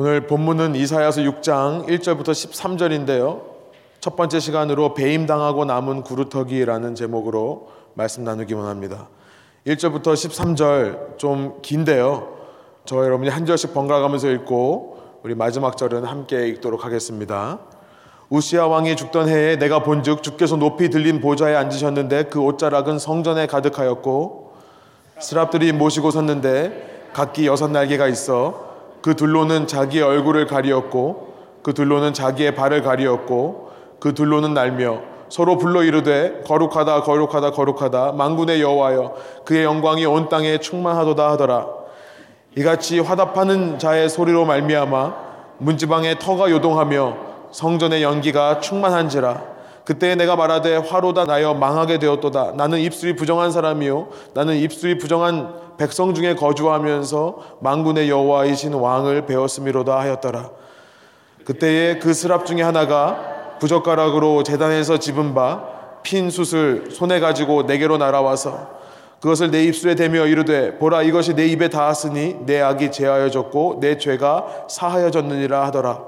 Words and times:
오늘 0.00 0.28
본문은 0.28 0.76
이사야서 0.76 1.22
6장 1.22 1.88
1절부터 1.88 2.26
13절인데요. 2.26 3.42
첫 3.98 4.14
번째 4.14 4.38
시간으로 4.38 4.94
배임당하고 4.94 5.64
남은 5.64 6.02
구루터기라는 6.02 6.94
제목으로 6.94 7.70
말씀 7.94 8.22
나누기 8.22 8.54
원합니다. 8.54 9.08
1절부터 9.66 10.12
13절 10.12 11.18
좀 11.18 11.58
긴데요. 11.62 12.28
저 12.84 13.04
여러분이 13.04 13.28
한 13.28 13.44
절씩 13.44 13.74
번갈아 13.74 13.98
가면서 13.98 14.30
읽고 14.30 15.00
우리 15.24 15.34
마지막 15.34 15.76
절은 15.76 16.04
함께 16.04 16.46
읽도록 16.46 16.84
하겠습니다. 16.84 17.58
우시아 18.30 18.68
왕이 18.68 18.94
죽던 18.94 19.28
해에 19.28 19.56
내가 19.56 19.82
본즉 19.82 20.22
주께서 20.22 20.54
높이 20.54 20.90
들린 20.90 21.20
보좌에 21.20 21.56
앉으셨는데 21.56 22.26
그 22.26 22.38
옷자락은 22.38 23.00
성전에 23.00 23.48
가득하였고 23.48 24.52
스랍들이 25.18 25.72
모시고 25.72 26.12
섰는데 26.12 27.08
각기 27.12 27.48
여섯 27.48 27.72
날개가 27.72 28.06
있어 28.06 28.67
그 29.02 29.14
둘로는 29.14 29.66
자기의 29.66 30.02
얼굴을 30.04 30.46
가리었고 30.46 31.34
그 31.62 31.74
둘로는 31.74 32.14
자기의 32.14 32.54
발을 32.54 32.82
가리었고 32.82 33.70
그 34.00 34.14
둘로는 34.14 34.54
날며 34.54 35.00
서로 35.28 35.58
불러 35.58 35.82
이르되 35.82 36.42
거룩하다 36.46 37.02
거룩하다 37.02 37.50
거룩하다. 37.50 38.12
만군의 38.12 38.62
여호와여 38.62 39.14
그의 39.44 39.64
영광이 39.64 40.06
온 40.06 40.28
땅에 40.28 40.58
충만하도다 40.58 41.30
하더라. 41.32 41.66
이같이 42.56 42.98
화답하는 43.00 43.78
자의 43.78 44.08
소리로 44.08 44.44
말미암아 44.46 45.14
문지방에 45.58 46.18
터가 46.18 46.50
요동하며 46.50 47.16
성전의 47.50 48.02
연기가 48.02 48.60
충만한지라 48.60 49.57
그때 49.88 50.14
내가 50.14 50.36
말하되 50.36 50.76
화로다 50.76 51.24
나여 51.24 51.54
망하게 51.54 51.98
되었도다. 51.98 52.52
나는 52.56 52.78
입술이 52.78 53.16
부정한 53.16 53.50
사람이요. 53.50 54.08
나는 54.34 54.56
입술이 54.56 54.98
부정한 54.98 55.54
백성 55.78 56.12
중에 56.12 56.34
거주하면서 56.34 57.58
만군의 57.60 58.10
여호와이신 58.10 58.74
왕을 58.74 59.24
배웠음이로다 59.24 59.98
하였더라. 59.98 60.50
그때에 61.46 61.98
그 62.00 62.12
스랍 62.12 62.44
중에 62.44 62.60
하나가 62.60 63.56
부젓가락으로 63.60 64.42
재단에서 64.42 64.98
집은 64.98 65.34
바 65.34 65.78
핀 66.02 66.30
숯을 66.30 66.90
손에 66.90 67.20
가지고 67.20 67.62
내게로 67.64 67.98
날아와서 67.98 68.78
그것을 69.20 69.50
내 69.50 69.64
입술에 69.64 69.94
대며 69.94 70.26
이르되 70.26 70.78
보라 70.78 71.02
이것이 71.02 71.34
내 71.34 71.46
입에 71.46 71.68
닿았으니 71.68 72.46
내 72.46 72.60
악이 72.60 72.92
제하여졌고 72.92 73.78
내 73.80 73.98
죄가 73.98 74.66
사하여졌느니라 74.68 75.66
하더라. 75.66 76.02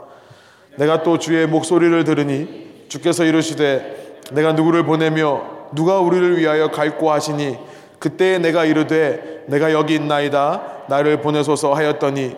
내가 0.77 1.03
또 1.03 1.19
주의 1.19 1.47
목소리를 1.47 2.05
들으니 2.05 2.70
주께서 2.91 3.25
이르시되 3.25 4.19
내가 4.33 4.53
누구를 4.53 4.85
보내며 4.85 5.43
누가 5.75 6.01
우리를 6.01 6.37
위하여 6.37 6.71
갈고 6.71 7.11
하시니 7.11 7.57
그때에 8.01 8.39
내가 8.39 8.65
이르되 8.65 9.45
내가 9.47 9.73
여기 9.73 9.95
있나이다 9.95 10.85
나를 10.89 11.21
보내소서 11.23 11.73
하였더니 11.73 12.37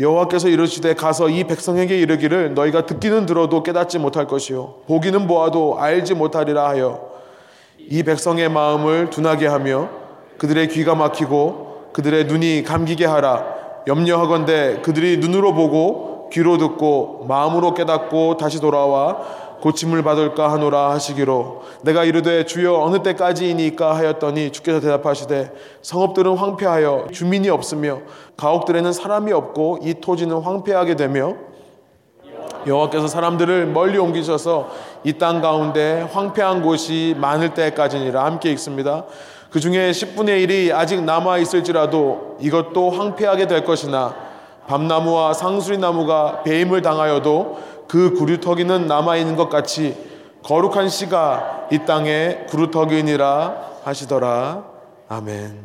여호와께서 0.00 0.48
이르시되 0.48 0.94
가서 0.94 1.28
이 1.28 1.44
백성에게 1.44 1.96
이르기를 1.98 2.54
너희가 2.54 2.84
듣기는 2.86 3.26
들어도 3.26 3.62
깨닫지 3.62 3.98
못할 3.98 4.26
것이요 4.26 4.74
보기는 4.88 5.26
보아도 5.28 5.78
알지 5.78 6.14
못하리라 6.14 6.68
하여 6.68 7.12
이 7.78 8.02
백성의 8.02 8.48
마음을 8.48 9.08
둔하게 9.10 9.46
하며 9.46 9.88
그들의 10.38 10.68
귀가 10.68 10.96
막히고 10.96 11.90
그들의 11.92 12.24
눈이 12.24 12.64
감기게 12.64 13.04
하라. 13.04 13.62
염려하건대 13.86 14.80
그들이 14.82 15.18
눈으로 15.18 15.54
보고 15.54 16.30
귀로 16.32 16.56
듣고 16.56 17.26
마음으로 17.28 17.74
깨닫고 17.74 18.38
다시 18.38 18.60
돌아와 18.60 19.20
고침을 19.62 20.02
받을까 20.02 20.50
하노라 20.52 20.90
하시기로 20.90 21.62
내가 21.82 22.02
이르되 22.04 22.44
주여 22.44 22.74
어느 22.74 23.00
때까지이니까 23.02 23.96
하였더니 23.96 24.50
주께서 24.50 24.80
대답하시되 24.80 25.52
성읍들은 25.82 26.36
황폐하여 26.36 27.06
주민이 27.12 27.48
없으며 27.48 28.00
가옥들에는 28.36 28.92
사람이 28.92 29.32
없고 29.32 29.78
이 29.82 29.94
토지는 29.94 30.36
황폐하게 30.42 30.96
되며 30.96 31.36
여호와께서 32.66 33.06
사람들을 33.06 33.66
멀리 33.66 33.98
옮기셔서 33.98 34.68
이 35.04 35.12
땅 35.14 35.40
가운데 35.40 36.08
황폐한 36.12 36.62
곳이 36.62 37.14
많을 37.18 37.54
때까지니라 37.54 38.24
함께 38.24 38.50
읽습니다. 38.52 39.04
그 39.50 39.60
중에 39.60 39.90
10분의 39.92 40.46
1이 40.48 40.72
아직 40.72 41.02
남아 41.02 41.38
있을지라도 41.38 42.36
이것도 42.40 42.90
황폐하게 42.90 43.46
될 43.46 43.64
것이나 43.64 44.14
밤나무와 44.66 45.34
상수리 45.34 45.78
나무가 45.78 46.42
배임을 46.44 46.82
당하여도 46.82 47.58
그 47.92 48.14
구루터기는 48.14 48.86
남아 48.86 49.18
있는 49.18 49.36
것 49.36 49.50
같이 49.50 49.94
거룩한 50.44 50.88
씨가 50.88 51.68
이 51.70 51.80
땅에 51.84 52.46
구루터기니라 52.48 53.80
하시더라. 53.84 54.64
아멘. 55.10 55.60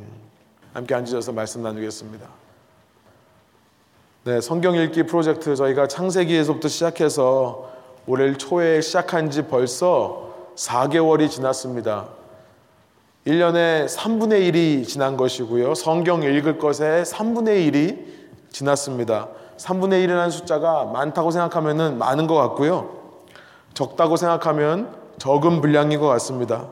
함께 0.73 0.93
앉으셔서 0.93 1.31
말씀 1.31 1.63
나누겠습니다. 1.63 2.27
네, 4.25 4.41
성경 4.41 4.75
읽기 4.75 5.03
프로젝트 5.03 5.55
저희가 5.55 5.87
창세기에서부터 5.87 6.67
시작해서 6.67 7.71
올해 8.05 8.33
초에 8.33 8.81
시작한 8.81 9.31
지 9.31 9.43
벌써 9.43 10.51
4개월이 10.57 11.29
지났습니다. 11.29 12.09
1년에 13.25 13.87
3분의 13.87 14.51
1이 14.51 14.85
지난 14.85 15.15
것이고요. 15.15 15.75
성경 15.75 16.23
읽을 16.23 16.57
것에 16.57 17.03
3분의 17.03 17.71
1이 17.71 18.03
지났습니다. 18.51 19.29
3분의 19.57 20.05
1이라는 20.05 20.31
숫자가 20.31 20.85
많다고 20.85 21.31
생각하면 21.31 21.97
많은 21.97 22.27
것 22.27 22.35
같고요. 22.35 22.89
적다고 23.73 24.15
생각하면 24.15 24.95
적은 25.17 25.61
분량인 25.61 25.99
것 25.99 26.07
같습니다. 26.07 26.67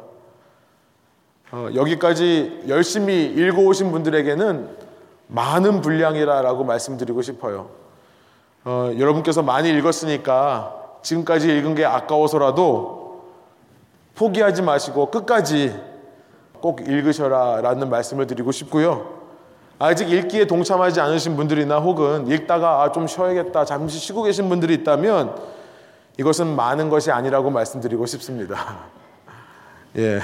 어, 1.52 1.70
여기까지 1.74 2.64
열심히 2.68 3.26
읽어오신 3.26 3.92
분들에게는 3.92 4.78
많은 5.28 5.82
분량이라고 5.82 6.64
말씀드리고 6.64 7.22
싶어요. 7.22 7.70
어, 8.64 8.92
여러분께서 8.98 9.44
많이 9.44 9.70
읽었으니까 9.70 10.76
지금까지 11.02 11.56
읽은 11.56 11.76
게 11.76 11.86
아까워서라도 11.86 13.26
포기하지 14.16 14.62
마시고 14.62 15.12
끝까지 15.12 15.80
꼭 16.62 16.82
읽으셔라 16.82 17.62
라는 17.62 17.90
말씀을 17.90 18.26
드리고 18.26 18.52
싶고요. 18.52 19.25
아직 19.78 20.10
읽기에 20.10 20.48
동참하지 20.48 21.02
않으신 21.02 21.36
분들이나 21.36 21.80
혹은 21.80 22.28
읽다가 22.28 22.84
아, 22.84 22.92
좀 22.92 23.08
쉬어야겠다 23.08 23.66
잠시 23.66 24.00
쉬고 24.00 24.24
계신 24.24 24.48
분들이 24.48 24.74
있다면 24.76 25.36
이것은 26.18 26.56
많은 26.56 26.90
것이 26.90 27.12
아니라고 27.12 27.50
말씀드리고 27.50 28.06
싶습니다. 28.06 28.86
예. 29.98 30.22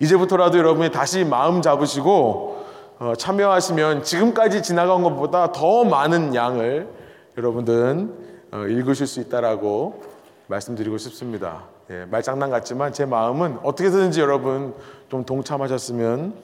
이제부터라도 0.00 0.58
여러분이 0.58 0.92
다시 0.92 1.24
마음 1.24 1.60
잡으시고 1.60 2.64
어, 2.98 3.12
참여하시면 3.16 4.02
지금까지 4.02 4.62
지나간 4.62 5.02
것보다 5.02 5.52
더 5.52 5.84
많은 5.84 6.34
양을 6.34 6.88
여러분들은 7.36 8.14
어, 8.52 8.58
읽으실 8.66 9.06
수 9.06 9.20
있다라고 9.20 10.02
말씀드리고 10.46 10.96
싶습니다. 10.96 11.64
예, 11.90 12.06
말장난 12.06 12.50
같지만 12.50 12.92
제 12.92 13.04
마음은 13.04 13.58
어떻게든지 13.62 14.20
여러분 14.20 14.74
좀 15.10 15.24
동참하셨으면 15.24 16.34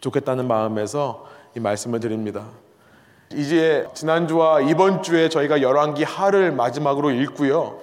좋겠다는 0.00 0.48
마음에서 0.48 1.26
이 1.56 1.60
말씀을 1.60 2.00
드립니다. 2.00 2.46
이제 3.34 3.86
지난주와 3.94 4.62
이번 4.62 5.02
주에 5.02 5.28
저희가 5.28 5.60
열왕기 5.60 6.04
하를 6.04 6.52
마지막으로 6.52 7.10
읽고요. 7.10 7.78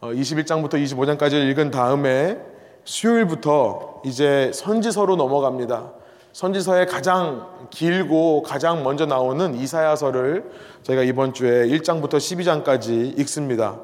21장부터 0.00 0.74
어, 0.74 0.76
25장까지 0.76 1.34
읽은 1.50 1.70
다음에 1.70 2.38
수요일부터 2.84 4.02
이제 4.04 4.50
선지서로 4.52 5.16
넘어갑니다. 5.16 5.92
선지서의 6.32 6.86
가장 6.86 7.48
길고 7.70 8.42
가장 8.42 8.82
먼저 8.82 9.06
나오는 9.06 9.54
이사야서를 9.54 10.50
저희가 10.82 11.02
이번 11.02 11.32
주에 11.32 11.66
1장부터 11.68 12.14
12장까지 12.16 13.18
읽습니다. 13.20 13.78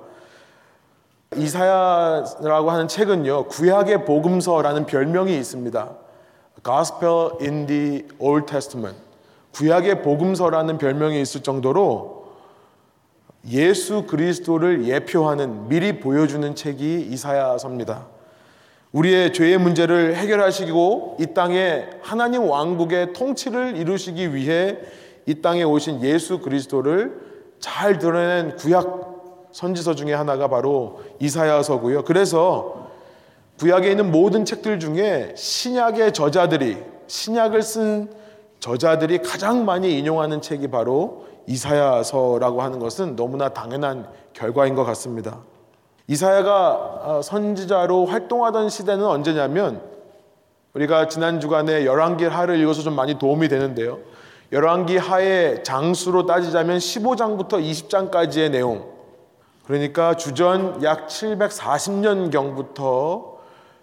이사야라고 1.36 2.70
하는 2.72 2.88
책은요, 2.88 3.46
구약의 3.46 4.04
복음서라는 4.04 4.84
별명이 4.86 5.38
있습니다. 5.38 5.90
Gospel 6.64 7.30
in 7.40 7.66
the 7.66 8.08
Old 8.18 8.46
Testament. 8.46 9.09
구약의 9.54 10.02
복음서라는 10.02 10.78
별명이 10.78 11.20
있을 11.20 11.42
정도로 11.42 12.20
예수 13.48 14.06
그리스도를 14.06 14.86
예표하는 14.86 15.68
미리 15.68 15.98
보여주는 15.98 16.54
책이 16.54 17.08
이사야서입니다. 17.10 18.06
우리의 18.92 19.32
죄의 19.32 19.58
문제를 19.58 20.16
해결하시고 20.16 21.18
이 21.20 21.26
땅에 21.32 21.86
하나님 22.02 22.48
왕국의 22.48 23.12
통치를 23.12 23.76
이루시기 23.76 24.34
위해 24.34 24.78
이 25.26 25.40
땅에 25.40 25.62
오신 25.62 26.02
예수 26.02 26.40
그리스도를 26.40 27.30
잘 27.60 27.98
드러낸 27.98 28.56
구약 28.56 29.48
선지서 29.52 29.94
중에 29.94 30.12
하나가 30.12 30.48
바로 30.48 31.00
이사야서고요. 31.20 32.04
그래서 32.04 32.90
구약에 33.58 33.90
있는 33.90 34.10
모든 34.10 34.44
책들 34.44 34.80
중에 34.80 35.34
신약의 35.36 36.12
저자들이 36.12 36.78
신약을 37.06 37.62
쓴 37.62 38.10
저자들이 38.60 39.22
가장 39.22 39.64
많이 39.64 39.98
인용하는 39.98 40.42
책이 40.42 40.68
바로 40.68 41.26
이사야서라고 41.46 42.62
하는 42.62 42.78
것은 42.78 43.16
너무나 43.16 43.48
당연한 43.48 44.06
결과인 44.32 44.74
것 44.74 44.84
같습니다. 44.84 45.40
이사야가 46.06 47.00
어, 47.02 47.22
선지자로 47.22 48.06
활동하던 48.06 48.68
시대는 48.68 49.04
언제냐면 49.04 49.82
우리가 50.74 51.08
지난 51.08 51.40
주간에 51.40 51.84
열왕기 51.84 52.26
하를 52.26 52.60
읽어서 52.60 52.82
좀 52.82 52.94
많이 52.94 53.18
도움이 53.18 53.48
되는데요. 53.48 53.98
열왕기 54.52 54.98
하의 54.98 55.64
장수로 55.64 56.26
따지자면 56.26 56.78
15장부터 56.78 57.54
20장까지의 57.54 58.50
내용. 58.50 58.90
그러니까 59.64 60.16
주전 60.16 60.82
약 60.82 61.06
740년경부터 61.06 63.38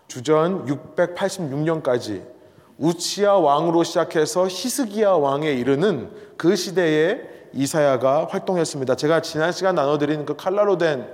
주전 0.08 0.66
686년까지 0.66 2.37
우치야 2.80 3.32
왕으로 3.34 3.84
시작해서 3.84 4.48
히스기야 4.48 5.12
왕에 5.12 5.52
이르는 5.54 6.12
그 6.38 6.56
시대에 6.56 7.22
이사야가 7.54 8.28
활동했습니다. 8.30 8.96
제가 8.96 9.22
지난 9.22 9.52
시간 9.52 9.76
나눠드린 9.76 10.26
그 10.26 10.36
칼라로 10.36 10.78
된 10.78 11.08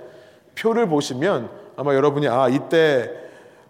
표를 0.56 0.88
보시면 0.88 1.50
아마 1.78 1.94
여러분이 1.96 2.28
아 2.28 2.50
이때 2.50 3.10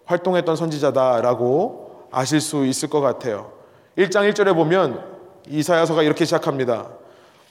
활동했던 0.06 0.56
선지자다라고 0.56 2.08
아실 2.10 2.40
수 2.40 2.66
있을 2.66 2.90
것 2.90 3.00
같아요. 3.00 3.52
1장 3.96 4.30
1절에 4.30 4.54
보면 4.54 5.02
이사야서가 5.48 6.02
이렇게 6.02 6.24
시작합니다. 6.24 6.88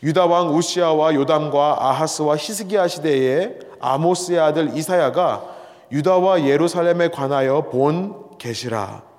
유다 0.03 0.25
왕 0.25 0.53
우시아와 0.53 1.15
요담과 1.15 1.77
아하스와 1.79 2.35
히스기야 2.35 2.87
시대에 2.87 3.57
아모스의 3.79 4.39
아들 4.39 4.75
이사야가 4.75 5.45
유다와 5.91 6.45
예루살렘에 6.45 7.09
관하여 7.09 7.69
본 7.69 8.37
계시라. 8.37 9.12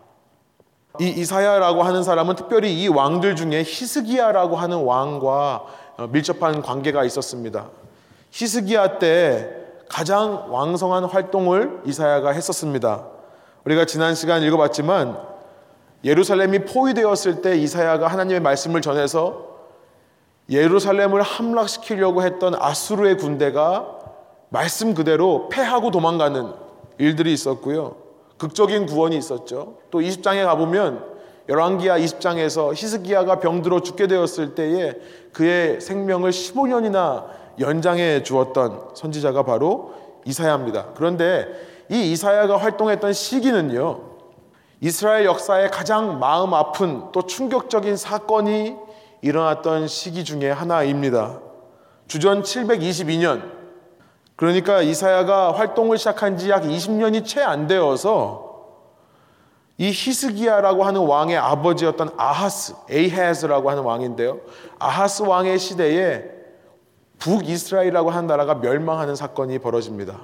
이 1.00 1.08
이사야라고 1.08 1.82
하는 1.82 2.04
사람은 2.04 2.36
특별히 2.36 2.72
이 2.80 2.88
왕들 2.88 3.34
중에 3.34 3.64
히스기야라고 3.64 4.56
하는 4.56 4.84
왕과 4.84 5.64
밀접한 6.10 6.62
관계가 6.62 7.04
있었습니다. 7.04 7.66
히스기야 8.30 8.98
때 8.98 9.50
가장 9.88 10.52
왕성한 10.52 11.04
활동을 11.04 11.80
이사야가 11.84 12.30
했었습니다. 12.30 13.06
우리가 13.64 13.86
지난 13.86 14.14
시간 14.14 14.42
읽어봤지만 14.42 15.18
예루살렘이 16.04 16.60
포위되었을 16.60 17.42
때 17.42 17.56
이사야가 17.56 18.06
하나님의 18.06 18.40
말씀을 18.40 18.80
전해서 18.80 19.54
예루살렘을 20.50 21.22
함락시키려고 21.22 22.22
했던 22.22 22.54
아수르의 22.54 23.16
군대가 23.16 23.98
말씀 24.50 24.94
그대로 24.94 25.48
패하고 25.48 25.90
도망가는 25.90 26.52
일들이 26.98 27.32
있었고요. 27.32 28.03
극적인 28.38 28.86
구원이 28.86 29.16
있었죠. 29.16 29.78
또 29.90 30.00
20장에 30.00 30.44
가보면 30.44 31.14
열왕기야 31.48 31.98
20장에서 31.98 32.72
히스기야가 32.74 33.38
병들어 33.38 33.80
죽게 33.80 34.06
되었을 34.06 34.54
때에 34.54 34.94
그의 35.32 35.80
생명을 35.80 36.30
15년이나 36.30 37.26
연장해 37.60 38.22
주었던 38.22 38.94
선지자가 38.94 39.42
바로 39.44 39.92
이사야입니다. 40.24 40.92
그런데 40.94 41.46
이 41.90 42.12
이사야가 42.12 42.56
활동했던 42.56 43.12
시기는요. 43.12 44.14
이스라엘 44.80 45.24
역사의 45.26 45.70
가장 45.70 46.18
마음 46.18 46.54
아픈 46.54 47.12
또 47.12 47.22
충격적인 47.22 47.96
사건이 47.96 48.76
일어났던 49.22 49.86
시기 49.86 50.24
중에 50.24 50.50
하나입니다. 50.50 51.40
주전 52.08 52.42
722년 52.42 53.63
그러니까 54.36 54.82
이사야가 54.82 55.52
활동을 55.52 55.96
시작한 55.98 56.36
지 56.36 56.50
약 56.50 56.62
20년이 56.64 57.24
채 57.24 57.40
안 57.42 57.66
되어서 57.66 58.52
이 59.78 59.88
히스기야라고 59.90 60.84
하는 60.84 61.00
왕의 61.02 61.36
아버지였던 61.36 62.10
아하스, 62.16 62.74
에이헤즈라고 62.90 63.70
하는 63.70 63.82
왕인데요. 63.82 64.38
아하스 64.78 65.22
왕의 65.22 65.58
시대에 65.58 66.24
북이스라엘이라고 67.18 68.10
하는 68.10 68.26
나라가 68.26 68.54
멸망하는 68.56 69.16
사건이 69.16 69.58
벌어집니다. 69.60 70.20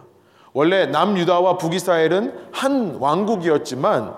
원래 0.53 0.87
남유다와 0.87 1.59
북이스라엘은 1.59 2.49
한 2.53 2.97
왕국이었지만 3.01 4.15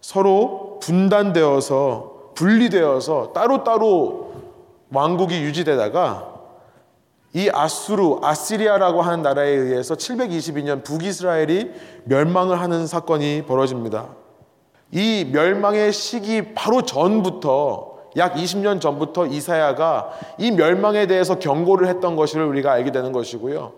서로 0.00 0.78
분단되어서 0.82 2.32
분리되어서 2.34 3.32
따로따로 3.34 4.32
왕국이 4.92 5.40
유지되다가 5.42 6.31
이 7.34 7.50
아수르, 7.52 8.18
아시리아라고 8.22 9.00
하는 9.02 9.22
나라에 9.22 9.48
의해서 9.48 9.94
722년 9.94 10.84
북이스라엘이 10.84 11.72
멸망을 12.04 12.60
하는 12.60 12.86
사건이 12.86 13.44
벌어집니다. 13.46 14.08
이 14.90 15.28
멸망의 15.32 15.92
시기 15.92 16.52
바로 16.54 16.82
전부터 16.82 17.92
약 18.18 18.34
20년 18.34 18.80
전부터 18.80 19.26
이사야가 19.26 20.10
이 20.36 20.50
멸망에 20.50 21.06
대해서 21.06 21.38
경고를 21.38 21.88
했던 21.88 22.14
것을 22.16 22.42
우리가 22.44 22.72
알게 22.72 22.92
되는 22.92 23.12
것이고요. 23.12 23.72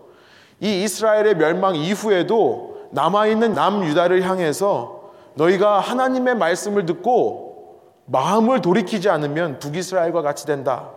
이 0.59 0.83
이스라엘의 0.83 1.35
멸망 1.35 1.75
이후에도 1.75 2.87
남아있는 2.91 3.53
남유다를 3.53 4.23
향해서 4.23 5.11
너희가 5.35 5.79
하나님의 5.79 6.35
말씀을 6.35 6.85
듣고 6.85 7.81
마음을 8.05 8.61
돌이키지 8.61 9.09
않으면 9.09 9.59
북이스라엘과 9.59 10.21
같이 10.21 10.45
된다. 10.45 10.91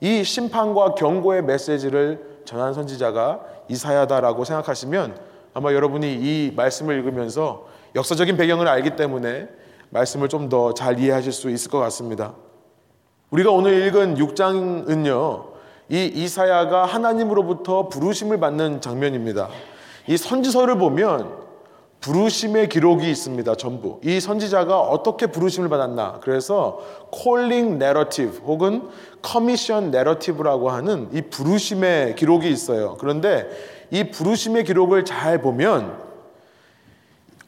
이 0.00 0.22
심판과 0.24 0.94
경고의 0.94 1.42
메시지를 1.42 2.40
전한 2.44 2.72
선지자가 2.74 3.40
이사야다라고 3.68 4.44
생각하시면 4.44 5.18
아마 5.54 5.72
여러분이 5.72 6.14
이 6.14 6.52
말씀을 6.54 6.96
읽으면서 6.98 7.66
역사적인 7.94 8.36
배경을 8.36 8.68
알기 8.68 8.96
때문에 8.96 9.48
말씀을 9.90 10.28
좀 10.28 10.48
더 10.48 10.72
잘 10.74 10.98
이해하실 10.98 11.32
수 11.32 11.50
있을 11.50 11.70
것 11.70 11.78
같습니다. 11.78 12.34
우리가 13.30 13.50
오늘 13.50 13.86
읽은 13.86 14.16
6장은요, 14.16 15.44
이 15.90 16.04
이사야가 16.04 16.84
하나님으로부터 16.86 17.88
부르심을 17.88 18.38
받는 18.38 18.80
장면입니다. 18.80 19.48
이 20.06 20.16
선지서를 20.16 20.76
보면 20.78 21.37
부르심의 22.00 22.68
기록이 22.68 23.10
있습니다. 23.10 23.54
전부. 23.56 24.00
이 24.04 24.20
선지자가 24.20 24.80
어떻게 24.80 25.26
부르심을 25.26 25.68
받았나. 25.68 26.20
그래서 26.22 26.80
calling 27.12 27.74
narrative 27.74 28.40
혹은 28.46 28.88
commission 29.24 29.88
narrative라고 29.88 30.70
하는 30.70 31.08
이 31.12 31.22
부르심의 31.22 32.14
기록이 32.14 32.48
있어요. 32.50 32.96
그런데 32.98 33.48
이 33.90 34.10
부르심의 34.10 34.64
기록을 34.64 35.04
잘 35.04 35.40
보면 35.40 36.08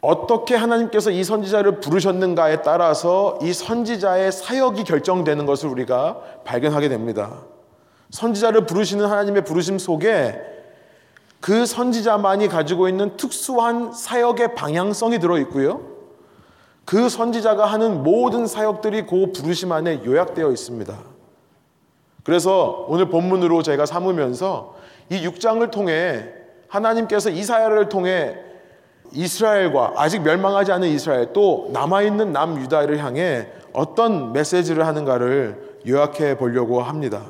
어떻게 0.00 0.56
하나님께서 0.56 1.10
이 1.10 1.22
선지자를 1.22 1.80
부르셨는가에 1.80 2.62
따라서 2.62 3.38
이 3.42 3.52
선지자의 3.52 4.32
사역이 4.32 4.84
결정되는 4.84 5.46
것을 5.46 5.68
우리가 5.68 6.20
발견하게 6.44 6.88
됩니다. 6.88 7.42
선지자를 8.10 8.66
부르시는 8.66 9.04
하나님의 9.04 9.44
부르심 9.44 9.78
속에 9.78 10.40
그 11.40 11.64
선지자만이 11.64 12.48
가지고 12.48 12.88
있는 12.88 13.16
특수한 13.16 13.92
사역의 13.92 14.54
방향성이 14.54 15.18
들어 15.18 15.38
있고요. 15.38 15.80
그 16.84 17.08
선지자가 17.08 17.66
하는 17.66 18.02
모든 18.02 18.46
사역들이 18.46 19.06
그 19.06 19.32
부르심 19.32 19.72
안에 19.72 20.04
요약되어 20.04 20.50
있습니다. 20.50 20.98
그래서 22.24 22.84
오늘 22.88 23.08
본문으로 23.08 23.62
제가 23.62 23.86
삼으면서 23.86 24.74
이 25.08 25.26
6장을 25.26 25.68
통해 25.70 26.28
하나님께서 26.68 27.30
이사야를 27.30 27.88
통해 27.88 28.36
이스라엘과 29.12 29.94
아직 29.96 30.22
멸망하지 30.22 30.72
않은 30.72 30.88
이스라엘 30.88 31.32
또 31.32 31.70
남아있는 31.72 32.32
남유다를 32.32 32.98
향해 32.98 33.48
어떤 33.72 34.32
메시지를 34.32 34.86
하는가를 34.86 35.80
요약해 35.88 36.36
보려고 36.36 36.82
합니다. 36.82 37.22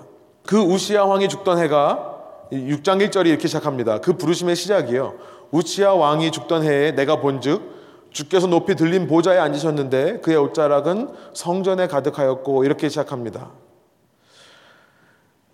그 0.47 0.59
우시야 0.59 1.05
왕이 1.05 1.29
죽던 1.29 1.59
해가 1.59 2.10
6장 2.53 3.07
1절이 3.09 3.27
이렇게 3.27 3.47
시작합니다. 3.47 4.01
그 4.01 4.17
부르심의 4.17 4.57
시작이요. 4.57 5.15
우치야 5.53 5.91
왕이 5.91 6.31
죽던 6.31 6.65
해에 6.65 6.93
내가 6.93 7.21
본즉 7.21 7.81
주께서 8.11 8.47
높이 8.47 8.75
들린 8.75 9.07
보좌에 9.07 9.39
앉으셨는데 9.39 10.21
그의 10.21 10.37
옷자락은 10.37 11.11
성전에 11.33 11.87
가득하였고 11.87 12.65
이렇게 12.65 12.89
시작합니다. 12.89 13.51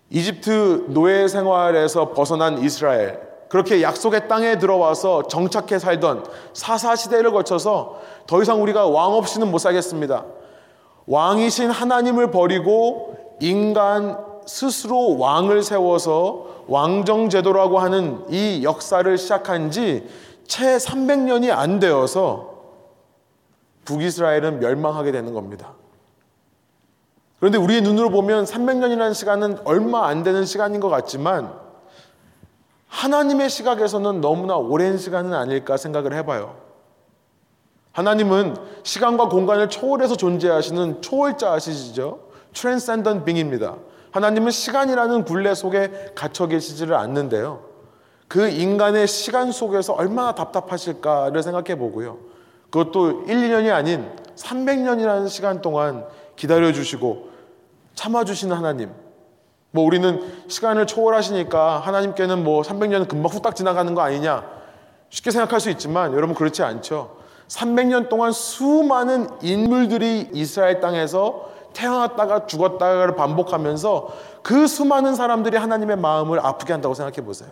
이집트 0.09 0.85
노예 0.89 1.27
생활에서 1.27 2.13
벗어난 2.13 2.59
이스라엘 2.63 3.19
그렇게 3.49 3.81
약속의 3.81 4.27
땅에 4.27 4.57
들어와서 4.57 5.23
정착해 5.27 5.79
살던 5.79 6.25
사사 6.53 6.95
시대를 6.95 7.31
거쳐서 7.31 8.01
더 8.25 8.41
이상 8.41 8.61
우리가 8.61 8.87
왕 8.87 9.13
없이는 9.13 9.49
못 9.49 9.59
살겠습니다. 9.59 10.25
왕이신 11.05 11.69
하나님을 11.69 12.31
버리고 12.31 13.15
인간 13.39 14.17
스스로 14.47 15.17
왕을 15.17 15.61
세워서 15.61 16.63
왕정제도라고 16.67 17.79
하는 17.79 18.25
이 18.29 18.63
역사를 18.63 19.17
시작한 19.17 19.69
지 19.71 20.07
채 20.47 20.77
300년이 20.77 21.51
안 21.51 21.79
되어서 21.79 22.55
북이스라엘은 23.85 24.59
멸망하게 24.59 25.11
되는 25.11 25.33
겁니다. 25.33 25.73
그런데 27.39 27.57
우리의 27.57 27.81
눈으로 27.81 28.09
보면 28.09 28.45
300년이라는 28.45 29.13
시간은 29.13 29.59
얼마 29.65 30.07
안 30.07 30.23
되는 30.23 30.45
시간인 30.45 30.79
것 30.79 30.89
같지만 30.89 31.53
하나님의 32.87 33.49
시각에서는 33.49 34.21
너무나 34.21 34.55
오랜 34.55 34.97
시간은 34.97 35.33
아닐까 35.33 35.77
생각을 35.77 36.13
해봐요. 36.13 36.55
하나님은 37.91 38.55
시간과 38.83 39.29
공간을 39.29 39.69
초월해서 39.69 40.15
존재하시는 40.15 41.01
초월자시죠. 41.01 42.19
트랜센던 42.53 43.25
빙입니다. 43.25 43.75
하나님은 44.17 44.49
시간이라는 44.51 45.25
굴레 45.25 45.53
속에 45.53 46.11
갇혀 46.15 46.47
계시지를 46.47 46.95
않는데요. 46.95 47.63
그 48.27 48.49
인간의 48.49 49.07
시간 49.07 49.51
속에서 49.51 49.93
얼마나 49.93 50.33
답답하실까를 50.33 51.43
생각해 51.43 51.77
보고요. 51.77 52.17
그것도 52.71 53.25
1, 53.27 53.35
2년이 53.35 53.71
아닌 53.71 54.09
300년이라는 54.35 55.29
시간 55.29 55.61
동안 55.61 56.05
기다려 56.35 56.73
주시고 56.73 57.29
참아 57.93 58.23
주시는 58.23 58.55
하나님. 58.55 58.91
뭐 59.69 59.85
우리는 59.85 60.19
시간을 60.47 60.87
초월하시니까 60.87 61.79
하나님께는 61.79 62.43
뭐 62.43 62.63
300년은 62.63 63.07
금방 63.07 63.31
후딱 63.31 63.55
지나가는 63.55 63.93
거 63.93 64.01
아니냐 64.01 64.43
쉽게 65.09 65.29
생각할 65.29 65.59
수 65.59 65.69
있지만 65.69 66.13
여러분 66.13 66.33
그렇지 66.33 66.63
않죠. 66.63 67.17
300년 67.47 68.09
동안 68.09 68.31
수많은 68.31 69.29
인물들이 69.43 70.29
이스라엘 70.33 70.79
땅에서 70.79 71.56
태어났다가 71.73 72.47
죽었다가를 72.47 73.15
반복하면서 73.15 74.09
그 74.43 74.67
수많은 74.67 75.15
사람들이 75.15 75.57
하나님의 75.57 75.97
마음을 75.97 76.39
아프게 76.45 76.73
한다고 76.73 76.95
생각해 76.95 77.25
보세요. 77.25 77.49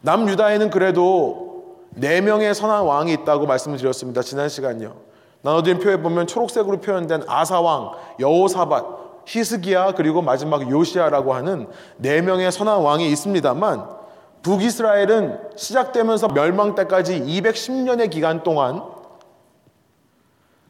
남유다에는 0.00 0.70
그래도 0.70 1.76
네 1.90 2.20
명의 2.20 2.54
선한 2.54 2.84
왕이 2.84 3.12
있다고 3.12 3.46
말씀을 3.46 3.78
드렸습니다. 3.78 4.22
지난 4.22 4.48
시간요. 4.48 4.94
나눠드린 5.42 5.78
표에 5.78 6.00
보면 6.00 6.26
초록색으로 6.26 6.80
표현된 6.80 7.24
아사왕, 7.26 7.92
여호사밧, 8.20 9.24
히스기야 9.26 9.92
그리고 9.92 10.22
마지막 10.22 10.70
요시아라고 10.70 11.34
하는 11.34 11.68
네 11.96 12.22
명의 12.22 12.50
선한 12.50 12.80
왕이 12.80 13.10
있습니다만 13.10 13.98
북이스라엘은 14.42 15.38
시작되면서 15.56 16.28
멸망 16.28 16.74
때까지 16.74 17.20
210년의 17.20 18.10
기간 18.10 18.42
동안 18.42 18.82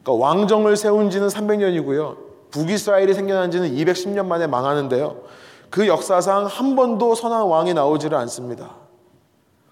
그러니까 0.03 0.25
왕정을 0.25 0.77
세운 0.77 1.09
지는 1.09 1.27
300년이고요. 1.27 2.17
북이스라엘이 2.51 3.13
생겨난 3.13 3.51
지는 3.51 3.71
210년 3.71 4.25
만에 4.25 4.47
망하는데요. 4.47 5.17
그 5.69 5.87
역사상 5.87 6.45
한 6.45 6.75
번도 6.75 7.15
선한 7.15 7.43
왕이 7.43 7.73
나오지를 7.73 8.17
않습니다. 8.17 8.71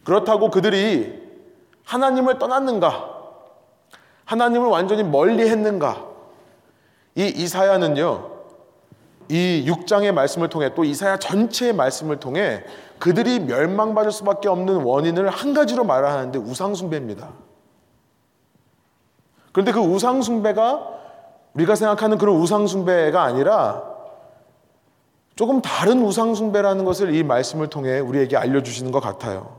그렇다고 0.04 0.52
그들이 0.52 1.28
하나님을 1.84 2.38
떠났는가? 2.38 3.16
하나님을 4.26 4.68
완전히 4.68 5.04
멀리 5.04 5.48
했는가? 5.50 6.06
이 7.16 7.26
이사야는요, 7.28 8.30
이 9.30 9.66
6장의 9.68 10.12
말씀을 10.12 10.50
통해 10.50 10.74
또 10.76 10.84
이사야 10.84 11.18
전체의 11.18 11.74
말씀을 11.74 12.20
통해 12.20 12.64
그들이 13.00 13.40
멸망받을 13.40 14.12
수밖에 14.12 14.50
없는 14.50 14.84
원인을 14.84 15.30
한 15.30 15.54
가지로 15.54 15.84
말하는데 15.84 16.38
우상숭배입니다. 16.40 17.47
그런데 19.58 19.72
그 19.72 19.80
우상숭배가 19.80 20.88
우리가 21.56 21.74
생각하는 21.74 22.20
그런 22.20 22.36
우상숭배가 22.36 23.24
아니라 23.24 23.82
조금 25.36 25.64
다른 25.64 26.06
우상숭배라는 26.06 26.86
것을 26.86 27.16
이 27.16 27.24
말씀을 27.24 27.66
통해 27.66 27.98
우리에게 27.98 28.38
알려주시는 28.38 28.92
것 28.92 29.00
같아요. 29.00 29.58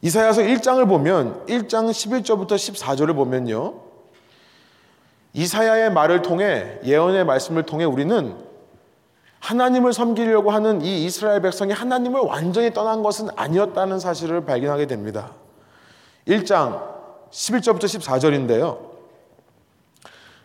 이사야서 0.00 0.40
1장을 0.40 0.88
보면 0.88 1.44
1장 1.44 1.90
11절부터 1.90 2.52
14절을 2.52 3.14
보면요. 3.14 3.74
이사야의 5.34 5.92
말을 5.92 6.22
통해 6.22 6.78
예언의 6.82 7.26
말씀을 7.26 7.64
통해 7.64 7.84
우리는 7.84 8.38
하나님을 9.40 9.92
섬기려고 9.92 10.50
하는 10.50 10.80
이 10.80 11.04
이스라엘 11.04 11.42
백성이 11.42 11.74
하나님을 11.74 12.22
완전히 12.22 12.72
떠난 12.72 13.02
것은 13.02 13.28
아니었다는 13.36 13.98
사실을 13.98 14.46
발견하게 14.46 14.86
됩니다. 14.86 15.32
1장 16.26 16.94
11절부터 17.34 17.82
14절인데요. 17.82 18.78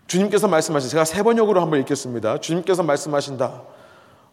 주님께서 0.08 0.48
말씀하신 0.48 0.90
제가 0.90 1.06
세 1.06 1.22
번역으로 1.22 1.62
한번 1.62 1.80
읽겠습니다. 1.82 2.40
주님께서 2.40 2.82
말씀하신다. 2.82 3.62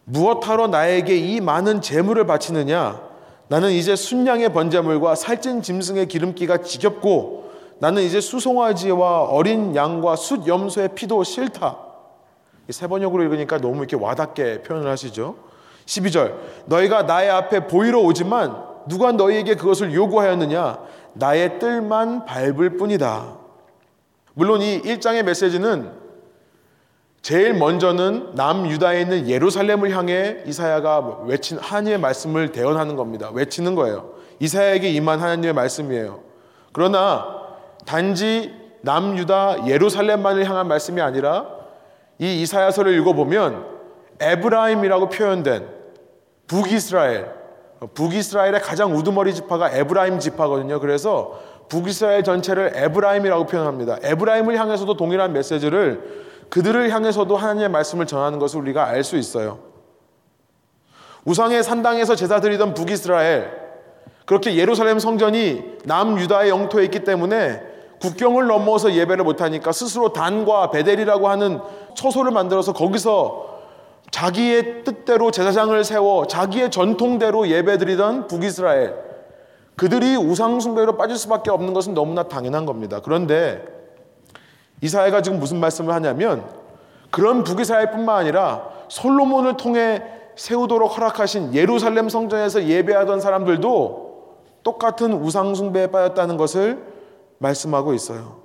무엇하러 0.04 0.68
나에게 0.68 1.16
이 1.16 1.40
많은 1.42 1.82
재물을 1.82 2.26
바치느냐? 2.26 3.02
나는 3.48 3.70
이제 3.72 3.94
순양의 3.94 4.54
번제물과 4.54 5.16
살찐 5.16 5.60
짐승의 5.62 6.08
기름기가 6.08 6.62
지겹고 6.62 7.52
나는 7.78 8.02
이제 8.02 8.22
수송아지와 8.22 9.24
어린 9.24 9.76
양과 9.76 10.16
숫 10.16 10.46
염소의 10.46 10.94
피도 10.94 11.24
싫다. 11.24 11.76
세 12.70 12.86
번역으로 12.86 13.22
읽으니까 13.24 13.58
너무 13.58 13.78
이렇게 13.78 13.96
와닿게 13.96 14.62
표현을 14.62 14.90
하시죠. 14.90 15.36
12절. 15.84 16.34
너희가 16.64 17.02
나의 17.02 17.28
앞에 17.28 17.66
보이러 17.66 18.00
오지만 18.00 18.64
누가 18.88 19.12
너희에게 19.12 19.56
그것을 19.56 19.92
요구하였느냐? 19.92 20.78
나의 21.18 21.58
뜰만 21.58 22.24
밟을 22.24 22.76
뿐이다. 22.76 23.36
물론 24.34 24.60
이 24.60 24.80
1장의 24.82 25.22
메시지는 25.22 25.90
제일 27.22 27.54
먼저는 27.54 28.32
남유다에 28.34 29.00
있는 29.00 29.28
예루살렘을 29.28 29.90
향해 29.96 30.42
이사야가 30.46 31.22
외친 31.24 31.58
하나님의 31.58 31.98
말씀을 31.98 32.52
대언하는 32.52 32.94
겁니다. 32.96 33.30
외치는 33.32 33.74
거예요. 33.74 34.14
이사야에게 34.38 34.90
임한 34.90 35.20
하나님의 35.20 35.52
말씀이에요. 35.54 36.20
그러나 36.72 37.26
단지 37.84 38.54
남유다 38.82 39.66
예루살렘만을 39.66 40.48
향한 40.48 40.68
말씀이 40.68 41.00
아니라 41.00 41.46
이 42.18 42.42
이사야서를 42.42 42.96
읽어보면 42.98 43.66
에브라임이라고 44.20 45.08
표현된 45.08 45.68
북이스라엘, 46.46 47.32
북이스라엘의 47.94 48.60
가장 48.60 48.94
우두머리 48.96 49.34
지파가 49.34 49.70
에브라임 49.70 50.18
지파거든요. 50.18 50.80
그래서 50.80 51.40
북이스라엘 51.68 52.22
전체를 52.24 52.72
에브라임이라고 52.74 53.46
표현합니다. 53.46 53.98
에브라임을 54.02 54.58
향해서도 54.58 54.96
동일한 54.96 55.32
메시지를 55.32 56.26
그들을 56.48 56.90
향해서도 56.90 57.36
하나님의 57.36 57.68
말씀을 57.70 58.06
전하는 58.06 58.38
것을 58.38 58.60
우리가 58.60 58.86
알 58.86 59.02
수 59.02 59.16
있어요. 59.16 59.58
우상의 61.24 61.64
산당에서 61.64 62.14
제사 62.14 62.40
드리던 62.40 62.74
북이스라엘, 62.74 63.50
그렇게 64.26 64.56
예루살렘 64.56 65.00
성전이 65.00 65.78
남유다의 65.84 66.50
영토에 66.50 66.84
있기 66.84 67.04
때문에 67.04 67.62
국경을 68.00 68.46
넘어서 68.46 68.92
예배를 68.92 69.24
못하니까 69.24 69.72
스스로 69.72 70.12
단과 70.12 70.70
베델이라고 70.70 71.28
하는 71.28 71.60
처소를 71.94 72.30
만들어서 72.30 72.72
거기서 72.72 73.45
자기의 74.10 74.84
뜻대로 74.84 75.30
제사장을 75.30 75.82
세워 75.84 76.26
자기의 76.26 76.70
전통대로 76.70 77.48
예배드리던 77.48 78.28
북이스라엘 78.28 78.94
그들이 79.76 80.16
우상숭배로 80.16 80.96
빠질 80.96 81.16
수밖에 81.16 81.50
없는 81.50 81.74
것은 81.74 81.92
너무나 81.92 82.22
당연한 82.22 82.64
겁니다. 82.64 83.00
그런데 83.02 83.62
이사야가 84.80 85.22
지금 85.22 85.38
무슨 85.38 85.60
말씀을 85.60 85.92
하냐면 85.94 86.48
그런 87.10 87.44
북이스라엘뿐만 87.44 88.16
아니라 88.16 88.70
솔로몬을 88.88 89.56
통해 89.56 90.02
세우도록 90.36 90.96
허락하신 90.96 91.54
예루살렘 91.54 92.08
성전에서 92.08 92.64
예배하던 92.64 93.20
사람들도 93.20 94.06
똑같은 94.62 95.12
우상숭배에 95.12 95.88
빠졌다는 95.88 96.36
것을 96.36 96.82
말씀하고 97.38 97.94
있어요. 97.94 98.40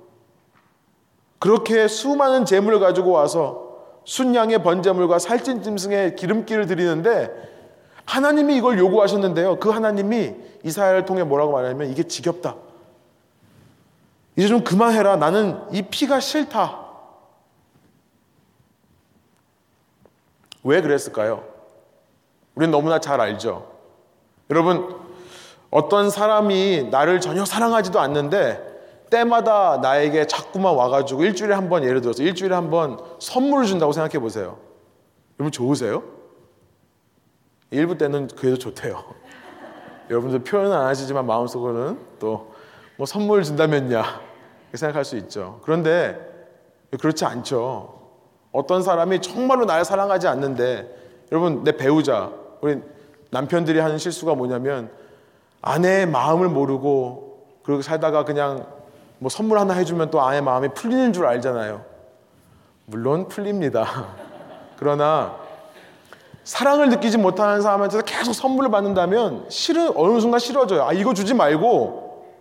그렇게 1.38 1.88
수많은 1.88 2.44
재물을 2.44 2.78
가지고 2.78 3.10
와서 3.10 3.61
순양의 4.04 4.62
번제물과 4.62 5.18
살찐 5.18 5.62
짐승의 5.62 6.16
기름기를 6.16 6.66
드리는데 6.66 7.30
하나님이 8.04 8.56
이걸 8.56 8.78
요구하셨는데요. 8.78 9.58
그 9.58 9.70
하나님이 9.70 10.34
이사야를 10.64 11.04
통해 11.04 11.22
뭐라고 11.22 11.52
말하냐면 11.52 11.90
이게 11.90 12.02
지겹다. 12.02 12.56
이제 14.36 14.48
좀 14.48 14.64
그만해라. 14.64 15.16
나는 15.16 15.60
이 15.72 15.82
피가 15.82 16.20
싫다. 16.20 16.80
왜 20.64 20.80
그랬을까요? 20.80 21.44
우리는 22.54 22.70
너무나 22.70 22.98
잘 22.98 23.20
알죠. 23.20 23.72
여러분, 24.50 24.96
어떤 25.70 26.10
사람이 26.10 26.88
나를 26.90 27.20
전혀 27.20 27.44
사랑하지도 27.44 27.98
않는데 27.98 28.71
때마다 29.12 29.76
나에게 29.82 30.26
자꾸만 30.26 30.74
와가지고 30.74 31.24
일주일에 31.24 31.54
한 31.54 31.68
번 31.68 31.84
예를 31.84 32.00
들어서 32.00 32.22
일주일에 32.22 32.54
한 32.54 32.70
번 32.70 32.98
선물을 33.18 33.66
준다고 33.66 33.92
생각해 33.92 34.18
보세요. 34.18 34.56
여러분 35.38 35.52
좋으세요? 35.52 36.02
일부 37.70 37.98
때는 37.98 38.28
그래도 38.28 38.56
좋대요. 38.56 39.04
여러분들 40.08 40.38
표현은 40.40 40.72
안 40.72 40.86
하시지만 40.86 41.26
마음속으로는 41.26 41.98
또 42.18 42.50
뭐 42.98 43.06
선물 43.06 43.42
준다면야 43.42 44.04
생각할 44.74 45.04
수 45.06 45.16
있죠. 45.16 45.60
그런데 45.64 46.18
그렇지 47.00 47.24
않죠. 47.24 48.00
어떤 48.52 48.82
사람이 48.82 49.22
정말로 49.22 49.64
나를 49.64 49.84
사랑하지 49.84 50.28
않는데 50.28 51.24
여러분 51.32 51.64
내 51.64 51.72
배우자 51.72 52.30
우리 52.60 52.80
남편들이 53.30 53.78
하는 53.78 53.96
실수가 53.96 54.34
뭐냐면 54.34 54.90
아내의 55.62 56.06
마음을 56.06 56.48
모르고 56.50 57.46
그렇게 57.64 57.82
살다가 57.82 58.24
그냥 58.24 58.66
뭐 59.22 59.28
선물 59.28 59.60
하나 59.60 59.74
해주면 59.74 60.10
또 60.10 60.20
아내 60.20 60.40
마음이 60.40 60.70
풀리는 60.74 61.12
줄 61.12 61.26
알잖아요. 61.26 61.84
물론 62.86 63.28
풀립니다. 63.28 63.86
그러나 64.76 65.36
사랑을 66.42 66.88
느끼지 66.88 67.18
못하는 67.18 67.62
사람한테서 67.62 68.02
계속 68.02 68.32
선물을 68.32 68.72
받는다면 68.72 69.46
싫은 69.48 69.92
어느 69.94 70.18
순간 70.18 70.40
싫어져요. 70.40 70.82
아 70.82 70.92
이거 70.92 71.14
주지 71.14 71.34
말고 71.34 72.32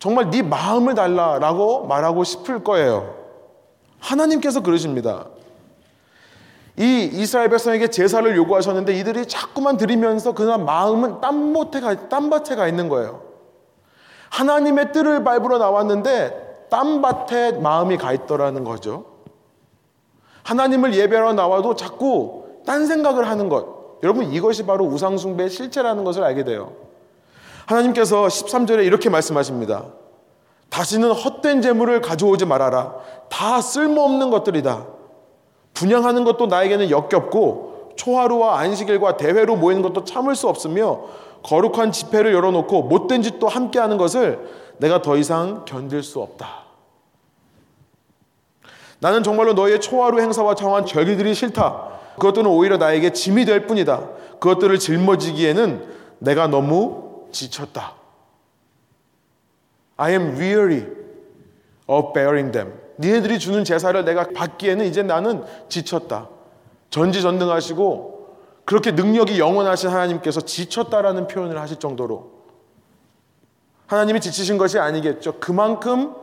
정말 0.00 0.28
네 0.30 0.42
마음을 0.42 0.96
달라라고 0.96 1.86
말하고 1.86 2.24
싶을 2.24 2.64
거예요. 2.64 3.14
하나님께서 4.00 4.64
그러십니다. 4.64 5.26
이 6.76 7.08
이스라엘 7.12 7.48
백성에게 7.48 7.90
제사를 7.90 8.36
요구하셨는데 8.36 8.92
이들이 8.98 9.26
자꾸만 9.26 9.76
드리면서 9.76 10.32
그날 10.32 10.58
마음은 10.58 11.20
땀못에 11.20 11.80
가, 11.80 12.08
땀밭에 12.08 12.56
가 12.56 12.66
있는 12.66 12.88
거예요. 12.88 13.25
하나님의 14.30 14.92
뜰을 14.92 15.24
밟으러 15.24 15.58
나왔는데 15.58 16.66
땀밭에 16.70 17.52
마음이 17.52 17.96
가 17.96 18.12
있더라는 18.12 18.64
거죠. 18.64 19.04
하나님을 20.42 20.94
예배하러 20.94 21.32
나와도 21.32 21.74
자꾸 21.74 22.44
딴 22.64 22.86
생각을 22.86 23.28
하는 23.28 23.48
것. 23.48 23.76
여러분 24.02 24.32
이것이 24.32 24.64
바로 24.66 24.84
우상숭배의 24.84 25.50
실체라는 25.50 26.04
것을 26.04 26.22
알게 26.22 26.44
돼요. 26.44 26.72
하나님께서 27.66 28.26
13절에 28.26 28.84
이렇게 28.84 29.08
말씀하십니다. 29.08 29.86
다시는 30.68 31.10
헛된 31.12 31.62
재물을 31.62 32.00
가져오지 32.00 32.44
말아라. 32.44 32.94
다 33.28 33.60
쓸모없는 33.60 34.30
것들이다. 34.30 34.86
분양하는 35.74 36.24
것도 36.24 36.46
나에게는 36.46 36.90
역겹고 36.90 37.92
초하루와 37.96 38.58
안식일과 38.60 39.16
대회로 39.16 39.56
모이는 39.56 39.82
것도 39.82 40.04
참을 40.04 40.34
수 40.34 40.48
없으며 40.48 41.04
거룩한 41.46 41.92
집회를 41.92 42.32
열어놓고 42.34 42.82
못된 42.82 43.22
짓도 43.22 43.46
함께 43.46 43.78
하는 43.78 43.96
것을 43.98 44.40
내가 44.78 45.00
더 45.00 45.16
이상 45.16 45.64
견딜 45.64 46.02
수 46.02 46.20
없다. 46.20 46.64
나는 48.98 49.22
정말로 49.22 49.52
너의 49.52 49.80
초하루 49.80 50.20
행사와 50.20 50.56
정한 50.56 50.84
절기들이 50.84 51.34
싫다. 51.34 51.88
그것들은 52.14 52.50
오히려 52.50 52.78
나에게 52.78 53.12
짐이 53.12 53.44
될 53.44 53.66
뿐이다. 53.66 54.08
그것들을 54.40 54.76
짊어지기에는 54.78 55.86
내가 56.18 56.48
너무 56.48 57.26
지쳤다. 57.30 57.94
I 59.98 60.12
am 60.12 60.36
weary 60.36 60.84
of 61.86 62.12
bearing 62.12 62.50
them. 62.50 62.74
니네들이 62.98 63.38
주는 63.38 63.62
제사를 63.62 64.04
내가 64.04 64.26
받기에는 64.34 64.84
이제 64.84 65.02
나는 65.04 65.44
지쳤다. 65.68 66.28
전지전능하시고 66.90 68.15
그렇게 68.66 68.90
능력이 68.90 69.38
영원하신 69.38 69.88
하나님께서 69.88 70.42
지쳤다라는 70.42 71.28
표현을 71.28 71.58
하실 71.58 71.78
정도로 71.78 72.32
하나님이 73.86 74.20
지치신 74.20 74.58
것이 74.58 74.78
아니겠죠. 74.78 75.38
그만큼 75.38 76.14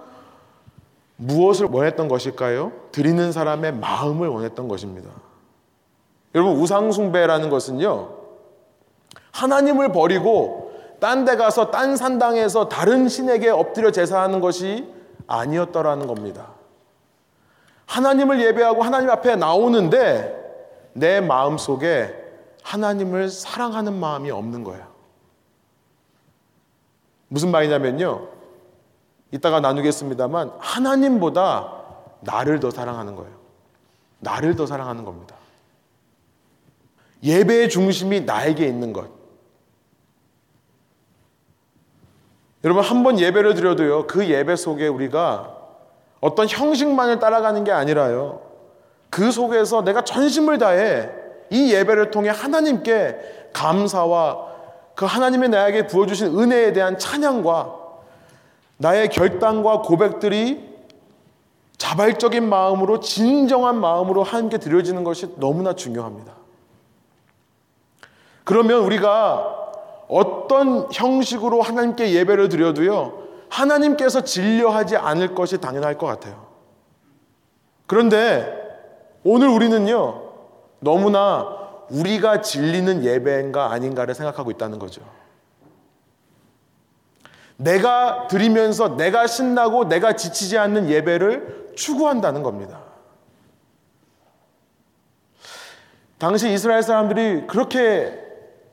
무엇을 1.16 1.68
원했던 1.72 2.10
것일까요? 2.10 2.74
드리는 2.92 3.32
사람의 3.32 3.76
마음을 3.76 4.28
원했던 4.28 4.68
것입니다. 4.68 5.10
여러분 6.36 6.58
우상숭배라는 6.58 7.50
것은요. 7.50 8.10
하나님을 9.32 9.94
버리고 9.94 10.74
딴 11.00 11.26
데 11.26 11.38
가서 11.38 11.72
딴 11.72 11.96
산당에서 11.96 12.68
다른 12.68 13.08
신에게 13.08 13.50
엎드려 13.50 13.92
제사하는 13.92 14.42
것이 14.42 14.88
아니었더라는 15.28 16.08
겁니다. 16.08 16.52
하나님을 17.86 18.42
예배하고 18.42 18.84
하나님 18.84 19.10
앞에 19.10 19.38
나오는데 19.38 20.42
내 20.94 21.22
마음 21.22 21.58
속에 21.58 22.23
하나님을 22.64 23.30
사랑하는 23.30 23.94
마음이 24.00 24.32
없는 24.32 24.64
거예요. 24.64 24.88
무슨 27.28 27.52
말이냐면요. 27.52 28.28
이따가 29.32 29.60
나누겠습니다만 29.60 30.52
하나님보다 30.60 31.82
나를 32.22 32.60
더 32.60 32.70
사랑하는 32.72 33.16
거예요. 33.16 33.34
나를 34.20 34.56
더 34.56 34.66
사랑하는 34.66 35.04
겁니다. 35.04 35.36
예배의 37.24 37.70
중심이 37.70 38.22
나에게 38.22 38.66
있는 38.66 38.94
것. 38.94 39.10
여러분 42.64 42.84
한 42.84 43.04
번 43.04 43.20
예배를 43.20 43.56
드려도요. 43.56 44.08
그 44.08 44.30
예배 44.30 44.56
속에 44.56 44.88
우리가 44.88 45.58
어떤 46.22 46.48
형식만을 46.48 47.20
따라가는 47.20 47.64
게 47.66 47.72
아니라요. 47.72 48.42
그 49.10 49.32
속에서 49.32 49.82
내가 49.84 50.04
전심을 50.04 50.58
다해 50.58 51.10
이 51.54 51.72
예배를 51.72 52.10
통해 52.10 52.30
하나님께 52.30 53.50
감사와 53.54 54.54
그 54.96 55.06
하나님의 55.06 55.50
나에게 55.50 55.88
부어주신 55.88 56.40
은혜에 56.40 56.74
대한 56.74 56.98
찬양과 56.98 57.84
나의 58.78 59.10
결단과 59.10 59.82
고백들이 59.82 60.74
자발적인 61.78 62.50
마음으로 62.50 63.00
진정한 63.00 63.80
마음으로 63.80 64.24
함께 64.24 64.58
드려지는 64.58 65.04
것이 65.04 65.36
너무나 65.38 65.74
중요합니다. 65.74 66.34
그러면 68.44 68.80
우리가 68.80 69.72
어떤 70.08 70.92
형식으로 70.92 71.62
하나님께 71.62 72.14
예배를 72.14 72.50
드려도요, 72.50 73.24
하나님께서 73.50 74.22
진료하지 74.22 74.98
않을 74.98 75.36
것이 75.36 75.62
당연할 75.62 75.98
것 75.98 76.08
같아요. 76.08 76.48
그런데 77.86 78.62
오늘 79.24 79.50
우리는요, 79.50 80.23
너무나 80.84 81.64
우리가 81.90 82.42
진리는 82.42 83.04
예배인가 83.04 83.72
아닌가를 83.72 84.14
생각하고 84.14 84.52
있다는 84.52 84.80
거죠. 84.80 85.02
내가 87.58 88.28
드리면서 88.28 88.98
내가 88.98 89.28
신나고 89.28 89.88
내가 89.88 90.16
지치지 90.16 90.58
않는 90.58 90.90
예배를 90.90 91.74
추구한다는 91.76 92.44
겁니다. 92.44 92.82
당시 96.18 96.52
이스라엘 96.54 96.84
사람들이 96.84 97.48
그렇게 97.48 98.20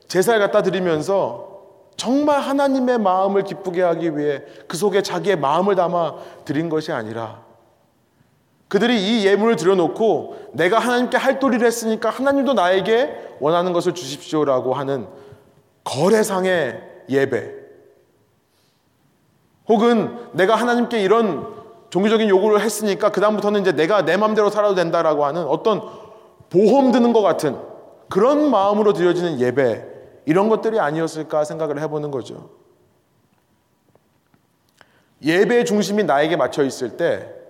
제사를 0.07 0.39
갖다 0.39 0.61
드리면서 0.61 1.49
정말 1.95 2.39
하나님의 2.39 2.97
마음을 2.97 3.43
기쁘게 3.43 3.81
하기 3.81 4.17
위해 4.17 4.41
그 4.67 4.75
속에 4.75 5.01
자기의 5.01 5.37
마음을 5.37 5.75
담아 5.75 6.15
드린 6.45 6.69
것이 6.69 6.91
아니라 6.91 7.50
그들이 8.71 9.01
이 9.01 9.25
예물을 9.25 9.57
들여놓고 9.57 10.51
내가 10.53 10.79
하나님께 10.79 11.17
할 11.17 11.39
도리를 11.39 11.67
했으니까 11.67 12.09
하나님도 12.09 12.53
나에게 12.53 13.35
원하는 13.41 13.73
것을 13.73 13.93
주십시오라고 13.93 14.73
하는 14.73 15.09
거래상의 15.83 16.81
예배. 17.09 17.53
혹은 19.67 20.15
내가 20.31 20.55
하나님께 20.55 21.01
이런 21.01 21.53
종교적인 21.89 22.29
요구를 22.29 22.61
했으니까 22.61 23.11
그다음부터는 23.11 23.59
이제 23.59 23.73
내가 23.73 24.05
내 24.05 24.15
마음대로 24.15 24.49
살아도 24.49 24.73
된다라고 24.73 25.25
하는 25.25 25.43
어떤 25.43 25.81
보험 26.49 26.93
드는 26.93 27.11
것 27.11 27.21
같은 27.21 27.57
그런 28.07 28.49
마음으로 28.49 28.93
드려지는 28.93 29.41
예배. 29.41 29.85
이런 30.27 30.47
것들이 30.47 30.79
아니었을까 30.79 31.43
생각을 31.43 31.81
해보는 31.81 32.09
거죠. 32.09 32.51
예배의 35.21 35.65
중심이 35.65 36.05
나에게 36.05 36.37
맞춰 36.37 36.63
있을 36.63 36.95
때, 36.95 37.40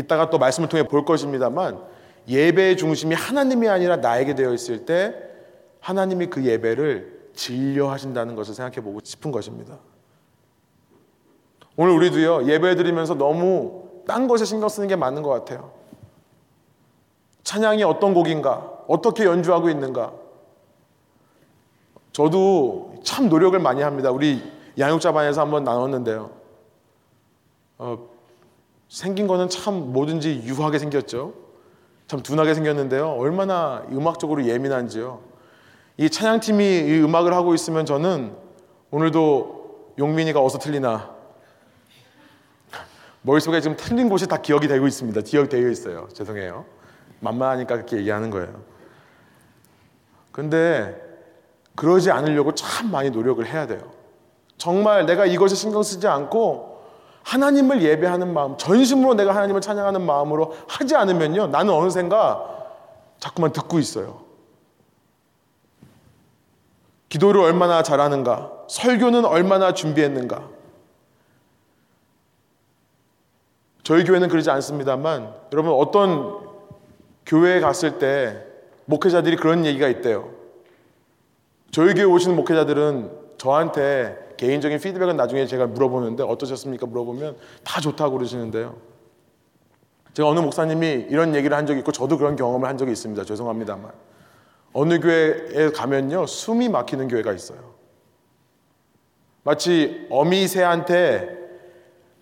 이따가 0.00 0.30
또 0.30 0.38
말씀을 0.38 0.68
통해 0.68 0.86
볼 0.86 1.04
것입니다만, 1.04 1.78
예배의 2.28 2.76
중심이 2.76 3.14
하나님이 3.14 3.68
아니라 3.68 3.96
나에게 3.96 4.34
되어 4.34 4.52
있을 4.52 4.84
때, 4.84 5.14
하나님이 5.80 6.26
그 6.26 6.44
예배를 6.44 7.30
진료하신다는 7.34 8.34
것을 8.34 8.54
생각해 8.54 8.82
보고 8.82 9.00
싶은 9.02 9.30
것입니다. 9.30 9.78
오늘 11.76 11.94
우리도요, 11.94 12.46
예배 12.46 12.76
드리면서 12.76 13.14
너무 13.14 13.88
딴 14.06 14.26
것에 14.26 14.44
신경 14.44 14.68
쓰는 14.68 14.88
게 14.88 14.96
맞는 14.96 15.22
것 15.22 15.30
같아요. 15.30 15.72
찬양이 17.44 17.82
어떤 17.82 18.12
곡인가? 18.12 18.80
어떻게 18.86 19.24
연주하고 19.24 19.70
있는가? 19.70 20.12
저도 22.12 22.96
참 23.02 23.28
노력을 23.28 23.58
많이 23.58 23.82
합니다. 23.82 24.10
우리 24.10 24.42
양육자반에서 24.78 25.40
한번 25.40 25.64
나눴는데요. 25.64 26.30
어, 27.78 28.09
생긴 28.90 29.28
거는 29.28 29.48
참 29.48 29.92
뭐든지 29.92 30.42
유하게 30.44 30.80
생겼죠. 30.80 31.32
참 32.08 32.22
둔하게 32.22 32.54
생겼는데요. 32.54 33.12
얼마나 33.12 33.86
음악적으로 33.92 34.44
예민한지요. 34.44 35.20
이 35.96 36.10
찬양팀이 36.10 36.64
이 36.64 37.00
음악을 37.00 37.32
하고 37.32 37.54
있으면 37.54 37.86
저는 37.86 38.34
오늘도 38.90 39.94
용민이가 39.96 40.42
어서 40.42 40.58
틀리나 40.58 41.14
머릿속에 43.22 43.60
지금 43.60 43.76
틀린 43.76 44.08
곳이 44.08 44.26
다 44.26 44.38
기억이 44.38 44.66
되고 44.66 44.86
있습니다. 44.88 45.20
기억되어 45.20 45.68
있어요. 45.68 46.08
죄송해요. 46.12 46.64
만만하니까 47.20 47.76
그렇게 47.76 47.98
얘기하는 47.98 48.30
거예요. 48.30 48.60
근데 50.32 51.00
그러지 51.76 52.10
않으려고 52.10 52.54
참 52.54 52.90
많이 52.90 53.10
노력을 53.10 53.46
해야 53.46 53.68
돼요. 53.68 53.92
정말 54.58 55.06
내가 55.06 55.26
이것에 55.26 55.54
신경 55.54 55.84
쓰지 55.84 56.08
않고 56.08 56.69
하나님을 57.22 57.82
예배하는 57.82 58.32
마음, 58.32 58.56
전심으로 58.56 59.14
내가 59.14 59.34
하나님을 59.34 59.60
찬양하는 59.60 60.02
마음으로 60.02 60.56
하지 60.66 60.96
않으면요. 60.96 61.48
나는 61.48 61.72
어느샌가 61.72 62.58
자꾸만 63.18 63.52
듣고 63.52 63.78
있어요. 63.78 64.24
기도를 67.08 67.40
얼마나 67.40 67.82
잘하는가, 67.82 68.52
설교는 68.68 69.24
얼마나 69.24 69.74
준비했는가. 69.74 70.48
저희 73.82 74.04
교회는 74.04 74.28
그러지 74.28 74.50
않습니다만, 74.50 75.34
여러분 75.52 75.72
어떤 75.72 76.38
교회에 77.26 77.60
갔을 77.60 77.98
때 77.98 78.46
목회자들이 78.84 79.36
그런 79.36 79.66
얘기가 79.66 79.88
있대요. 79.88 80.30
저희 81.70 81.94
교회 81.94 82.04
오시는 82.04 82.36
목회자들은 82.36 83.10
저한테 83.38 84.29
개인적인 84.40 84.78
피드백은 84.78 85.18
나중에 85.18 85.44
제가 85.44 85.66
물어보는데 85.66 86.22
어떠셨습니까? 86.22 86.86
물어보면 86.86 87.36
다 87.62 87.78
좋다고 87.82 88.16
그러시는데요. 88.16 88.74
제가 90.14 90.30
어느 90.30 90.40
목사님이 90.40 91.08
이런 91.10 91.34
얘기를 91.34 91.54
한 91.54 91.66
적이 91.66 91.80
있고 91.80 91.92
저도 91.92 92.16
그런 92.16 92.36
경험을 92.36 92.66
한 92.66 92.78
적이 92.78 92.92
있습니다. 92.92 93.22
죄송합니다만. 93.24 93.92
어느 94.72 94.98
교회에 94.98 95.72
가면요. 95.72 96.26
숨이 96.26 96.70
막히는 96.70 97.08
교회가 97.08 97.34
있어요. 97.34 97.74
마치 99.42 100.06
어미 100.08 100.48
새한테 100.48 101.36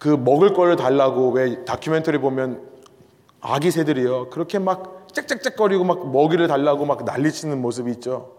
그 0.01 0.09
먹을 0.09 0.55
걸 0.55 0.75
달라고 0.75 1.31
왜 1.31 1.65
다큐멘터리 1.65 2.19
보면 2.19 2.69
아기 3.41 3.71
새들이요. 3.71 4.31
그렇게 4.31 4.59
막 4.59 5.07
짹짹짹거리고 5.13 5.85
막 5.85 6.11
먹이를 6.11 6.49
달라고 6.49 6.85
막 6.85 7.05
난리치는 7.05 7.63
모습이 7.63 7.93
있죠. 7.93 8.38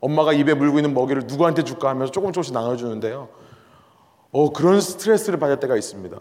엄마가 0.00 0.32
입에 0.32 0.54
물고 0.54 0.78
있는 0.78 0.94
먹이를 0.94 1.24
누구한테 1.26 1.62
줄까 1.62 1.90
하면서 1.90 2.10
조금 2.10 2.32
조금씩 2.32 2.54
나눠주는데요. 2.54 3.28
어, 4.32 4.52
그런 4.52 4.80
스트레스를 4.80 5.38
받을 5.38 5.60
때가 5.60 5.76
있습니다. 5.76 6.16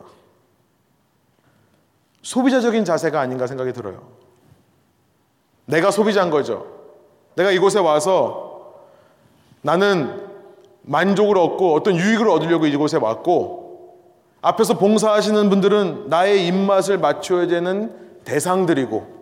소비자적인 2.22 2.84
자세가 2.86 3.20
아닌가 3.20 3.48
생각이 3.48 3.72
들어요. 3.74 4.02
내가 5.66 5.92
소비자인 5.92 6.30
거죠. 6.30 6.66
내가 7.36 7.52
이곳에 7.52 7.80
와서 7.80 8.74
나는 9.62 10.28
만족을 10.82 11.38
얻고 11.38 11.76
어떤 11.76 11.96
유익을 11.96 12.28
얻으려고 12.30 12.66
이곳에 12.66 12.98
왔고 12.98 13.98
앞에서 14.42 14.78
봉사하시는 14.78 15.50
분들은 15.50 16.10
나의 16.10 16.48
입맛을 16.48 16.98
맞춰야 16.98 17.48
되는 17.48 17.94
대상들이고 18.24 19.19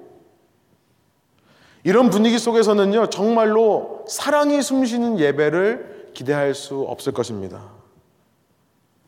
이런 1.87 2.09
분위기 2.09 2.37
속에서는요 2.37 3.05
정말로 3.05 4.03
사랑이 4.09 4.61
숨쉬는 4.61 5.19
예배를 5.19 6.09
기대할 6.13 6.53
수 6.53 6.81
없을 6.81 7.13
것입니다. 7.13 7.61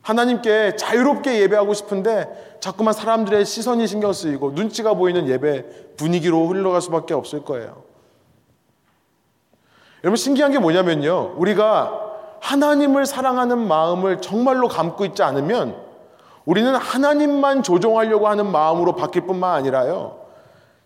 하나님께 0.00 0.76
자유롭게 0.76 1.42
예배하고 1.42 1.74
싶은데 1.74 2.56
자꾸만 2.60 2.94
사람들의 2.94 3.44
시선이 3.44 3.86
신경 3.86 4.14
쓰이고 4.14 4.52
눈치가 4.52 4.94
보이는 4.94 5.28
예배 5.28 5.96
분위기로 5.98 6.46
흘러갈 6.46 6.80
수밖에 6.80 7.12
없을 7.12 7.44
거예요. 7.44 7.82
여러분 10.02 10.16
신기한 10.16 10.50
게 10.50 10.58
뭐냐면요. 10.58 11.34
우리가 11.36 12.00
하나님을 12.40 13.04
사랑하는 13.04 13.58
마음을 13.58 14.22
정말로 14.22 14.68
감고 14.68 15.04
있지 15.04 15.22
않으면 15.22 15.76
우리는 16.46 16.74
하나님만 16.74 17.62
조종하려고 17.62 18.26
하는 18.26 18.50
마음으로 18.50 18.96
바뀔 18.96 19.26
뿐만 19.26 19.54
아니라요. 19.56 20.19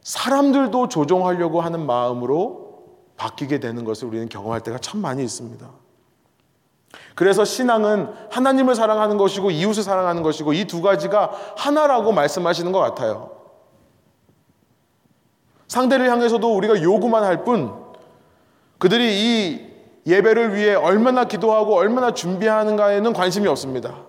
사람들도 0.05 0.89
조종하려고 0.89 1.61
하는 1.61 1.85
마음으로 1.85 2.85
바뀌게 3.17 3.59
되는 3.59 3.85
것을 3.85 4.07
우리는 4.09 4.29
경험할 4.29 4.61
때가 4.61 4.79
참 4.79 5.01
많이 5.01 5.25
있습니다. 5.25 5.69
그래서 7.15 7.45
신앙은 7.45 8.13
하나님을 8.31 8.75
사랑하는 8.75 9.17
것이고 9.17 9.51
이웃을 9.51 9.83
사랑하는 9.83 10.23
것이고 10.23 10.53
이 10.53 10.67
두 10.67 10.83
가지가 10.83 11.33
하나라고 11.57 12.13
말씀하시는 12.13 12.71
것 12.71 12.79
같아요. 12.81 13.31
상대를 15.69 16.11
향해서도 16.11 16.55
우리가 16.55 16.83
요구만 16.83 17.25
할 17.25 17.45
뿐 17.45 17.73
그들이 18.79 19.15
이 19.15 19.75
예배를 20.07 20.55
위해 20.55 20.75
얼마나 20.75 21.25
기도하고 21.25 21.75
얼마나 21.77 22.13
준비하는가에는 22.13 23.13
관심이 23.15 23.49
없습니다. 23.49 24.05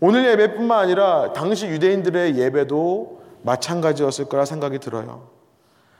오늘 0.00 0.24
예배뿐만 0.26 0.78
아니라 0.78 1.32
당시 1.32 1.66
유대인들의 1.66 2.38
예배도 2.38 3.22
마찬가지였을 3.42 4.26
거라 4.26 4.44
생각이 4.44 4.78
들어요. 4.78 5.28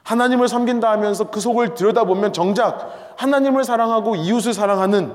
하나님을 0.04 0.48
섬긴다 0.48 0.90
하면서 0.90 1.30
그 1.30 1.40
속을 1.40 1.74
들여다보면 1.74 2.32
정작 2.32 3.14
하나님을 3.16 3.64
사랑하고 3.64 4.16
이웃을 4.16 4.54
사랑하는 4.54 5.14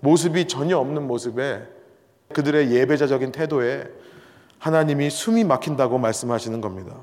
모습이 0.00 0.48
전혀 0.48 0.78
없는 0.78 1.06
모습에 1.06 1.62
그들의 2.32 2.72
예배자적인 2.72 3.30
태도에 3.32 3.84
하나님이 4.58 5.10
숨이 5.10 5.44
막힌다고 5.44 5.98
말씀하시는 5.98 6.60
겁니다. 6.60 6.96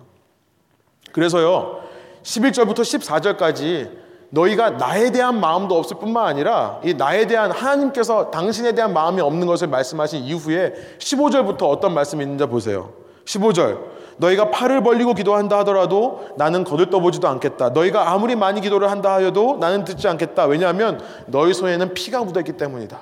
그래서요, 1.11 1.81
11절부터 2.23 2.79
14절까지 2.79 4.08
너희가 4.31 4.71
나에 4.71 5.11
대한 5.11 5.39
마음도 5.39 5.77
없을 5.77 5.97
뿐만 5.97 6.27
아니라 6.27 6.79
이 6.83 6.93
나에 6.93 7.25
대한 7.25 7.51
하나님께서 7.51 8.29
당신에 8.29 8.73
대한 8.73 8.93
마음이 8.93 9.21
없는 9.21 9.47
것을 9.47 9.67
말씀하신 9.67 10.23
이후에 10.23 10.73
15절부터 10.99 11.63
어떤 11.63 11.93
말씀이 11.93 12.23
있는지 12.23 12.45
보세요. 12.45 12.93
15절. 13.25 13.99
너희가 14.17 14.51
팔을 14.51 14.83
벌리고 14.83 15.13
기도한다 15.13 15.59
하더라도 15.59 16.27
나는 16.35 16.63
거들떠보지도 16.63 17.27
않겠다. 17.27 17.69
너희가 17.69 18.11
아무리 18.11 18.35
많이 18.35 18.59
기도를 18.59 18.91
한다 18.91 19.13
하여도 19.13 19.57
나는 19.59 19.85
듣지 19.85 20.07
않겠다. 20.07 20.45
왜냐하면 20.45 21.01
너희 21.27 21.53
손에는 21.53 21.93
피가 21.93 22.23
묻어있기 22.25 22.53
때문이다. 22.53 22.99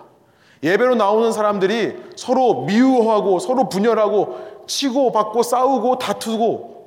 예배로 0.64 0.96
나오는 0.96 1.32
사람들이 1.32 1.96
서로 2.16 2.66
미워하고 2.66 3.40
서로 3.40 3.68
분열하고 3.68 4.64
치고 4.68 5.12
받고 5.12 5.44
싸우고 5.44 5.98
다투고 5.98 6.78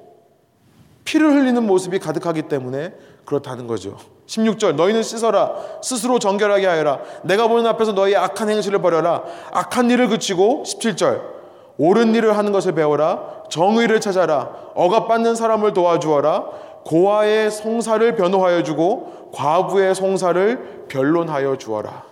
피를 1.05 1.33
흘리는 1.33 1.67
모습이 1.67 1.99
가득하기 1.99 2.43
때문에 2.43 2.95
그렇다는 3.25 3.67
거죠. 3.67 3.97
16절 4.31 4.77
너희는 4.77 5.03
씻어라 5.03 5.53
스스로 5.83 6.19
정결하게 6.19 6.67
하여라 6.67 7.01
내가 7.23 7.49
보는 7.49 7.67
앞에서 7.67 7.93
너희의 7.93 8.17
악한 8.17 8.49
행실을 8.49 8.81
버려라 8.81 9.25
악한 9.53 9.91
일을 9.91 10.09
그치고 10.09 10.63
17절 10.65 11.41
옳은 11.81 12.15
일을 12.15 12.37
하는 12.37 12.53
것을 12.53 12.73
배워라. 12.73 13.45
정의를 13.49 14.03
찾아라. 14.03 14.51
억압받는 14.75 15.35
사람을 15.35 15.73
도와주어라. 15.73 16.45
고아의 16.85 17.51
송사를 17.51 18.17
변호하여 18.17 18.63
주고 18.63 19.31
과부의 19.33 19.95
송사를 19.95 20.87
변론하여 20.89 21.57
주어라. 21.57 22.03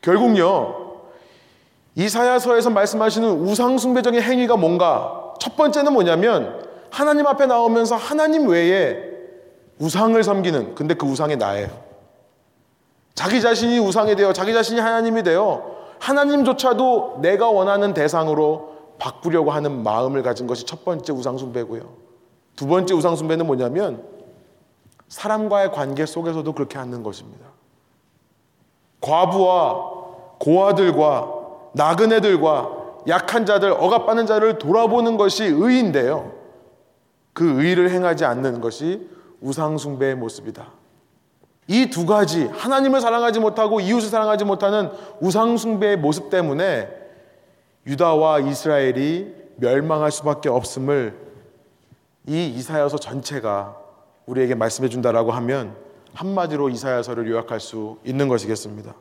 결국요. 0.00 0.96
이사야서에서 1.94 2.70
말씀하시는 2.70 3.28
우상숭배적인 3.28 4.20
행위가 4.20 4.56
뭔가 4.56 5.34
첫 5.38 5.56
번째는 5.56 5.92
뭐냐면 5.92 6.64
하나님 6.90 7.24
앞에 7.28 7.46
나오면서 7.46 7.94
하나님 7.94 8.48
외에 8.48 9.13
우상을 9.78 10.22
섬기는 10.22 10.74
근데 10.74 10.94
그 10.94 11.06
우상이 11.06 11.36
나예요. 11.36 11.68
자기 13.14 13.40
자신이 13.40 13.78
우상이 13.78 14.16
되어 14.16 14.32
자기 14.32 14.52
자신이 14.52 14.80
하나님이 14.80 15.22
되어 15.22 15.74
하나님조차도 16.00 17.18
내가 17.22 17.48
원하는 17.48 17.94
대상으로 17.94 18.74
바꾸려고 18.98 19.50
하는 19.50 19.82
마음을 19.82 20.22
가진 20.22 20.46
것이 20.46 20.66
첫 20.66 20.84
번째 20.84 21.12
우상 21.12 21.38
숭배고요. 21.38 21.82
두 22.56 22.66
번째 22.66 22.94
우상 22.94 23.16
숭배는 23.16 23.46
뭐냐면 23.46 24.04
사람과의 25.08 25.72
관계 25.72 26.06
속에서도 26.06 26.50
그렇게 26.52 26.78
하는 26.78 27.02
것입니다. 27.02 27.46
과부와 29.00 29.92
고아들과 30.38 31.32
나그네들과 31.72 32.84
약한 33.08 33.44
자들, 33.44 33.70
억압받는 33.72 34.26
자를 34.26 34.58
돌아보는 34.58 35.16
것이 35.16 35.44
의인데요. 35.44 36.32
그 37.32 37.62
의를 37.62 37.90
행하지 37.90 38.24
않는 38.24 38.60
것이 38.60 39.08
우상숭배의 39.44 40.16
모습이다. 40.16 40.72
이 41.68 41.88
두 41.88 42.04
가지, 42.04 42.44
하나님을 42.44 43.00
사랑하지 43.00 43.40
못하고 43.40 43.80
이웃을 43.80 44.08
사랑하지 44.08 44.44
못하는 44.44 44.90
우상숭배의 45.20 45.96
모습 45.98 46.28
때문에 46.30 46.88
유다와 47.86 48.40
이스라엘이 48.40 49.34
멸망할 49.56 50.10
수밖에 50.10 50.48
없음을 50.48 51.16
이 52.26 52.46
이사야서 52.46 52.98
전체가 52.98 53.76
우리에게 54.26 54.54
말씀해 54.54 54.88
준다라고 54.88 55.32
하면 55.32 55.76
한마디로 56.14 56.70
이사야서를 56.70 57.30
요약할 57.30 57.60
수 57.60 57.98
있는 58.04 58.28
것이겠습니다. 58.28 58.94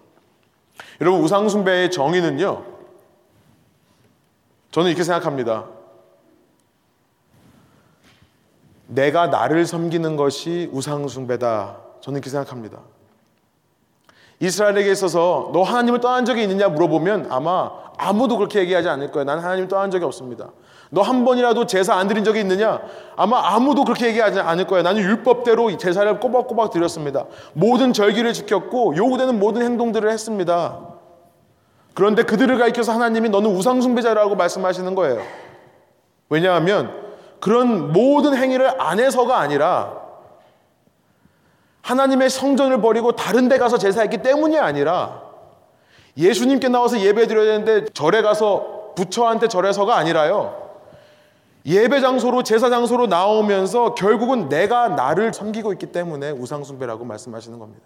여러분 1.02 1.22
우상숭배의 1.22 1.92
정의는요. 1.92 2.66
저는 4.72 4.90
이렇게 4.90 5.04
생각합니다. 5.04 5.66
내가 8.88 9.28
나를 9.28 9.66
섬기는 9.66 10.16
것이 10.16 10.70
우상숭배다. 10.72 11.78
저는 12.02 12.18
이렇게 12.18 12.30
생각합니다. 12.30 12.80
이스라엘에게 14.40 14.92
있어서 14.92 15.52
너 15.54 15.64
하나님을 15.64 16.02
떠난 16.02 16.26
적이 16.26 16.44
있느냐 16.44 16.68
물어보면 16.68 17.28
아마 17.30 17.72
아무도 17.98 18.38
그렇게 18.38 18.60
얘기하지 18.60 18.90
않을 18.90 19.12
거예요. 19.12 19.24
나는 19.24 19.44
하나님을 19.44 19.68
떠난 19.70 19.90
적이 19.92 20.06
없습니다. 20.06 20.50
너 20.90 21.02
한 21.02 21.26
번이라도 21.26 21.66
제사 21.66 21.96
안 21.96 22.08
드린 22.08 22.24
적이 22.24 22.42
있느냐? 22.42 22.80
아마 23.16 23.56
아무도 23.56 23.84
그렇게 23.84 24.08
얘기하지 24.08 24.40
않을 24.40 24.68
거예요. 24.68 24.84
나는 24.84 25.02
율법대로 25.02 25.76
제사를 25.78 26.20
꼬박꼬박 26.20 26.72
드렸습니다. 26.72 27.26
모든 27.54 27.94
절기를 27.94 28.32
지켰고 28.34 28.96
요구되는 28.96 29.40
모든 29.40 29.64
행동들을 29.64 30.10
했습니다. 30.12 30.80
그런데 31.96 32.22
그들을 32.24 32.58
가리켜서 32.60 32.92
하나님이 32.92 33.30
너는 33.30 33.50
우상숭배자라고 33.56 34.36
말씀하시는 34.36 34.94
거예요. 34.94 35.22
왜냐하면 36.30 37.03
그런 37.44 37.92
모든 37.92 38.38
행위를 38.38 38.80
안 38.82 39.02
해서가 39.02 39.38
아니라 39.38 40.02
하나님의 41.82 42.30
성전을 42.30 42.80
버리고 42.80 43.18
다른 43.18 43.50
데 43.50 43.58
가서 43.58 43.78
제사했기 43.78 44.20
때문이 44.20 44.58
아니라 44.58 45.24
예수님께 46.16 46.70
나와서 46.70 47.02
예배 47.02 47.28
드려야 47.28 47.44
되는데 47.44 47.92
절에 47.92 48.22
가서 48.22 48.94
부처한테 48.96 49.50
절해서가 49.50 49.94
아니라요. 49.94 50.72
예배 51.66 52.00
장소로 52.00 52.44
제사 52.44 52.70
장소로 52.70 53.08
나오면서 53.08 53.94
결국은 53.94 54.48
내가 54.48 54.88
나를 54.88 55.34
섬기고 55.34 55.74
있기 55.74 55.88
때문에 55.88 56.30
우상숭배라고 56.32 57.04
말씀하시는 57.04 57.60
겁니다. 57.60 57.84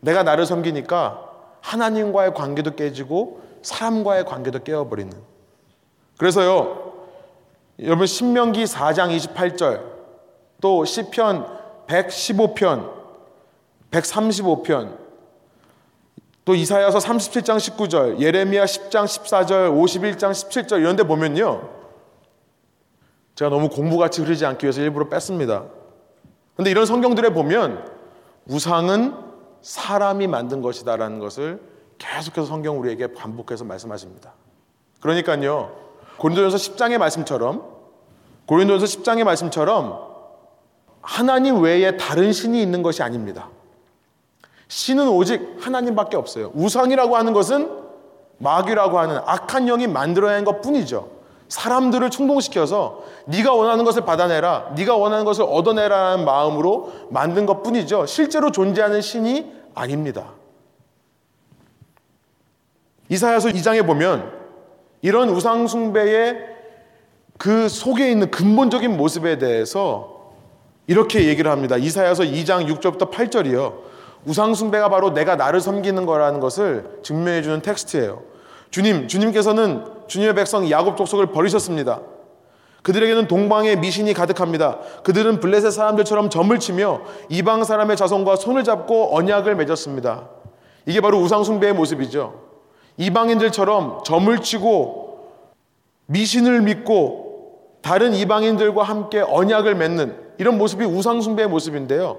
내가 0.00 0.22
나를 0.22 0.44
섬기니까 0.44 1.30
하나님과의 1.62 2.34
관계도 2.34 2.74
깨지고 2.74 3.40
사람과의 3.62 4.26
관계도 4.26 4.64
깨어버리는. 4.64 5.16
그래서요, 6.18 6.87
여러분 7.80 8.06
신명기 8.06 8.64
4장 8.64 9.16
28절 9.16 9.82
또 10.60 10.84
시편 10.84 11.58
115편, 11.88 12.92
135편, 13.90 14.98
또 16.44 16.54
이사야서 16.54 16.98
37장 16.98 17.56
19절, 17.56 18.20
예레미야 18.20 18.64
10장 18.64 19.04
14절, 19.04 19.70
51장 19.72 20.30
17절 20.30 20.80
이런 20.80 20.96
데 20.96 21.02
보면요. 21.02 21.68
제가 23.34 23.50
너무 23.50 23.68
공부같이 23.68 24.22
흐르지 24.22 24.44
않기 24.46 24.64
위해서 24.64 24.80
일부러 24.80 25.08
뺐습니다. 25.08 25.64
근데 26.56 26.70
이런 26.70 26.86
성경들에 26.86 27.30
보면 27.30 27.88
우상은 28.46 29.14
사람이 29.62 30.26
만든 30.26 30.60
것이다라는 30.60 31.18
것을 31.18 31.60
계속해서 31.98 32.46
성경 32.46 32.78
우리에게 32.80 33.12
반복해서 33.12 33.64
말씀하십니다. 33.64 34.34
그러니까요. 35.00 35.87
고린도전서 36.18 36.56
10장의 36.56 36.98
말씀처럼 36.98 37.64
고린도전서 38.46 39.00
10장의 39.00 39.24
말씀처럼 39.24 40.06
하나님 41.00 41.60
외에 41.62 41.96
다른 41.96 42.32
신이 42.32 42.60
있는 42.60 42.82
것이 42.82 43.02
아닙니다. 43.02 43.48
신은 44.68 45.08
오직 45.08 45.56
하나님밖에 45.60 46.16
없어요. 46.16 46.50
우상이라고 46.54 47.16
하는 47.16 47.32
것은 47.32 47.70
마귀라고 48.38 48.98
하는 48.98 49.20
악한 49.24 49.66
영이 49.66 49.86
만들어낸 49.86 50.44
것 50.44 50.60
뿐이죠. 50.60 51.18
사람들을 51.48 52.10
충동시켜서 52.10 53.02
네가 53.24 53.54
원하는 53.54 53.84
것을 53.84 54.04
받아내라, 54.04 54.74
네가 54.76 54.96
원하는 54.96 55.24
것을 55.24 55.44
얻어내라는 55.48 56.24
마음으로 56.24 56.92
만든 57.10 57.46
것 57.46 57.62
뿐이죠. 57.62 58.04
실제로 58.06 58.52
존재하는 58.52 59.00
신이 59.00 59.50
아닙니다. 59.74 60.32
이사야서 63.08 63.48
2장에 63.48 63.86
보면 63.86 64.37
이런 65.02 65.28
우상 65.30 65.66
숭배의 65.66 66.58
그 67.38 67.68
속에 67.68 68.10
있는 68.10 68.30
근본적인 68.30 68.96
모습에 68.96 69.38
대해서 69.38 70.32
이렇게 70.86 71.26
얘기를 71.28 71.50
합니다. 71.50 71.76
이사야서 71.76 72.24
2장 72.24 72.66
6절부터 72.66 73.10
8절이요. 73.10 73.74
우상 74.24 74.54
숭배가 74.54 74.88
바로 74.88 75.10
내가 75.10 75.36
나를 75.36 75.60
섬기는 75.60 76.04
거라는 76.04 76.40
것을 76.40 76.98
증명해 77.02 77.42
주는 77.42 77.62
텍스트예요. 77.62 78.22
주님, 78.70 79.06
주님께서는 79.06 79.84
주님의 80.08 80.34
백성 80.34 80.68
야곱 80.68 80.96
족속을 80.96 81.26
버리셨습니다. 81.28 82.00
그들에게는 82.82 83.28
동방의 83.28 83.78
미신이 83.78 84.14
가득합니다. 84.14 84.78
그들은 85.02 85.40
블레셋 85.40 85.72
사람들처럼 85.72 86.30
점을 86.30 86.58
치며 86.58 87.02
이방 87.28 87.64
사람의 87.64 87.96
자손과 87.96 88.36
손을 88.36 88.64
잡고 88.64 89.16
언약을 89.16 89.56
맺었습니다. 89.56 90.28
이게 90.86 91.00
바로 91.00 91.20
우상 91.20 91.44
숭배의 91.44 91.74
모습이죠. 91.74 92.47
이방인들처럼 92.98 94.02
점을 94.04 94.36
치고 94.38 95.28
미신을 96.06 96.62
믿고 96.62 97.78
다른 97.80 98.14
이방인들과 98.14 98.82
함께 98.82 99.20
언약을 99.20 99.74
맺는 99.76 100.16
이런 100.38 100.58
모습이 100.58 100.84
우상숭배의 100.84 101.48
모습인데요. 101.48 102.18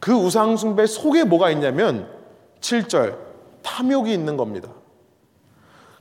그 0.00 0.12
우상숭배 0.12 0.86
속에 0.86 1.24
뭐가 1.24 1.50
있냐면 1.50 2.08
7절 2.60 3.16
탐욕이 3.62 4.12
있는 4.12 4.36
겁니다. 4.36 4.68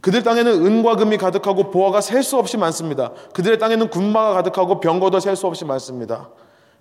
그들 0.02 0.22
땅에는 0.22 0.66
은과 0.66 0.98
금이 0.98 1.18
가득하고 1.18 1.72
보화가 1.72 2.02
셀 2.02 2.24
수 2.24 2.38
없이 2.38 2.58
많습니다. 2.58 3.12
그들의 3.34 3.58
땅에는 3.58 3.90
군마가 3.90 4.34
가득하고 4.34 4.80
병거도 4.82 5.20
셀 5.22 5.36
수 5.36 5.48
없이 5.48 5.64
많습니다. 5.64 6.30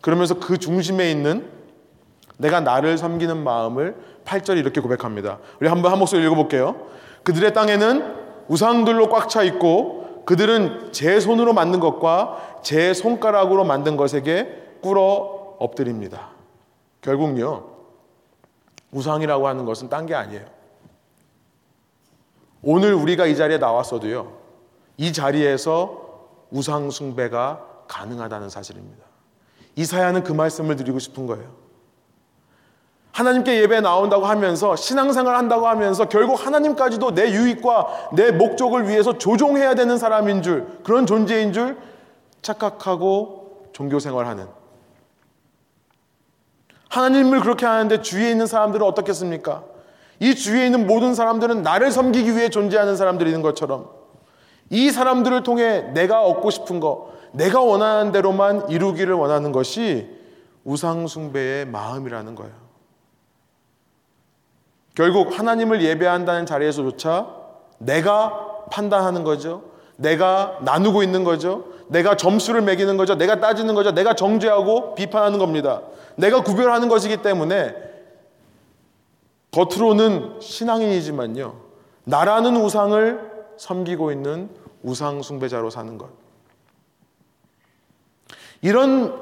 그러면서 0.01 0.35
그 0.35 0.59
중심에 0.59 1.11
있는 1.11 1.49
내가 2.37 2.61
나를 2.61 2.99
섬기는 2.99 3.42
마음을 3.45 3.95
8절이 4.25 4.59
이렇게 4.59 4.81
고백합니다. 4.81 5.38
우리 5.61 5.68
한번 5.68 5.92
한 5.92 6.01
목소리 6.01 6.25
읽어볼게요. 6.25 6.75
그들의 7.23 7.55
땅에는 7.55 8.17
우상들로 8.49 9.09
꽉 9.09 9.29
차 9.29 9.43
있고 9.43 10.23
그들은 10.25 10.93
제 10.93 11.21
손으로 11.21 11.53
만든 11.53 11.81
것과 11.81 12.61
제 12.63 12.95
손가락으로 12.95 13.65
만든 13.65 13.97
것에게 13.97 14.77
꿇어 14.83 15.57
엎드립니다. 15.59 16.31
결국요, 17.01 17.71
우상이라고 18.93 19.49
하는 19.49 19.65
것은 19.65 19.89
딴 19.89 20.07
게 20.07 20.15
아니에요. 20.15 20.45
오늘 22.63 22.95
우리가 22.95 23.27
이 23.27 23.35
자리에 23.35 23.59
나왔어도요, 23.59 24.33
이 24.97 25.13
자리에서 25.13 26.03
우상숭배가 26.51 27.85
가능하다는 27.89 28.49
사실입니다. 28.49 29.05
이사야는 29.75 30.23
그 30.23 30.33
말씀을 30.33 30.77
드리고 30.77 30.99
싶은 30.99 31.27
거예요. 31.27 31.62
하나님께 33.12 33.61
예배 33.61 33.81
나온다고 33.83 34.27
하면서 34.27 34.75
신앙생활 34.75 35.37
한다고 35.37 35.68
하면서 35.68 36.07
결국 36.09 36.44
하나님까지도 36.44 37.14
내 37.14 37.31
유익과 37.31 38.11
내 38.14 38.31
목적을 38.33 38.88
위해서 38.88 39.18
조종해야 39.18 39.75
되는 39.75 39.98
사람인 39.98 40.42
줄 40.42 40.66
그런 40.83 41.07
존재인 41.07 41.53
줄 41.53 41.77
착각하고 42.40 43.68
종교 43.72 43.98
생활하는 43.98 44.46
하나님을 46.88 47.40
그렇게 47.40 47.66
하는데 47.66 48.03
주위에 48.03 48.31
있는 48.31 48.46
사람들은 48.46 48.87
어떻겠습니까? 48.87 49.64
이 50.20 50.35
주위에 50.35 50.66
있는 50.66 50.87
모든 50.87 51.14
사람들은 51.14 51.62
나를 51.62 51.90
섬기기 51.90 52.37
위해 52.37 52.48
존재하는 52.48 52.96
사람들인 52.96 53.42
것처럼 53.42 53.90
이 54.70 54.90
사람들을 54.90 55.42
통해 55.42 55.83
내가 55.92 56.22
얻고 56.22 56.51
싶은 56.51 56.81
거, 56.81 57.12
내가 57.33 57.61
원하는 57.61 58.12
대로만 58.12 58.70
이루기를 58.70 59.14
원하는 59.14 59.53
것이 59.53 60.09
우상숭배의 60.64 61.66
마음이라는 61.66 62.35
거예요. 62.35 62.62
결국 64.94 65.38
하나님을 65.38 65.83
예배한다는 65.83 66.46
자리에서조차 66.46 67.28
내가 67.78 68.66
판단하는 68.70 69.24
거죠. 69.24 69.64
내가 69.96 70.59
나누고 70.62 71.02
있는 71.02 71.24
거죠. 71.24 71.64
내가 71.88 72.16
점수를 72.16 72.62
매기는 72.62 72.96
거죠. 72.96 73.16
내가 73.16 73.40
따지는 73.40 73.74
거죠. 73.74 73.92
내가 73.92 74.14
정죄하고 74.14 74.94
비판하는 74.94 75.38
겁니다. 75.38 75.83
내가 76.16 76.42
구별하는 76.42 76.88
것이기 76.88 77.18
때문에 77.18 77.74
겉으로는 79.50 80.40
신앙인이지만요. 80.40 81.61
나라는 82.05 82.57
우상을 82.57 83.33
섬기고 83.59 84.11
있는 84.12 84.48
우상 84.83 85.22
숭배자로 85.22 85.70
사는 85.70 85.98
것. 85.98 86.09
이런 88.62 89.14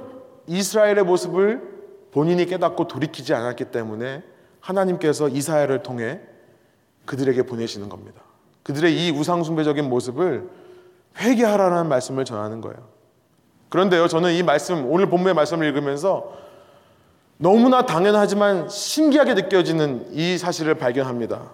이스라엘의 0.47 1.05
모습을 1.05 1.81
본인이 2.13 2.47
깨닫고 2.47 2.87
돌이키지 2.89 3.35
않았기 3.35 3.67
때문에 3.67 4.23
하나님께서 4.61 5.29
이사야를 5.29 5.83
통해 5.83 6.21
그들에게 7.07 7.43
보내시는 7.45 7.89
겁니다. 7.89 8.23
그들의 8.63 8.95
이 8.95 9.11
우상숭배적인 9.11 9.89
모습을 9.89 10.49
회개하라는 11.19 11.89
말씀을 11.89 12.25
전하는 12.25 12.61
거예요. 12.61 12.79
그런데요, 13.69 14.09
저는 14.09 14.33
이 14.35 14.43
말씀, 14.43 14.91
오늘 14.91 15.09
본문의 15.09 15.35
말씀을 15.35 15.67
읽으면서 15.67 16.33
너무나 17.37 17.87
당연하지만 17.87 18.69
신기하게 18.69 19.35
느껴지는 19.35 20.09
이 20.13 20.37
사실을 20.37 20.75
발견합니다. 20.75 21.51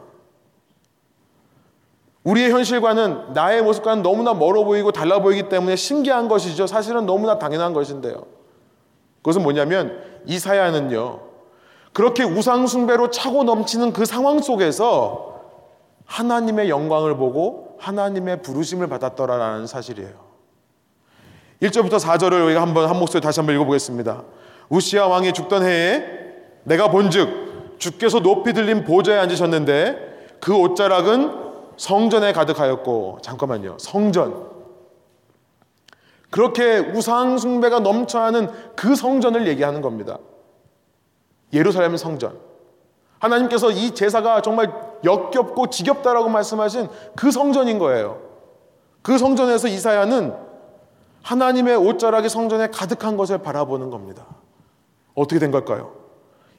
우리의 2.25 2.51
현실과는 2.51 3.35
나의 3.35 3.63
모습과는 3.63 4.03
너무나 4.03 4.35
멀어 4.35 4.65
보이고 4.65 4.91
달라 4.91 5.21
보이기 5.21 5.49
때문에 5.49 5.77
신기한 5.77 6.27
것이죠. 6.27 6.67
사실은 6.67 7.07
너무나 7.07 7.39
당연한 7.39 7.73
것인데요. 7.73 8.27
그것은 9.19 9.45
뭐냐면 9.45 10.03
이사야는요. 10.27 11.26
그렇게 11.97 12.25
우상숭배로 12.25 13.09
차고 13.09 13.45
넘치는 13.45 13.95
그 13.95 14.05
상황 14.05 14.43
속에서 14.43 15.41
하나님의 16.05 16.69
영광을 16.69 17.17
보고 17.17 17.79
하나님의 17.79 18.43
부르심을 18.43 18.87
받았더라라는 18.87 19.67
사실이에요. 19.67 20.13
1절부터 21.63 21.99
4절을 21.99 22.45
우리가 22.45 22.61
한번 22.61 22.91
한 22.91 22.99
목소리 22.99 23.23
다시 23.23 23.41
한번 23.41 23.55
읽어보겠습니다. 23.55 24.25
우시아 24.69 25.07
왕이 25.07 25.33
죽던 25.33 25.65
해에 25.65 26.05
내가 26.65 26.91
본즉 26.91 27.79
주께서 27.79 28.21
높이 28.21 28.53
들린 28.53 28.85
보좌에 28.85 29.17
앉으셨는데 29.17 30.37
그 30.39 30.55
옷자락은 30.55 31.33
성전에 31.79 32.35
가득하였고 32.35 33.21
잠깐만요. 33.23 33.79
성전 33.81 34.51
그렇게 36.29 36.77
우상 36.77 37.39
숭배가 37.39 37.79
넘쳐나는 37.79 38.51
그 38.77 38.95
성전을 38.95 39.49
얘기하는 39.49 39.81
겁니다. 39.81 40.19
예루살렘 41.57 41.97
성전. 41.97 42.39
하나님께서 43.19 43.71
이 43.71 43.95
제사가 43.95 44.43
정말 44.43 44.73
역겹고 45.05 45.71
지겹다라고 45.71 46.29
말씀하신 46.29 46.89
그 47.15 47.31
성전인 47.31 47.79
거예요. 47.79 48.21
그 49.03 49.19
성전에서 49.19 49.69
이사야는 49.69 50.35
하나님의 51.23 51.77
옷자락이 51.77 52.29
성전에 52.29 52.69
가득한 52.69 53.17
것을 53.17 53.39
바라보는 53.39 53.91
겁니다. 53.91 54.27
어떻게 55.15 55.39
된 55.39 55.51
걸까요? 55.51 55.93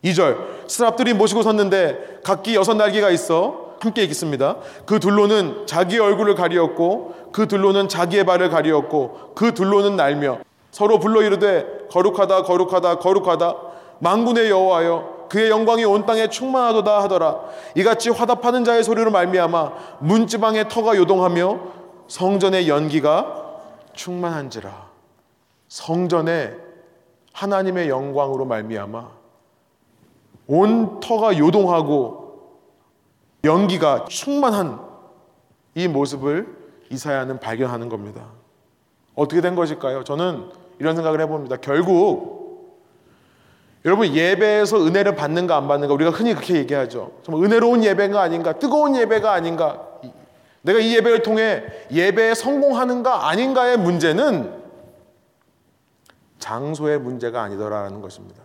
2절 0.04 0.38
스랍들이 0.68 1.14
모시고 1.14 1.42
섰는데 1.44 2.22
각기 2.24 2.56
여섯 2.56 2.76
날개가 2.76 3.10
있어 3.12 3.76
함께 3.80 4.04
읽습니다. 4.06 4.58
그 4.86 5.00
둘로는 5.00 5.68
자기의 5.68 6.02
얼굴을 6.02 6.36
가리었고 6.36 7.30
그 7.32 7.48
둘로는 7.48 7.88
자기의 7.88 8.26
발을 8.26 8.50
가리었고 8.50 9.34
그 9.36 9.54
둘로는 9.54 9.96
날며 9.96 10.40
서로 10.72 11.00
불러 11.00 11.22
이르되 11.22 11.88
거룩하다 11.90 12.44
거룩하다 12.44 13.00
거룩하다 13.00 13.56
망군의 14.00 14.50
여호와여 14.50 15.28
그의 15.30 15.50
영광이 15.50 15.84
온 15.86 16.06
땅에 16.06 16.30
충만하도다 16.30 17.04
하더라 17.04 17.42
이같이 17.76 18.10
화답하는 18.10 18.64
자의 18.64 18.84
소리로 18.84 19.12
말미암아 19.12 19.72
문지방의 20.00 20.70
터가 20.70 20.96
요동하며 20.96 21.60
성전의 22.08 22.70
연기가 22.70 23.46
충만한지라 23.94 24.88
성전에 25.68 26.54
하나님의 27.34 27.90
영광으로 27.90 28.46
말미암아 28.46 29.18
온 30.48 31.00
터가 31.00 31.38
요동하고 31.38 32.28
연기가 33.44 34.06
충만한 34.06 34.80
이 35.76 35.88
모습을 35.88 36.56
이사야는 36.90 37.40
발견하는 37.40 37.90
겁니다. 37.90 38.26
어떻게 39.14 39.42
된 39.42 39.56
것일까요? 39.56 40.04
저는 40.04 40.50
이런 40.80 40.96
생각을 40.96 41.22
해봅니다. 41.22 41.58
결국 41.58 42.37
여러분 43.88 44.14
예배에서 44.14 44.86
은혜를 44.86 45.16
받는가 45.16 45.56
안 45.56 45.70
받는가 45.70 45.94
우리가 45.94 46.12
흔히 46.12 46.34
그렇게 46.34 46.56
얘기하죠. 46.56 47.14
좀 47.24 47.42
은혜로운 47.42 47.86
예배가 47.86 48.22
아닌가, 48.22 48.52
뜨거운 48.52 48.98
예배가 48.98 49.32
아닌가. 49.32 49.82
내가 50.62 50.80
이 50.80 50.94
예배를 50.94 51.22
통해 51.22 51.64
예배에 51.90 52.34
성공하는가 52.34 53.30
아닌가의 53.30 53.78
문제는 53.78 54.62
장소의 56.38 57.00
문제가 57.00 57.44
아니더라는 57.44 58.02
것입니다. 58.02 58.44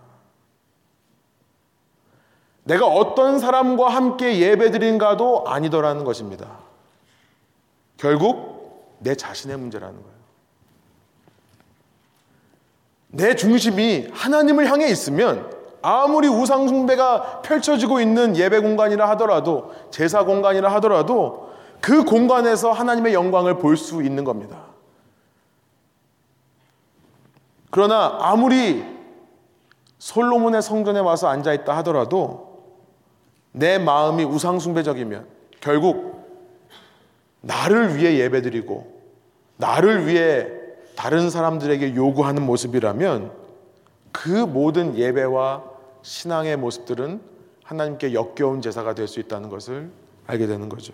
내가 2.63 2.87
어떤 2.87 3.41
사람과 3.41 3.89
함께 3.89 4.39
예배드린가도 4.39 5.49
아니더라는 5.49 6.05
것입니다. 6.05 6.61
결국 7.97 8.97
내 9.01 9.17
자신의 9.17 9.57
문제라는 9.57 9.97
거예요. 9.97 10.12
내 13.13 13.37
중심이 13.37 14.09
하나님을 14.11 14.69
향해 14.71 14.89
있으면 14.89 15.51
아무리 15.83 16.29
우상숭배가 16.29 17.43
펼쳐지고 17.43 18.01
있는 18.01 18.37
예배 18.37 18.61
공간이라 18.61 19.09
하더라도 19.11 19.73
제사 19.91 20.25
공간이라 20.25 20.73
하더라도 20.75 21.51
그 21.81 22.05
공간에서 22.05 22.73
하나님의 22.73 23.13
영광을 23.15 23.59
볼 23.59 23.77
수 23.77 24.03
있는 24.03 24.25
겁니다. 24.25 24.65
그러나 27.71 28.19
아무리 28.21 28.85
솔로몬의 29.99 30.63
성전에 30.63 31.01
와서 31.01 31.29
앉아 31.29 31.53
있다 31.53 31.77
하더라도 31.79 32.63
내 33.53 33.79
마음이 33.79 34.25
우상숭배적이면 34.25 35.27
결국 35.61 36.23
나를 37.41 37.97
위해 37.97 38.19
예배드리고 38.19 39.01
나를 39.57 40.07
위해 40.07 40.62
다른 41.03 41.31
사람들에게 41.31 41.97
요구하는 41.97 42.47
모습이라면 42.47 43.33
그 44.13 44.29
모든 44.29 44.97
예배와 44.97 45.65
신앙의 46.03 46.57
모습들은 46.57 47.21
하나님께 47.65 48.15
역겨운 48.15 48.63
제사가 48.63 48.95
될 48.95 49.09
수 49.09 49.19
있다는 49.19 49.49
것을 49.49 49.91
알게 50.29 50.47
되는 50.47 50.69
거죠. 50.69 50.93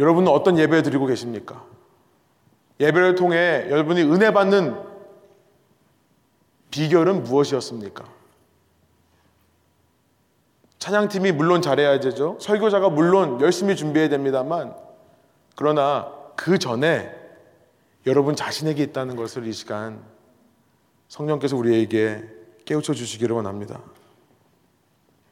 여러분은 0.00 0.32
어떤 0.32 0.58
예배 0.58 0.82
드리고 0.82 1.06
계십니까? 1.06 1.64
예배를 2.80 3.14
통해 3.14 3.68
여러분이 3.70 4.02
은혜 4.02 4.32
받는 4.32 4.76
비결은 6.72 7.22
무엇이었습니까? 7.22 8.06
찬양팀이 10.80 11.30
물론 11.30 11.62
잘해야 11.62 12.00
되죠. 12.00 12.38
설교자가 12.40 12.88
물론 12.88 13.40
열심히 13.40 13.76
준비해야 13.76 14.08
됩니다만 14.08 14.74
그러나 15.54 16.17
그 16.38 16.56
전에 16.56 17.12
여러분 18.06 18.36
자신에게 18.36 18.80
있다는 18.84 19.16
것을 19.16 19.44
이 19.48 19.52
시간 19.52 20.00
성령께서 21.08 21.56
우리에게 21.56 22.22
깨우쳐 22.64 22.94
주시기를 22.94 23.34
원합니다. 23.34 23.80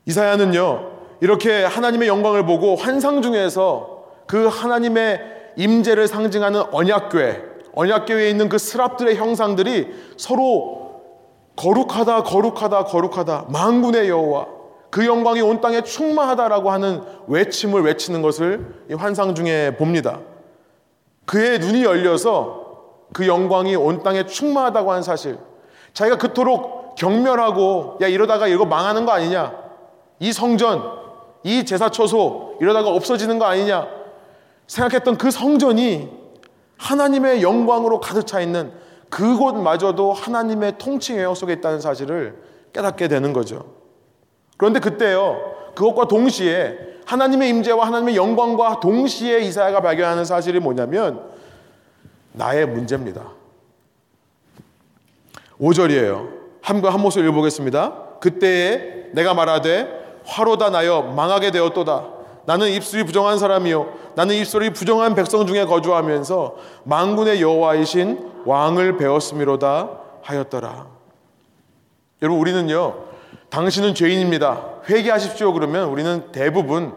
이사야는요, 0.06 0.90
이렇게 1.20 1.62
하나님의 1.62 2.08
영광을 2.08 2.44
보고 2.44 2.74
환상 2.74 3.22
중에서 3.22 4.04
그 4.26 4.48
하나님의 4.48 5.52
임재를 5.56 6.08
상징하는 6.08 6.60
언약궤, 6.72 7.42
언약궤에 7.72 8.28
있는 8.28 8.48
그 8.48 8.58
스랍들의 8.58 9.14
형상들이 9.14 9.86
서로 10.16 11.04
거룩하다, 11.54 12.24
거룩하다, 12.24 12.84
거룩하다, 12.84 13.46
만군의 13.50 14.08
여호와, 14.08 14.48
그 14.90 15.06
영광이 15.06 15.40
온 15.40 15.60
땅에 15.60 15.82
충만하다라고 15.82 16.72
하는 16.72 17.00
외침을 17.28 17.82
외치는 17.82 18.22
것을 18.22 18.86
환상 18.98 19.36
중에 19.36 19.76
봅니다. 19.76 20.18
그의 21.26 21.58
눈이 21.58 21.84
열려서 21.84 22.64
그 23.12 23.26
영광이 23.26 23.76
온 23.76 24.02
땅에 24.02 24.26
충만하다고 24.26 24.90
하는 24.90 25.02
사실, 25.02 25.38
자기가 25.92 26.18
그토록 26.18 26.94
경멸하고 26.96 27.98
야 28.00 28.06
이러다가 28.06 28.46
이거 28.46 28.64
망하는 28.64 29.04
거 29.04 29.12
아니냐? 29.12 29.54
이 30.18 30.32
성전, 30.32 30.82
이 31.42 31.64
제사 31.64 31.90
처소 31.90 32.56
이러다가 32.60 32.90
없어지는 32.90 33.38
거 33.38 33.44
아니냐? 33.44 33.86
생각했던 34.66 35.18
그 35.18 35.30
성전이 35.30 36.10
하나님의 36.78 37.42
영광으로 37.42 38.00
가득 38.00 38.26
차 38.26 38.40
있는 38.40 38.72
그곳마저도 39.10 40.12
하나님의 40.12 40.78
통치 40.78 41.16
영역 41.16 41.36
속에 41.36 41.54
있다는 41.54 41.80
사실을 41.80 42.42
깨닫게 42.72 43.08
되는 43.08 43.32
거죠. 43.32 43.64
그런데 44.56 44.80
그때요, 44.80 45.38
그것과 45.74 46.08
동시에 46.08 46.95
하나님의 47.06 47.48
임재와 47.50 47.86
하나님의 47.86 48.16
영광과 48.16 48.80
동시에 48.80 49.40
이사야가 49.40 49.80
발견하는 49.80 50.24
사실이 50.24 50.60
뭐냐면 50.60 51.22
나의 52.32 52.66
문제입니다. 52.66 53.22
5절이에요. 55.60 56.28
함과 56.60 56.92
한 56.92 57.00
모습 57.00 57.24
읽어보겠습니다. 57.24 58.18
그때에 58.20 59.10
내가 59.12 59.34
말하되 59.34 60.20
화로다 60.24 60.70
나여 60.70 61.02
망하게 61.02 61.50
되었도다. 61.52 62.16
나는 62.44 62.70
입술이 62.70 63.04
부정한 63.04 63.38
사람이요 63.38 63.92
나는 64.14 64.34
입술이 64.36 64.70
부정한 64.70 65.14
백성 65.14 65.46
중에 65.46 65.64
거주하면서 65.64 66.56
만군의 66.84 67.40
여호와이신 67.40 68.42
왕을 68.44 68.96
배웠음이로다 68.96 69.90
하였더라. 70.22 70.86
여러분 72.22 72.40
우리는요 72.40 73.05
당신은 73.56 73.94
죄인입니다. 73.94 74.82
회개하십시오 74.86 75.54
그러면 75.54 75.88
우리는 75.88 76.30
대부분 76.30 76.92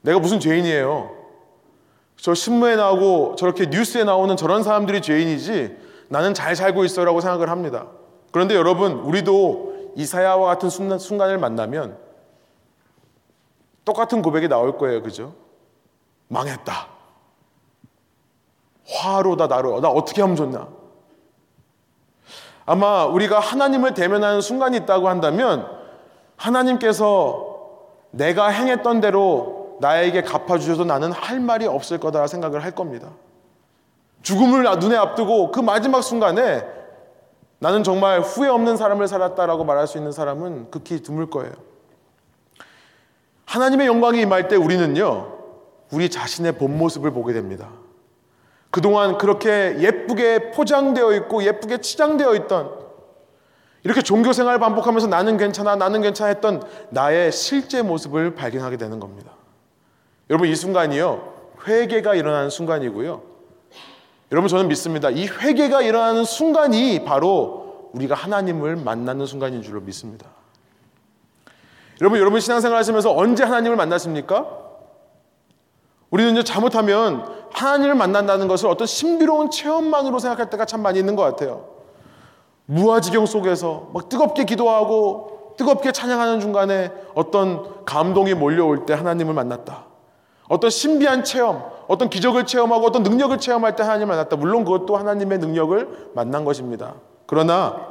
내가 0.00 0.18
무슨 0.18 0.40
죄인이에요. 0.40 1.14
저 2.16 2.32
신문에 2.32 2.76
나오고 2.76 3.36
저렇게 3.36 3.66
뉴스에 3.66 4.04
나오는 4.04 4.34
저런 4.38 4.62
사람들이 4.62 5.02
죄인이지 5.02 5.76
나는 6.08 6.32
잘 6.32 6.56
살고 6.56 6.86
있어라고 6.86 7.20
생각을 7.20 7.50
합니다. 7.50 7.88
그런데 8.32 8.54
여러분 8.54 8.92
우리도 8.92 9.92
이사야와 9.96 10.46
같은 10.46 10.70
순간을 10.70 11.36
만나면 11.36 11.98
똑같은 13.84 14.22
고백이 14.22 14.48
나올 14.48 14.78
거예요. 14.78 15.02
그죠? 15.02 15.34
망했다. 16.28 16.88
화로 18.88 19.36
다 19.36 19.46
나로. 19.46 19.82
나 19.82 19.90
어떻게 19.90 20.22
하면 20.22 20.36
좋나? 20.36 20.79
아마 22.70 23.04
우리가 23.04 23.40
하나님을 23.40 23.94
대면하는 23.94 24.40
순간이 24.40 24.76
있다고 24.76 25.08
한다면 25.08 25.66
하나님께서 26.36 27.58
내가 28.12 28.46
행했던 28.46 29.00
대로 29.00 29.76
나에게 29.80 30.22
갚아주셔도 30.22 30.84
나는 30.84 31.10
할 31.10 31.40
말이 31.40 31.66
없을 31.66 31.98
거다 31.98 32.28
생각을 32.28 32.62
할 32.62 32.70
겁니다. 32.70 33.08
죽음을 34.22 34.62
눈에 34.78 34.94
앞두고 34.94 35.50
그 35.50 35.58
마지막 35.58 36.02
순간에 36.02 36.64
나는 37.58 37.82
정말 37.82 38.20
후회 38.20 38.48
없는 38.48 38.76
사람을 38.76 39.08
살았다라고 39.08 39.64
말할 39.64 39.88
수 39.88 39.98
있는 39.98 40.12
사람은 40.12 40.70
극히 40.70 41.02
드물 41.02 41.28
거예요. 41.28 41.52
하나님의 43.46 43.88
영광이 43.88 44.20
임할 44.20 44.46
때 44.46 44.54
우리는요, 44.54 45.38
우리 45.90 46.08
자신의 46.08 46.52
본 46.52 46.78
모습을 46.78 47.10
보게 47.10 47.32
됩니다. 47.32 47.68
그동안 48.70 49.18
그렇게 49.18 49.76
예쁘게 49.80 50.52
포장되어 50.52 51.12
있고 51.14 51.42
예쁘게 51.42 51.78
치장되어 51.78 52.34
있던 52.36 52.80
이렇게 53.82 54.02
종교 54.02 54.32
생활 54.32 54.58
반복하면서 54.58 55.08
나는 55.08 55.36
괜찮아, 55.36 55.76
나는 55.76 56.02
괜찮아 56.02 56.28
했던 56.28 56.62
나의 56.90 57.32
실제 57.32 57.82
모습을 57.82 58.34
발견하게 58.34 58.76
되는 58.76 59.00
겁니다. 59.00 59.32
여러분 60.28 60.48
이 60.48 60.54
순간이요. 60.54 61.34
회개가 61.66 62.14
일어나는 62.14 62.50
순간이고요. 62.50 63.22
여러분 64.32 64.48
저는 64.48 64.68
믿습니다. 64.68 65.10
이 65.10 65.26
회개가 65.26 65.82
일어나는 65.82 66.24
순간이 66.24 67.04
바로 67.04 67.90
우리가 67.92 68.14
하나님을 68.14 68.76
만나는 68.76 69.26
순간인 69.26 69.62
줄로 69.62 69.80
믿습니다. 69.80 70.26
여러분, 72.00 72.18
여러분 72.18 72.40
신앙생활 72.40 72.78
하시면서 72.78 73.14
언제 73.14 73.44
하나님을 73.44 73.76
만났습니까? 73.76 74.59
우리는 76.10 76.32
이제 76.32 76.42
잘못하면 76.42 77.24
하나님을 77.52 77.94
만난다는 77.94 78.48
것을 78.48 78.68
어떤 78.68 78.86
신비로운 78.86 79.50
체험만으로 79.50 80.18
생각할 80.18 80.50
때가 80.50 80.64
참 80.64 80.82
많이 80.82 80.98
있는 80.98 81.16
것 81.16 81.22
같아요. 81.22 81.68
무아지경 82.66 83.26
속에서 83.26 83.90
막 83.92 84.08
뜨겁게 84.08 84.44
기도하고 84.44 85.54
뜨겁게 85.56 85.92
찬양하는 85.92 86.40
중간에 86.40 86.92
어떤 87.14 87.84
감동이 87.84 88.34
몰려올 88.34 88.86
때 88.86 88.94
하나님을 88.94 89.34
만났다. 89.34 89.84
어떤 90.48 90.70
신비한 90.70 91.22
체험, 91.22 91.64
어떤 91.86 92.08
기적을 92.08 92.46
체험하고 92.46 92.86
어떤 92.86 93.02
능력을 93.02 93.36
체험할 93.38 93.76
때 93.76 93.82
하나님을 93.82 94.14
만났다. 94.14 94.36
물론 94.36 94.64
그것도 94.64 94.96
하나님의 94.96 95.38
능력을 95.38 96.10
만난 96.14 96.44
것입니다. 96.44 96.94
그러나 97.26 97.88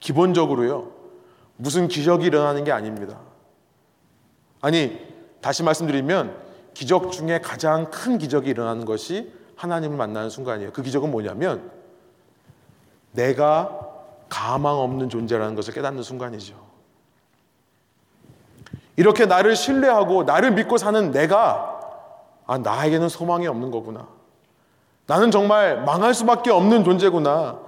기본적으로요. 0.00 0.88
무슨 1.56 1.88
기적이 1.88 2.26
일어나는 2.26 2.64
게 2.64 2.72
아닙니다. 2.72 3.18
아니, 4.60 4.98
다시 5.40 5.62
말씀드리면 5.62 6.43
기적 6.74 7.12
중에 7.12 7.40
가장 7.40 7.90
큰 7.90 8.18
기적이 8.18 8.50
일어나는 8.50 8.84
것이 8.84 9.32
하나님을 9.56 9.96
만나는 9.96 10.28
순간이에요. 10.28 10.72
그 10.72 10.82
기적은 10.82 11.10
뭐냐면 11.10 11.70
내가 13.12 13.80
가망 14.28 14.78
없는 14.78 15.08
존재라는 15.08 15.54
것을 15.54 15.72
깨닫는 15.72 16.02
순간이죠. 16.02 16.54
이렇게 18.96 19.26
나를 19.26 19.56
신뢰하고 19.56 20.24
나를 20.24 20.52
믿고 20.52 20.76
사는 20.76 21.10
내가 21.10 21.80
아, 22.46 22.58
나에게는 22.58 23.08
소망이 23.08 23.46
없는 23.46 23.70
거구나. 23.70 24.06
나는 25.06 25.30
정말 25.30 25.82
망할 25.82 26.14
수밖에 26.14 26.50
없는 26.50 26.84
존재구나. 26.84 27.58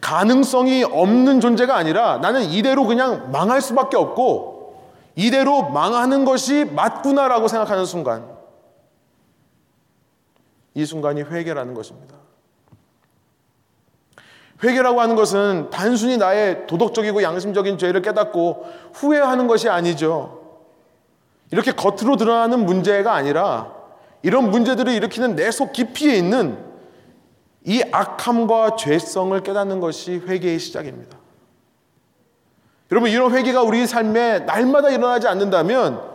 가능성이 0.00 0.84
없는 0.84 1.40
존재가 1.40 1.74
아니라 1.74 2.18
나는 2.18 2.42
이대로 2.42 2.84
그냥 2.86 3.30
망할 3.32 3.60
수밖에 3.60 3.96
없고 3.96 4.76
이대로 5.16 5.70
망하는 5.70 6.24
것이 6.24 6.64
맞구나라고 6.64 7.48
생각하는 7.48 7.84
순간 7.84 8.37
이 10.78 10.86
순간이 10.86 11.22
회개라는 11.22 11.74
것입니다. 11.74 12.14
회개라고 14.62 15.00
하는 15.00 15.16
것은 15.16 15.70
단순히 15.70 16.16
나의 16.16 16.68
도덕적이고 16.68 17.20
양심적인 17.20 17.78
죄를 17.78 18.00
깨닫고 18.00 18.64
후회하는 18.94 19.48
것이 19.48 19.68
아니죠. 19.68 20.60
이렇게 21.50 21.72
겉으로 21.72 22.16
드러나는 22.16 22.64
문제가 22.64 23.12
아니라 23.14 23.74
이런 24.22 24.52
문제들을 24.52 24.92
일으키는 24.92 25.34
내 25.34 25.50
속 25.50 25.72
깊이에 25.72 26.14
있는 26.14 26.64
이 27.64 27.82
악함과 27.90 28.76
죄성을 28.76 29.40
깨닫는 29.42 29.80
것이 29.80 30.18
회개의 30.18 30.60
시작입니다. 30.60 31.18
여러분, 32.92 33.10
이런 33.10 33.34
회개가 33.34 33.62
우리 33.62 33.84
삶에 33.84 34.40
날마다 34.40 34.90
일어나지 34.90 35.26
않는다면 35.26 36.07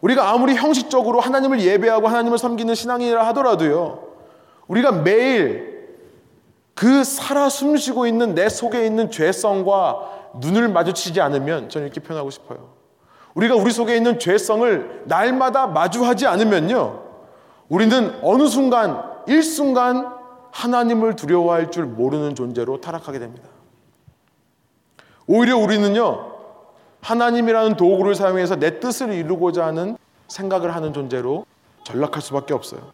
우리가 0.00 0.30
아무리 0.30 0.54
형식적으로 0.54 1.20
하나님을 1.20 1.60
예배하고 1.60 2.08
하나님을 2.08 2.38
섬기는 2.38 2.74
신앙이라 2.74 3.26
하더라도요, 3.28 4.02
우리가 4.68 4.92
매일 4.92 5.70
그 6.74 7.04
살아 7.04 7.48
숨쉬고 7.48 8.06
있는 8.06 8.34
내 8.34 8.48
속에 8.48 8.86
있는 8.86 9.10
죄성과 9.10 10.20
눈을 10.40 10.68
마주치지 10.68 11.20
않으면 11.20 11.68
저는 11.68 11.88
이렇게 11.88 12.00
표현하고 12.00 12.30
싶어요. 12.30 12.70
우리가 13.34 13.54
우리 13.56 13.70
속에 13.70 13.96
있는 13.96 14.18
죄성을 14.18 15.02
날마다 15.06 15.66
마주하지 15.66 16.26
않으면요. 16.26 17.02
우리는 17.68 18.18
어느 18.22 18.46
순간, 18.48 19.02
일순간 19.26 20.08
하나님을 20.50 21.14
두려워할 21.16 21.70
줄 21.70 21.84
모르는 21.84 22.34
존재로 22.34 22.80
타락하게 22.80 23.18
됩니다. 23.18 23.48
오히려 25.26 25.56
우리는요, 25.58 26.29
하나님이라는 27.02 27.76
도구를 27.76 28.14
사용해서 28.14 28.56
내 28.56 28.80
뜻을 28.80 29.12
이루고자 29.12 29.66
하는 29.66 29.96
생각을 30.28 30.74
하는 30.74 30.92
존재로 30.92 31.46
전락할 31.84 32.22
수밖에 32.22 32.54
없어요. 32.54 32.92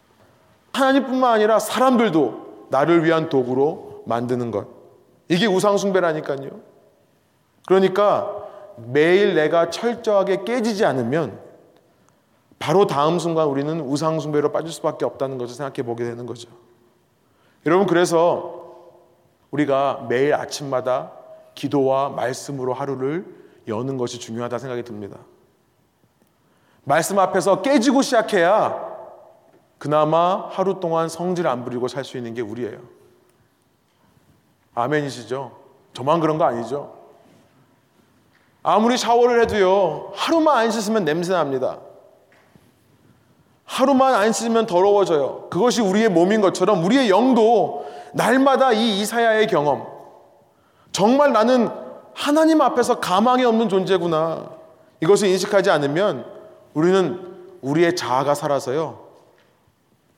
하나님뿐만 0.73 1.33
아니라 1.33 1.59
사람들도 1.59 2.67
나를 2.69 3.03
위한 3.03 3.29
도구로 3.29 4.03
만드는 4.05 4.51
것. 4.51 4.67
이게 5.29 5.45
우상숭배라니까요. 5.45 6.49
그러니까 7.65 8.47
매일 8.77 9.35
내가 9.35 9.69
철저하게 9.69 10.43
깨지지 10.45 10.85
않으면 10.85 11.39
바로 12.59 12.87
다음 12.87 13.19
순간 13.19 13.47
우리는 13.47 13.79
우상숭배로 13.81 14.51
빠질 14.51 14.71
수밖에 14.71 15.05
없다는 15.05 15.37
것을 15.37 15.55
생각해 15.55 15.85
보게 15.85 16.05
되는 16.05 16.25
거죠. 16.25 16.49
여러분, 17.65 17.85
그래서 17.87 18.57
우리가 19.51 20.05
매일 20.09 20.33
아침마다 20.33 21.11
기도와 21.55 22.09
말씀으로 22.09 22.73
하루를 22.73 23.25
여는 23.67 23.97
것이 23.97 24.19
중요하다 24.19 24.57
생각이 24.59 24.83
듭니다. 24.83 25.17
말씀 26.83 27.19
앞에서 27.19 27.61
깨지고 27.61 28.01
시작해야 28.01 28.87
그나마 29.77 30.47
하루 30.49 30.79
동안 30.79 31.09
성질 31.09 31.47
안 31.47 31.63
부리고 31.63 31.87
살 31.87 32.03
수 32.03 32.17
있는 32.17 32.33
게 32.33 32.41
우리예요. 32.41 32.79
아멘이시죠? 34.73 35.51
저만 35.93 36.19
그런 36.19 36.37
거 36.37 36.45
아니죠? 36.45 36.95
아무리 38.63 38.97
샤워를 38.97 39.41
해도요, 39.41 40.11
하루만 40.15 40.57
안 40.57 40.71
씻으면 40.71 41.05
냄새 41.05 41.33
납니다. 41.33 41.79
하루만 43.65 44.13
안 44.13 44.31
씻으면 44.31 44.65
더러워져요. 44.65 45.49
그것이 45.49 45.81
우리의 45.81 46.09
몸인 46.09 46.41
것처럼 46.41 46.83
우리의 46.83 47.09
영도 47.09 47.85
날마다 48.13 48.71
이 48.71 48.99
이사야의 48.99 49.47
경험. 49.47 49.85
정말 50.91 51.33
나는 51.33 51.69
하나님 52.17 52.61
앞에서 52.61 52.99
가망이 52.99 53.45
없는 53.45 53.69
존재구나. 53.69 54.49
이것을 55.01 55.27
인식하지 55.27 55.69
않으면 55.69 56.25
우리는 56.73 57.37
우리의 57.61 57.95
자아가 57.95 58.33
살아서요. 58.33 59.05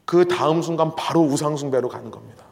그 0.06 0.26
다음 0.26 0.62
순간 0.62 0.95
바로 0.95 1.20
우상숭배로 1.20 1.89
가는 1.89 2.10
겁니다. 2.10 2.45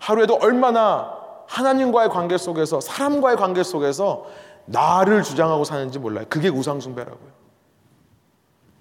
하루에도 0.00 0.36
얼마나 0.42 1.16
하나님과의 1.46 2.08
관계 2.08 2.36
속에서 2.38 2.80
사람과의 2.80 3.36
관계 3.36 3.62
속에서 3.62 4.26
나를 4.66 5.22
주장하고 5.22 5.62
사는지 5.62 6.00
몰라요. 6.00 6.24
그게 6.28 6.48
우상숭배라고요. 6.48 7.30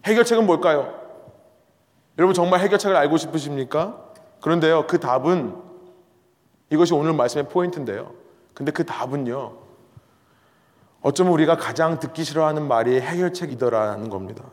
해결책은 0.05 0.47
뭘까요? 0.47 0.95
여러분 2.17 2.33
정말 2.33 2.61
해결책을 2.61 2.95
알고 2.95 3.17
싶으십니까? 3.17 3.97
그런데요, 4.41 4.87
그 4.87 4.99
답은 4.99 5.55
이것이 6.71 6.95
오늘 6.95 7.13
말씀의 7.13 7.49
포인트인데요. 7.49 8.18
근데 8.59 8.73
그 8.73 8.85
답은요, 8.85 9.53
어쩌면 11.01 11.31
우리가 11.31 11.55
가장 11.55 11.97
듣기 11.97 12.25
싫어하는 12.25 12.67
말이 12.67 12.99
해결책이더라는 12.99 14.09
겁니다. 14.09 14.43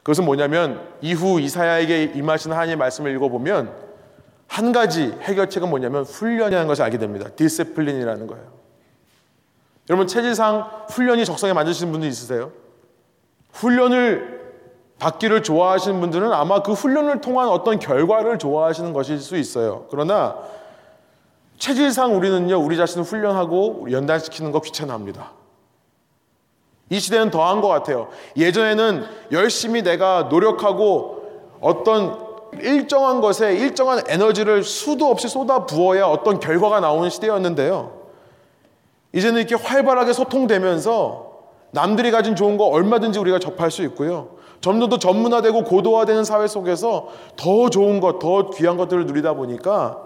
그것은 0.00 0.26
뭐냐면 0.26 0.86
이후 1.00 1.40
이사야에게 1.40 2.12
임하신 2.14 2.52
하나님의 2.52 2.76
말씀을 2.76 3.14
읽어보면 3.14 3.72
한 4.46 4.72
가지 4.72 5.06
해결책은 5.22 5.70
뭐냐면 5.70 6.04
훈련이라는 6.04 6.68
것을 6.68 6.84
알게 6.84 6.98
됩니다. 6.98 7.30
discipline이라는 7.34 8.26
거예요. 8.26 8.44
여러분 9.88 10.06
체질상 10.06 10.84
훈련이 10.90 11.24
적성에 11.24 11.54
맞으시는 11.54 11.92
분들 11.92 12.10
있으세요? 12.10 12.52
훈련을 13.52 14.52
받기를 14.98 15.42
좋아하시는 15.42 15.98
분들은 15.98 16.30
아마 16.30 16.62
그 16.62 16.74
훈련을 16.74 17.22
통한 17.22 17.48
어떤 17.48 17.78
결과를 17.78 18.38
좋아하시는 18.38 18.92
것일 18.92 19.18
수 19.18 19.38
있어요. 19.38 19.86
그러나 19.90 20.36
체질상 21.58 22.16
우리는요, 22.16 22.56
우리 22.56 22.76
자신을 22.76 23.04
훈련하고 23.04 23.88
연단시키는 23.90 24.52
거 24.52 24.60
귀찮아합니다. 24.60 25.32
이 26.90 27.00
시대는 27.00 27.30
더한 27.30 27.60
것 27.60 27.68
같아요. 27.68 28.08
예전에는 28.36 29.04
열심히 29.32 29.82
내가 29.82 30.24
노력하고 30.24 31.22
어떤 31.60 32.24
일정한 32.60 33.20
것에 33.20 33.54
일정한 33.54 34.02
에너지를 34.08 34.62
수도 34.62 35.06
없이 35.06 35.28
쏟아 35.28 35.66
부어야 35.66 36.06
어떤 36.06 36.38
결과가 36.38 36.80
나오는 36.80 37.10
시대였는데요. 37.10 37.96
이제는 39.12 39.40
이렇게 39.40 39.54
활발하게 39.56 40.12
소통되면서 40.12 41.26
남들이 41.72 42.10
가진 42.10 42.36
좋은 42.36 42.56
거 42.56 42.66
얼마든지 42.66 43.18
우리가 43.18 43.38
접할 43.38 43.70
수 43.70 43.82
있고요. 43.82 44.36
점점 44.60 44.88
더 44.88 44.98
전문화되고 44.98 45.64
고도화되는 45.64 46.24
사회 46.24 46.46
속에서 46.46 47.08
더 47.36 47.68
좋은 47.68 48.00
것, 48.00 48.18
더 48.18 48.50
귀한 48.50 48.76
것들을 48.76 49.06
누리다 49.06 49.34
보니까 49.34 50.05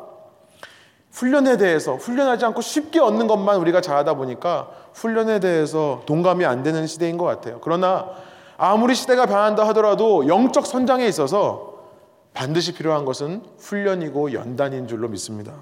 훈련에 1.12 1.56
대해서 1.56 1.96
훈련하지 1.96 2.44
않고 2.46 2.60
쉽게 2.60 3.00
얻는 3.00 3.26
것만 3.26 3.56
우리가 3.56 3.80
잘하다 3.80 4.14
보니까 4.14 4.70
훈련에 4.94 5.40
대해서 5.40 6.02
동감이 6.06 6.44
안 6.44 6.62
되는 6.62 6.86
시대인 6.86 7.18
것 7.18 7.24
같아요. 7.24 7.58
그러나 7.62 8.08
아무리 8.56 8.94
시대가 8.94 9.26
변한다 9.26 9.66
하더라도 9.68 10.28
영적 10.28 10.66
선장에 10.66 11.06
있어서 11.06 11.80
반드시 12.34 12.72
필요한 12.74 13.04
것은 13.04 13.42
훈련이고 13.58 14.32
연단인 14.34 14.86
줄로 14.86 15.08
믿습니다. 15.08 15.52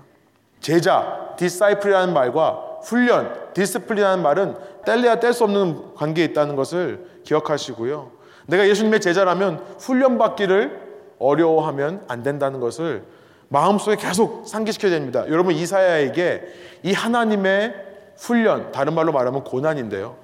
제자, 0.60 1.34
disciple이라는 1.36 2.12
말과 2.12 2.68
훈련, 2.82 3.52
discipline이라는 3.54 4.22
말은 4.22 4.56
뗄래야 4.84 5.20
뗄 5.20 5.32
수 5.32 5.44
없는 5.44 5.94
관계에 5.94 6.24
있다는 6.26 6.56
것을 6.56 7.22
기억하시고요. 7.24 8.10
내가 8.46 8.68
예수님의 8.68 9.00
제자라면 9.00 9.62
훈련받기를 9.78 10.88
어려워하면 11.18 12.04
안 12.08 12.22
된다는 12.22 12.60
것을 12.60 13.04
마음속에 13.48 13.96
계속 13.96 14.46
상기시켜야 14.46 14.90
됩니다. 14.90 15.24
여러분 15.28 15.54
이사야에게 15.54 16.42
이 16.82 16.92
하나님의 16.92 17.74
훈련, 18.16 18.72
다른 18.72 18.94
말로 18.94 19.12
말하면 19.12 19.44
고난인데요. 19.44 20.16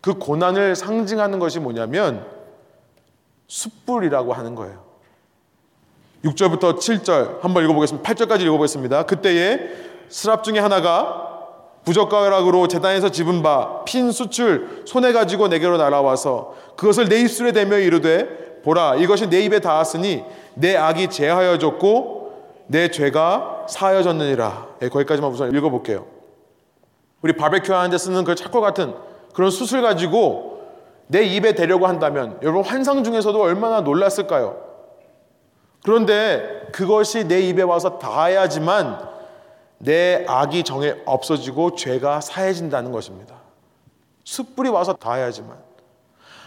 그 0.00 0.14
고난을 0.14 0.74
상징하는 0.74 1.38
것이 1.38 1.60
뭐냐면 1.60 2.26
숯불이라고 3.46 4.32
하는 4.32 4.54
거예요. 4.54 4.82
6절부터 6.24 6.78
7절 6.78 7.40
한번 7.40 7.64
읽어보겠습니다. 7.64 8.08
8절까지 8.08 8.42
읽어보겠습니다. 8.42 9.04
그때에 9.04 9.58
스랍 10.08 10.44
중에 10.44 10.58
하나가 10.58 11.28
부적가락으로 11.84 12.68
재단에서 12.68 13.10
집은 13.10 13.42
바 13.42 13.84
핀 13.84 14.12
수출 14.12 14.84
손에 14.86 15.12
가지고 15.12 15.48
내게로 15.48 15.76
날아와서 15.78 16.54
그것을 16.76 17.08
내 17.08 17.20
입술에 17.20 17.52
대며 17.52 17.78
이르되 17.78 18.60
보라 18.62 18.94
이것이 18.96 19.28
내 19.28 19.40
입에 19.40 19.58
닿았으니 19.58 20.22
내 20.54 20.76
악이 20.76 21.10
제하여 21.10 21.58
졌고 21.58 22.21
내 22.66 22.90
죄가 22.90 23.66
사여졌느니라. 23.68 24.68
네, 24.80 24.88
거기까지만 24.88 25.30
우선 25.30 25.54
읽어볼게요. 25.54 26.06
우리 27.22 27.34
바베큐 27.34 27.72
하는데 27.72 27.96
쓰는 27.96 28.24
그 28.24 28.34
차콜 28.34 28.60
같은 28.60 28.94
그런 29.34 29.50
숯을 29.50 29.82
가지고 29.82 30.62
내 31.06 31.22
입에 31.22 31.54
대려고 31.54 31.86
한다면 31.86 32.38
여러분 32.42 32.62
환상 32.64 33.04
중에서도 33.04 33.40
얼마나 33.40 33.80
놀랐을까요? 33.80 34.72
그런데 35.84 36.68
그것이 36.72 37.26
내 37.26 37.40
입에 37.40 37.62
와서 37.62 37.98
닿아야지만 37.98 39.10
내 39.78 40.24
악이 40.28 40.62
정에 40.62 40.94
없어지고 41.04 41.74
죄가 41.74 42.20
사해진다는 42.20 42.92
것입니다. 42.92 43.34
숯불이 44.24 44.68
와서 44.68 44.92
닿아야지만. 44.92 45.56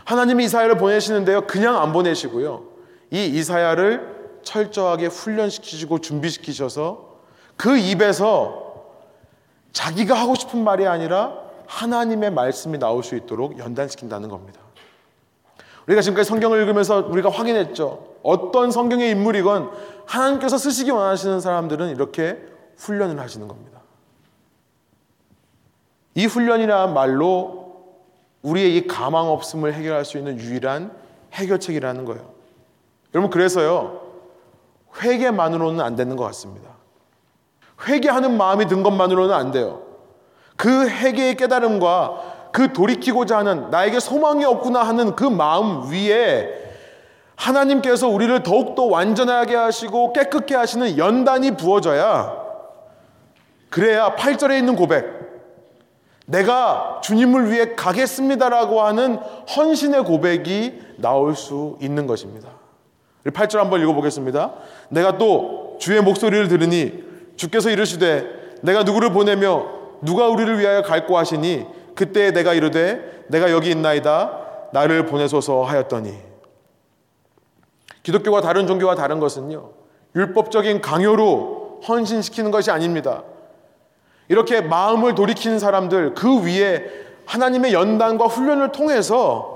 하나님이 0.05 0.45
이사야를 0.45 0.78
보내시는데요. 0.78 1.41
그냥 1.41 1.82
안 1.82 1.91
보내시고요. 1.91 2.63
이 3.11 3.26
이사야를 3.26 4.14
철저하게 4.46 5.08
훈련시키시고 5.08 6.00
준비시키셔서 6.00 7.16
그 7.58 7.78
입에서 7.78 8.86
자기가 9.74 10.16
하고 10.16 10.36
싶은 10.36 10.64
말이 10.64 10.88
아니라 10.88 11.38
하나님의 11.68 12.32
말씀이 12.32 12.78
나올 12.80 13.04
수 13.04 13.16
있도록 13.16 13.60
연단시킨다는 13.60 14.30
겁니다. 14.30 14.62
우리가 15.88 16.02
지금까지 16.02 16.28
성경을 16.30 16.62
읽으면서 16.62 17.06
우리가 17.08 17.30
확인했죠. 17.30 18.16
어떤 18.24 18.72
성경의 18.72 19.12
인물이건 19.12 19.70
하나님께서 20.06 20.58
쓰시기 20.58 20.91
원하시는 20.91 21.41
사람들은 21.41 21.89
이렇게 21.89 22.39
훈련을 22.78 23.20
하시는 23.20 23.48
겁니다. 23.48 23.82
이 26.16 26.26
훈련이란 26.26 26.93
말로 26.93 27.66
우리의 28.41 28.78
이 28.78 28.88
가망 28.88 29.28
없음을 29.28 29.74
해결할 29.74 30.06
수 30.06 30.18
있는 30.18 30.39
유일한 30.39 30.91
해결책이라는 31.34 32.06
거예요. 32.06 32.34
여러분 33.14 33.30
그래서요. 33.30 34.05
회개만으로는 35.02 35.82
안 35.82 35.96
되는 35.96 36.16
것 36.16 36.24
같습니다. 36.26 36.70
회개하는 37.88 38.38
마음이 38.38 38.68
든 38.68 38.84
것만으로는 38.84 39.34
안 39.34 39.52
돼요. 39.52 39.82
그 40.56 40.88
회개의 40.88 41.36
깨달음과 41.36 42.50
그 42.52 42.72
돌이키고자 42.72 43.39
하는 43.39 43.70
나에게 43.70 44.00
소망이 44.00 44.46
없구나 44.46 44.82
하는 44.84 45.16
그 45.16 45.26
마음 45.26 45.91
위에 45.91 46.64
하나님께서 47.36 48.08
우리를 48.08 48.43
더욱더 48.43 48.84
완전하게 48.86 49.56
하시고 49.56 50.14
깨끗게 50.14 50.56
하시는 50.56 50.98
연단이 50.98 51.52
부어져야 51.52 52.46
그래야 53.70 54.16
8절에 54.16 54.58
있는 54.58 54.78
고백 54.78 55.26
내가 56.28 57.02
주님을 57.04 57.52
위해 57.52 57.76
가겠습니다라고 57.76 58.82
하는 58.82 59.18
헌신의 59.56 60.06
고백이 60.06 60.82
나올 60.98 61.36
수 61.36 61.78
있는 61.82 62.08
것입니다. 62.08 62.55
8절 63.32 63.58
한번 63.58 63.82
읽어보겠습니다. 63.82 64.54
내가 64.90 65.18
또 65.18 65.78
주의 65.80 66.02
목소리를 66.02 66.48
들으니 66.48 67.04
주께서 67.36 67.70
이르시되 67.70 68.58
내가 68.62 68.84
누구를 68.84 69.12
보내며 69.12 69.66
누가 70.02 70.28
우리를 70.28 70.60
위하여 70.60 70.82
갈고 70.82 71.18
하시니 71.18 71.66
그때 71.96 72.32
내가 72.32 72.54
이르되 72.54 73.26
내가 73.28 73.52
여기 73.52 73.72
있나이다 73.72 74.70
나를 74.74 75.06
보내소서 75.06 75.64
하였더니 75.64 76.14
기독교와 78.04 78.42
다른 78.42 78.68
종교와 78.68 78.96
다른 78.96 79.20
것은요 79.20 79.72
율법적인 80.16 80.82
강요로 80.82 81.82
헌신시키는 81.88 82.52
것이 82.52 82.72
아닙니다. 82.72 83.24
이렇게 84.28 84.62
마음을 84.62 85.14
돌이키는 85.16 85.60
사람들 85.60 86.14
그 86.14 86.44
위에 86.44 86.84
하나님의 87.26 87.74
연단과 87.74 88.26
훈련을 88.26 88.72
통해서 88.72 89.56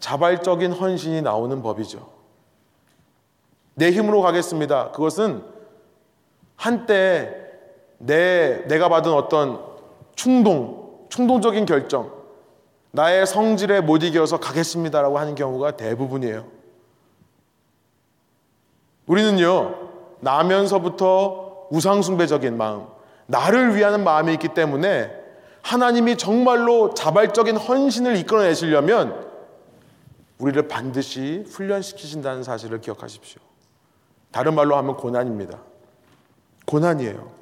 자발적인 0.00 0.72
헌신이 0.72 1.22
나오는 1.22 1.62
법이죠. 1.62 2.15
내 3.76 3.90
힘으로 3.90 4.22
가겠습니다. 4.22 4.90
그것은 4.92 5.44
한때 6.56 7.46
내, 7.98 8.64
내가 8.68 8.88
받은 8.88 9.12
어떤 9.12 9.60
충동, 10.14 11.06
충동적인 11.10 11.66
결정, 11.66 12.10
나의 12.90 13.26
성질에 13.26 13.82
못 13.82 14.02
이겨서 14.02 14.40
가겠습니다라고 14.40 15.18
하는 15.18 15.34
경우가 15.34 15.76
대부분이에요. 15.76 16.46
우리는요, 19.06 19.90
나면서부터 20.20 21.68
우상숭배적인 21.70 22.56
마음, 22.56 22.86
나를 23.26 23.76
위하는 23.76 24.02
마음이 24.04 24.32
있기 24.32 24.48
때문에 24.48 25.12
하나님이 25.60 26.16
정말로 26.16 26.94
자발적인 26.94 27.58
헌신을 27.58 28.16
이끌어내시려면 28.16 29.26
우리를 30.38 30.66
반드시 30.66 31.44
훈련시키신다는 31.46 32.42
사실을 32.42 32.80
기억하십시오. 32.80 33.45
다른 34.36 34.54
말로 34.54 34.76
하면 34.76 34.98
고난입니다. 34.98 35.60
고난이에요. 36.66 37.32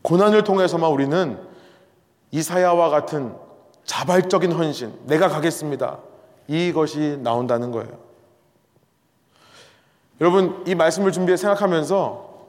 고난을 0.00 0.42
통해서만 0.42 0.90
우리는 0.90 1.38
이사야와 2.30 2.88
같은 2.88 3.36
자발적인 3.84 4.52
헌신, 4.52 5.00
내가 5.04 5.28
가겠습니다. 5.28 5.98
이것이 6.46 7.18
나온다는 7.22 7.72
거예요. 7.72 7.98
여러분, 10.22 10.64
이 10.66 10.74
말씀을 10.74 11.12
준비해 11.12 11.36
생각하면서 11.36 12.46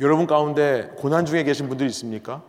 여러분 0.00 0.26
가운데 0.26 0.92
고난 0.98 1.24
중에 1.24 1.44
계신 1.44 1.70
분들 1.70 1.86
있습니까? 1.86 2.42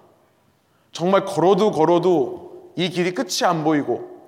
정말 0.92 1.24
걸어도 1.24 1.72
걸어도 1.72 2.74
이 2.76 2.90
길이 2.90 3.14
끝이 3.14 3.46
안 3.46 3.64
보이고 3.64 4.19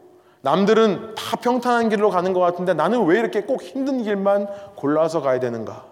남들은 0.42 1.16
다 1.16 1.38
평탄한 1.38 1.90
길로 1.90 2.10
가는 2.10 2.34
것 2.34 2.40
같은데 2.40 2.74
나는 2.74 3.06
왜 3.06 3.20
이렇게 3.20 3.44
꼭 3.44 3.62
힘든 3.62 4.04
길만 4.04 4.48
골라서 4.76 5.22
가야 5.22 5.40
되는가? 5.40 5.86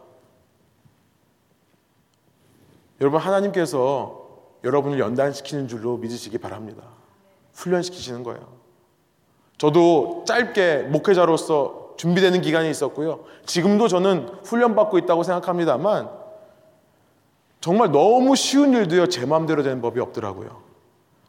여러분 3.02 3.20
하나님께서 3.20 4.28
여러분을 4.64 5.00
연단시키는 5.00 5.68
줄로 5.68 5.98
믿으시기 5.98 6.38
바랍니다. 6.40 6.84
훈련시키시는 7.54 8.24
거예요. 8.24 8.60
저도 9.58 10.24
짧게 10.26 10.84
목회자로서 10.84 11.94
준비되는 11.98 12.42
기간이 12.42 12.70
있었고요. 12.70 13.26
지금도 13.46 13.88
저는 13.88 14.30
훈련받고 14.44 14.98
있다고 15.00 15.24
생각합니다만 15.24 16.10
정말 17.62 17.92
너무 17.92 18.36
쉬운 18.36 18.74
일도요 18.74 19.08
제 19.08 19.26
마음대로 19.26 19.64
되는 19.64 19.82
법이 19.82 20.00
없더라고요. 20.00 20.62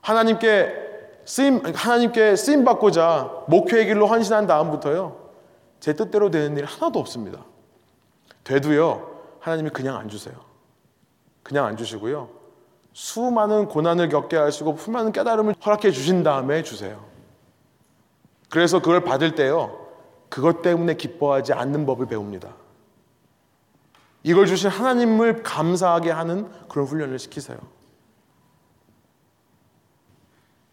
하나님께 0.00 0.89
쓰임 1.24 1.62
하나님께 1.74 2.36
쓰임 2.36 2.64
받고자 2.64 3.44
목회의 3.46 3.86
길로 3.86 4.06
헌신한 4.06 4.46
다음부터요 4.46 5.16
제 5.78 5.94
뜻대로 5.94 6.30
되는 6.30 6.56
일 6.56 6.64
하나도 6.64 6.98
없습니다. 6.98 7.44
돼도요 8.44 9.08
하나님이 9.40 9.70
그냥 9.70 9.96
안 9.96 10.08
주세요. 10.08 10.34
그냥 11.42 11.66
안 11.66 11.76
주시고요 11.76 12.28
수많은 12.92 13.68
고난을 13.68 14.08
겪게 14.08 14.36
하시고 14.36 14.76
수많은 14.76 15.12
깨달음을 15.12 15.54
허락해 15.64 15.90
주신 15.90 16.22
다음에 16.22 16.62
주세요. 16.62 17.04
그래서 18.48 18.80
그걸 18.80 19.04
받을 19.04 19.34
때요 19.34 19.86
그것 20.28 20.62
때문에 20.62 20.94
기뻐하지 20.94 21.52
않는 21.52 21.86
법을 21.86 22.06
배웁니다. 22.06 22.48
이걸 24.22 24.46
주신 24.46 24.68
하나님을 24.68 25.42
감사하게 25.42 26.10
하는 26.10 26.50
그런 26.68 26.86
훈련을 26.86 27.18
시키세요. 27.18 27.58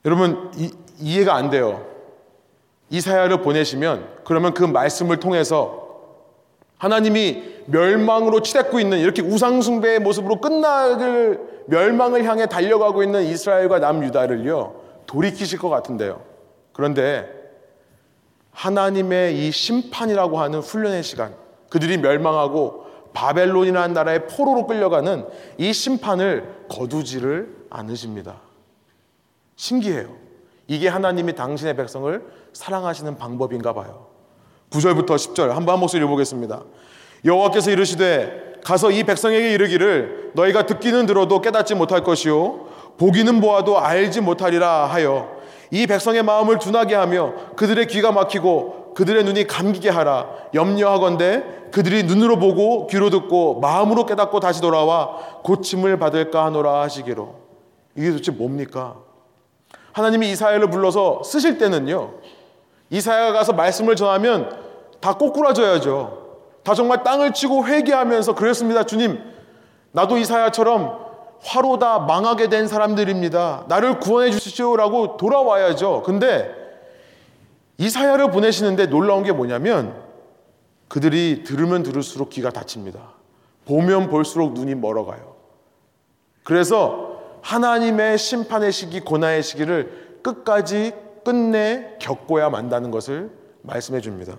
여러분 0.06 0.52
이, 0.56 0.72
이해가 1.00 1.36
안 1.36 1.50
돼요. 1.50 1.86
이사야를 2.90 3.42
보내시면 3.42 4.08
그러면 4.24 4.54
그 4.54 4.64
말씀을 4.64 5.20
통해서 5.20 5.88
하나님이 6.78 7.64
멸망으로 7.66 8.42
치닫고 8.42 8.80
있는 8.80 9.00
이렇게 9.00 9.22
우상숭배의 9.22 10.00
모습으로 10.00 10.40
끝나길 10.40 11.40
멸망을 11.66 12.24
향해 12.24 12.46
달려가고 12.46 13.04
있는 13.04 13.24
이스라엘과 13.24 13.80
남유다를요 13.80 14.76
돌이키실 15.06 15.60
것 15.60 15.70
같은데요. 15.70 16.22
그런데 16.72 17.34
하나님의 18.52 19.38
이 19.48 19.52
심판이라고 19.52 20.40
하는 20.40 20.60
훈련의 20.60 21.04
시간, 21.04 21.36
그들이 21.70 21.98
멸망하고 21.98 22.86
바벨론이라는 23.14 23.94
나라의 23.94 24.28
포로로 24.28 24.68
끌려가는 24.68 25.26
이 25.58 25.74
심판을 25.74 26.66
거두지를 26.70 27.56
않으십니다. 27.70 28.47
신기해요. 29.58 30.16
이게 30.68 30.88
하나님이 30.88 31.36
당신의 31.36 31.76
백성을 31.76 32.26
사랑하시는 32.54 33.18
방법인가 33.18 33.74
봐요. 33.74 34.08
9절부터 34.70 35.16
10절 35.16 35.50
한번 35.50 35.74
한 35.74 35.80
목소리 35.80 36.02
읽어보겠습니다. 36.02 36.64
여호와께서 37.26 37.72
이르시되 37.72 38.60
가서 38.64 38.92
이 38.92 39.04
백성에게 39.04 39.54
이르기를 39.54 40.32
너희가 40.36 40.66
듣기는 40.66 41.06
들어도 41.06 41.42
깨닫지 41.42 41.76
못할 41.76 42.04
것이요 42.04 42.68
보기는 42.98 43.40
보아도 43.42 43.80
알지 43.80 44.22
못하리라 44.22 44.86
하여 44.86 45.38
이 45.72 45.88
백성의 45.88 46.24
마음을 46.24 46.60
둔하게 46.60 46.96
하며 46.96 47.34
그들의 47.56 47.88
귀가 47.88 48.12
막히고 48.12 48.94
그들의 48.94 49.24
눈이 49.24 49.48
감기게 49.48 49.90
하라 49.90 50.28
염려하건대 50.54 51.44
그들이 51.72 52.04
눈으로 52.04 52.40
보고 52.40 52.88
귀로 52.88 53.10
듣고 53.10 53.60
마음으로 53.60 54.06
깨닫고 54.06 54.40
다시 54.40 54.62
돌아와 54.62 55.18
고침을 55.44 55.98
받을까 55.98 56.46
하노라 56.46 56.82
하시기로 56.82 57.36
이게 57.96 58.12
도대체 58.12 58.32
뭡니까? 58.32 59.07
하나님이 59.98 60.30
이사야를 60.32 60.70
불러서 60.70 61.24
쓰실 61.24 61.58
때는요 61.58 62.14
이사야가 62.92 63.34
가서 63.34 63.54
말씀을 63.54 63.96
전하면 63.96 64.56
다 65.00 65.14
꼬꾸라져야죠 65.14 66.26
다 66.62 66.76
정말 66.76 67.04
땅을 67.04 67.34
치고 67.34 67.66
회개하면서 67.66 68.36
그랬습니다 68.36 68.84
주님 68.84 69.20
나도 69.94 70.18
이사야처럼 70.18 71.08
화로 71.42 71.80
다 71.80 71.98
망하게 71.98 72.48
된 72.48 72.68
사람들입니다 72.68 73.66
나를 73.70 74.00
구원해 74.00 74.30
주시오라고 74.30 75.18
돌아와야죠 75.18 76.04
근데 76.04 76.54
이사야를 77.80 78.30
보내시는데 78.30 78.88
놀라운 78.88 79.24
게 79.24 79.32
뭐냐면 79.32 79.96
그들이 80.88 81.44
들으면 81.44 81.84
들을수록 81.84 82.30
귀가 82.30 82.50
닫힙니다. 82.50 83.00
보면 83.66 84.10
볼수록 84.10 84.54
눈이 84.54 84.76
멀어가요. 84.76 85.36
그래서 86.44 87.07
하나님의 87.48 88.18
심판의 88.18 88.74
시기, 88.74 89.00
고난의 89.00 89.42
시기를 89.42 90.20
끝까지 90.22 90.92
끝내 91.24 91.96
겪어야 92.00 92.50
만다는 92.50 92.92
것을 92.92 93.30
말씀해 93.62 94.02
줍니다. 94.02 94.34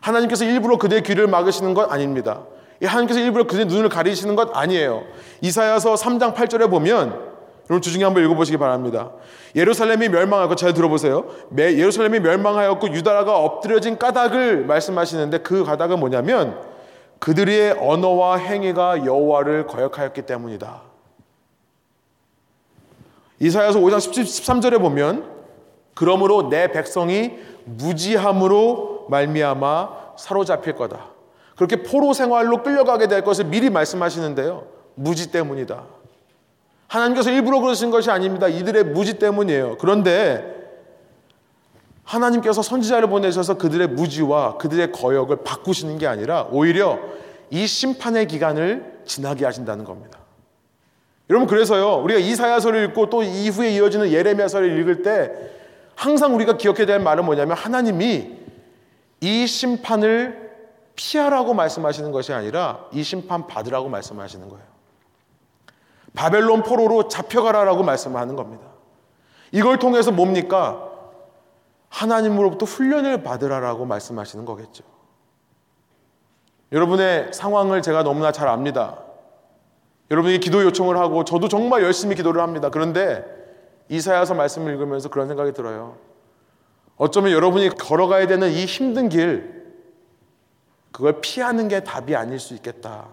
하나님께서 0.00 0.46
일부러 0.46 0.78
그대의 0.78 1.02
귀를 1.02 1.26
막으시는 1.26 1.74
것 1.74 1.92
아닙니다. 1.92 2.44
하나님께서 2.82 3.20
일부러 3.20 3.46
그대의 3.46 3.66
눈을 3.66 3.90
가리시는 3.90 4.36
것 4.36 4.56
아니에요. 4.56 5.04
이사야서 5.42 5.94
3장 5.94 6.34
8절에 6.34 6.70
보면 6.70 7.10
여러분 7.68 7.82
주중에 7.82 8.04
한번 8.04 8.24
읽어보시기 8.24 8.56
바랍니다. 8.56 9.10
예루살렘이 9.54 10.08
멸망하고 10.08 10.54
잘 10.54 10.72
들어보세요. 10.72 11.26
예루살렘이 11.58 12.20
멸망하였고 12.20 12.88
유다라가 12.88 13.38
엎드려진 13.38 13.98
까닭을 13.98 14.64
말씀하시는데 14.64 15.38
그 15.38 15.62
까닭은 15.64 16.00
뭐냐면 16.00 16.58
그들의 17.18 17.76
언어와 17.78 18.36
행위가 18.36 19.04
여호와를 19.04 19.66
거역하였기 19.66 20.22
때문이다. 20.22 20.93
이사야서 23.40 23.80
5장 23.80 23.98
13절에 23.98 24.80
보면 24.80 25.32
그러므로 25.94 26.48
내 26.48 26.70
백성이 26.72 27.32
무지함으로 27.64 29.06
말미암아 29.08 30.14
사로잡힐 30.16 30.74
거다. 30.74 31.10
그렇게 31.56 31.82
포로 31.82 32.12
생활로 32.12 32.62
끌려가게 32.62 33.06
될 33.06 33.22
것을 33.22 33.44
미리 33.44 33.70
말씀하시는데요. 33.70 34.66
무지 34.94 35.30
때문이다. 35.30 35.84
하나님께서 36.88 37.30
일부러 37.30 37.60
그러신 37.60 37.90
것이 37.90 38.10
아닙니다. 38.10 38.48
이들의 38.48 38.84
무지 38.84 39.18
때문이에요. 39.18 39.78
그런데 39.78 40.52
하나님께서 42.04 42.62
선지자를 42.62 43.08
보내셔서 43.08 43.56
그들의 43.56 43.88
무지와 43.88 44.58
그들의 44.58 44.92
거역을 44.92 45.38
바꾸시는 45.42 45.98
게 45.98 46.06
아니라 46.06 46.48
오히려 46.50 46.98
이 47.50 47.66
심판의 47.66 48.26
기간을 48.26 49.00
지나게 49.06 49.44
하신다는 49.44 49.84
겁니다. 49.84 50.18
여러분 51.30 51.48
그래서요 51.48 52.02
우리가 52.02 52.20
이사야서를 52.20 52.84
읽고 52.86 53.10
또 53.10 53.22
이후에 53.22 53.70
이어지는 53.72 54.10
예레미야서를 54.10 54.78
읽을 54.80 55.02
때 55.02 55.32
항상 55.96 56.34
우리가 56.34 56.56
기억해야 56.56 56.86
될 56.86 56.98
말은 56.98 57.24
뭐냐면 57.24 57.56
하나님이 57.56 58.38
이 59.20 59.46
심판을 59.46 60.44
피하라고 60.96 61.54
말씀하시는 61.54 62.12
것이 62.12 62.32
아니라 62.32 62.86
이 62.92 63.02
심판 63.02 63.46
받으라고 63.46 63.88
말씀하시는 63.88 64.48
거예요. 64.48 64.64
바벨론 66.14 66.62
포로로 66.62 67.08
잡혀가라라고 67.08 67.82
말씀하는 67.82 68.36
겁니다. 68.36 68.66
이걸 69.50 69.78
통해서 69.78 70.12
뭡니까? 70.12 70.90
하나님으로부터 71.88 72.66
훈련을 72.66 73.22
받으라라고 73.22 73.84
말씀하시는 73.84 74.44
거겠죠. 74.44 74.84
여러분의 76.72 77.32
상황을 77.32 77.82
제가 77.82 78.02
너무나 78.02 78.32
잘 78.32 78.48
압니다. 78.48 78.98
여러분이 80.10 80.38
기도 80.40 80.62
요청을 80.62 80.96
하고 80.98 81.24
저도 81.24 81.48
정말 81.48 81.82
열심히 81.82 82.14
기도를 82.14 82.42
합니다. 82.42 82.68
그런데 82.68 83.24
이사야서 83.88 84.34
말씀을 84.34 84.72
읽으면서 84.72 85.08
그런 85.08 85.28
생각이 85.28 85.52
들어요. 85.52 85.96
어쩌면 86.96 87.32
여러분이 87.32 87.70
걸어가야 87.70 88.26
되는 88.26 88.50
이 88.50 88.64
힘든 88.64 89.08
길, 89.08 89.64
그걸 90.92 91.20
피하는 91.20 91.68
게 91.68 91.80
답이 91.80 92.14
아닐 92.14 92.38
수 92.38 92.54
있겠다. 92.54 93.08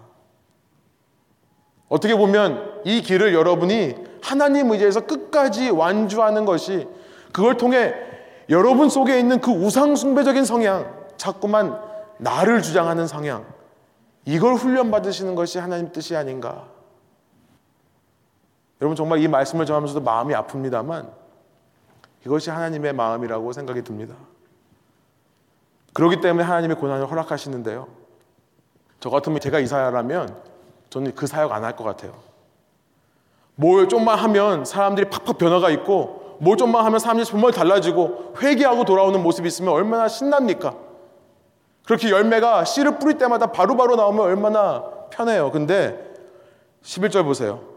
어떻게 1.88 2.14
보면 2.14 2.80
이 2.84 3.02
길을 3.02 3.34
여러분이 3.34 3.94
하나님 4.22 4.70
의지에서 4.70 5.00
끝까지 5.06 5.70
완주하는 5.70 6.44
것이 6.44 6.88
그걸 7.32 7.56
통해 7.56 7.94
여러분 8.48 8.88
속에 8.88 9.18
있는 9.18 9.40
그 9.40 9.50
우상숭배적인 9.50 10.44
성향, 10.44 10.90
자꾸만 11.16 11.78
나를 12.18 12.62
주장하는 12.62 13.06
성향, 13.06 13.44
이걸 14.24 14.54
훈련받으시는 14.54 15.34
것이 15.34 15.58
하나님 15.58 15.90
뜻이 15.90 16.16
아닌가. 16.16 16.71
여러분 18.82 18.96
정말 18.96 19.20
이 19.20 19.28
말씀을 19.28 19.64
전하면서도 19.64 20.00
마음이 20.00 20.34
아픕니다만 20.34 21.08
이것이 22.26 22.50
하나님의 22.50 22.92
마음이라고 22.94 23.52
생각이 23.52 23.82
듭니다. 23.82 24.16
그렇기 25.94 26.20
때문에 26.20 26.42
하나님의 26.42 26.76
고난을 26.78 27.08
허락하시는데요. 27.08 27.86
저 28.98 29.08
같으면 29.08 29.38
제가 29.38 29.60
이사야라면 29.60 30.36
저는 30.90 31.14
그 31.14 31.28
사역 31.28 31.52
안 31.52 31.62
할 31.62 31.76
것 31.76 31.84
같아요. 31.84 32.12
뭘 33.54 33.88
좀만 33.88 34.18
하면 34.18 34.64
사람들이 34.64 35.10
팍팍 35.10 35.38
변화가 35.38 35.70
있고 35.70 36.38
뭘 36.40 36.56
좀만 36.56 36.84
하면 36.84 36.98
사람들이 36.98 37.24
정말 37.24 37.52
달라지고 37.52 38.34
회개하고 38.42 38.84
돌아오는 38.84 39.22
모습이 39.22 39.46
있으면 39.46 39.74
얼마나 39.74 40.08
신납니까? 40.08 40.74
그렇게 41.84 42.10
열매가 42.10 42.64
씨를 42.64 42.98
뿌릴 42.98 43.16
때마다 43.16 43.46
바로바로 43.52 43.76
바로 43.76 43.96
나오면 43.96 44.24
얼마나 44.24 44.82
편해요. 45.10 45.52
근데 45.52 46.12
11절 46.82 47.22
보세요. 47.22 47.71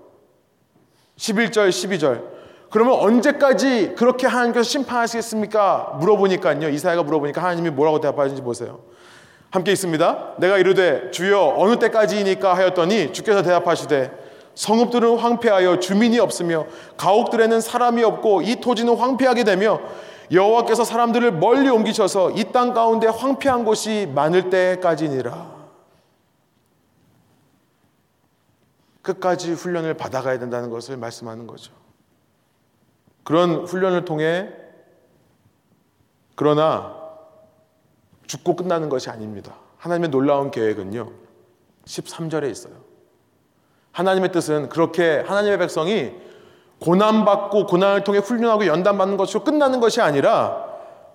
11절, 1.17 1.69
12절. 1.69 2.21
그러면 2.69 2.95
언제까지 2.99 3.93
그렇게 3.95 4.27
하나님께서 4.27 4.63
심판하시겠습니까? 4.63 5.97
물어보니까요. 5.99 6.67
이사야가 6.69 7.03
물어보니까 7.03 7.41
하나님이 7.41 7.69
뭐라고 7.69 8.01
대답하는지 8.01 8.41
보세요. 8.41 8.79
함께 9.51 9.71
있습니다. 9.71 10.33
내가 10.39 10.57
이르되 10.57 11.11
주여 11.11 11.55
어느 11.57 11.79
때까지이니까 11.79 12.53
하였더니 12.55 13.13
주께서 13.13 13.41
대답하시되 13.41 14.11
성읍들은 14.55 15.17
황폐하여 15.17 15.79
주민이 15.79 16.19
없으며 16.19 16.65
가옥들에는 16.97 17.61
사람이 17.61 18.03
없고 18.03 18.41
이 18.41 18.57
토지는 18.57 18.95
황폐하게 18.97 19.45
되며 19.45 19.79
여호와께서 20.31 20.83
사람들을 20.83 21.33
멀리 21.33 21.69
옮기셔서 21.69 22.31
이 22.31 22.51
땅 22.51 22.73
가운데 22.73 23.07
황폐한 23.07 23.63
곳이 23.63 24.11
많을 24.13 24.49
때까지니라. 24.49 25.54
끝까지 29.05 29.53
훈련을 29.53 29.93
받아가야 29.93 30.39
된다는 30.39 30.69
것을 30.69 30.97
말씀하는 30.97 31.47
거죠. 31.47 31.71
그런 33.23 33.65
훈련을 33.65 34.03
통해 34.03 34.49
그러나 36.35 36.95
죽고 38.27 38.55
끝나는 38.55 38.89
것이 38.89 39.09
아닙니다. 39.09 39.55
하나님의 39.77 40.09
놀라운 40.09 40.51
계획은요. 40.51 41.11
13절에 41.85 42.49
있어요. 42.49 42.73
하나님의 43.91 44.31
뜻은 44.31 44.69
그렇게 44.69 45.19
하나님의 45.19 45.59
백성이 45.59 46.13
고난받고 46.79 47.67
고난을 47.67 48.03
통해 48.03 48.19
훈련하고 48.19 48.65
연단받는 48.65 49.15
것으로 49.15 49.43
끝나는 49.43 49.79
것이 49.79 50.01
아니라 50.01 50.65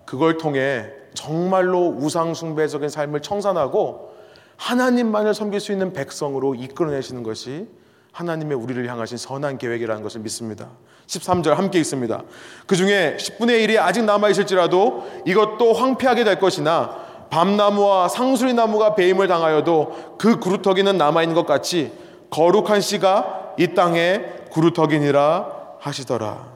그걸 0.06 0.38
통해 0.38 0.90
정말로 1.12 1.88
우상숭배적인 1.88 2.88
삶을 2.88 3.20
청산하고 3.20 4.14
하나님만을 4.56 5.34
섬길 5.34 5.60
수 5.60 5.72
있는 5.72 5.92
백성으로 5.92 6.54
이끌어내시는 6.54 7.22
것이 7.22 7.68
하나님의 8.12 8.56
우리를 8.56 8.88
향하신 8.88 9.18
선한 9.18 9.58
계획이라는 9.58 10.02
것을 10.02 10.20
믿습니다. 10.20 10.68
13절 11.06 11.54
함께 11.54 11.78
있습니다. 11.78 12.22
그 12.66 12.76
중에 12.76 13.16
10분의 13.18 13.66
1이 13.66 13.78
아직 13.78 14.04
남아있을지라도 14.04 15.22
이것도 15.26 15.72
황폐하게 15.72 16.24
될 16.24 16.38
것이나 16.38 16.96
밤나무와 17.30 18.08
상수리 18.08 18.54
나무가 18.54 18.94
배임을 18.94 19.28
당하여도 19.28 20.16
그 20.18 20.38
구루터기는 20.38 20.96
남아있는 20.98 21.34
것 21.34 21.46
같이 21.46 21.92
거룩한 22.30 22.80
씨가 22.80 23.54
이 23.58 23.74
땅에 23.74 24.24
구루터기니라 24.50 25.76
하시더라. 25.78 26.50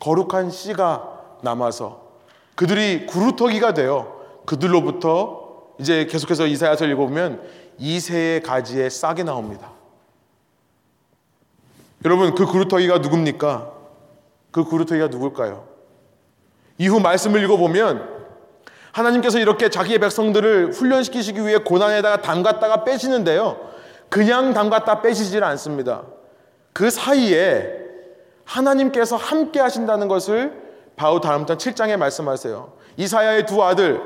거룩한 0.00 0.50
씨가 0.50 1.18
남아서 1.42 2.08
그들이 2.54 3.06
구루터기가 3.06 3.74
되어 3.74 4.18
그들로부터 4.46 5.48
이제 5.78 6.06
계속해서 6.06 6.46
이사야서를 6.46 6.92
읽어보면 6.92 7.42
이세의 7.78 8.42
가지에 8.42 8.90
싹이 8.90 9.24
나옵니다. 9.24 9.70
여러분 12.04 12.34
그 12.34 12.46
구루터기가 12.46 12.98
누굽니까? 12.98 13.72
그 14.50 14.64
구루터기가 14.64 15.08
누굴까요? 15.08 15.66
이후 16.78 17.00
말씀을 17.00 17.42
읽어보면 17.44 18.18
하나님께서 18.92 19.38
이렇게 19.38 19.68
자기의 19.68 19.98
백성들을 19.98 20.72
훈련시키시기 20.72 21.40
위해 21.44 21.58
고난에다가 21.58 22.22
담갔다가 22.22 22.84
빼시는데요. 22.84 23.58
그냥 24.08 24.54
담갔다 24.54 25.02
빼시질 25.02 25.44
않습니다. 25.44 26.02
그 26.72 26.90
사이에 26.90 27.88
하나님께서 28.44 29.16
함께 29.16 29.60
하신다는 29.60 30.08
것을 30.08 30.52
바우 30.96 31.20
다음 31.20 31.46
장 31.46 31.58
7장에 31.58 31.96
말씀하세요. 31.96 32.72
이사야의 32.96 33.46
두 33.46 33.62
아들 33.62 34.00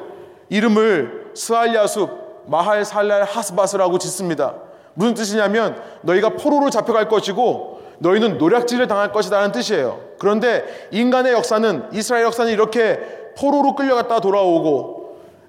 이름을 0.48 1.32
스알야숲 1.34 2.10
마할 2.48 2.84
살랄 2.84 3.24
하스바스라고 3.24 3.98
짓습니다. 3.98 4.56
무슨 4.94 5.14
뜻이냐면 5.14 5.80
너희가 6.02 6.30
포로로 6.30 6.70
잡혀갈 6.70 7.08
것이고 7.08 7.81
너희는 8.02 8.38
노략질을 8.38 8.88
당할 8.88 9.12
것이다라는 9.12 9.52
뜻이에요. 9.52 10.00
그런데 10.18 10.88
인간의 10.90 11.32
역사는 11.32 11.84
이스라엘 11.92 12.24
역사는 12.24 12.52
이렇게 12.52 12.98
포로로 13.38 13.74
끌려갔다 13.74 14.20
돌아오고 14.20 15.02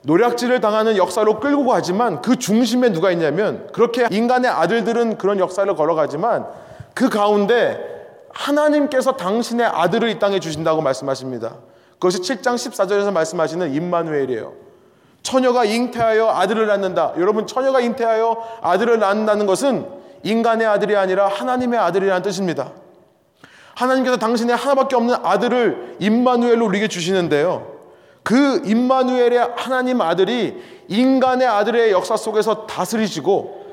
노략질을 0.04 0.62
당하는 0.62 0.98
역사로 0.98 1.40
끌고 1.40 1.66
가지만 1.66 2.22
그 2.22 2.38
중심에 2.38 2.92
누가 2.92 3.12
있냐면 3.12 3.68
그렇게 3.74 4.08
인간의 4.10 4.52
아들들은 4.52 5.18
그런 5.18 5.40
역사를 5.40 5.74
걸어가지만 5.74 6.46
그 6.94 7.10
가운데 7.10 7.92
하나님께서 8.32 9.14
당신의 9.14 9.66
아들을 9.66 10.10
이 10.10 10.20
땅에 10.20 10.40
주신다고 10.40 10.82
말씀하십니다. 10.82 11.56
그것이 11.94 12.20
7장 12.20 12.56
14절에서 12.56 13.12
말씀하시는 13.12 13.74
임마누엘이에요. 13.74 14.54
처녀가 15.24 15.64
잉태하여 15.64 16.28
아들을 16.28 16.68
낳는다. 16.68 17.14
여러분 17.18 17.48
처녀가 17.48 17.80
잉태하여 17.80 18.60
아들을 18.62 19.00
낳는다는 19.00 19.46
것은 19.46 20.03
인간의 20.24 20.66
아들이 20.66 20.96
아니라 20.96 21.28
하나님의 21.28 21.80
아들이라는 21.80 22.22
뜻입니다. 22.22 22.72
하나님께서 23.76 24.18
당신의 24.18 24.56
하나밖에 24.56 24.96
없는 24.96 25.16
아들을 25.24 25.98
임마누엘로 26.00 26.66
우리에게 26.66 26.88
주시는데요. 26.88 27.74
그 28.24 28.62
임마누엘의 28.66 29.50
하나님 29.56 30.02
아들이 30.02 30.62
인간의 30.88 31.48
아들의 31.48 31.92
역사 31.92 32.16
속에서 32.16 32.66
다스리시고 32.66 33.64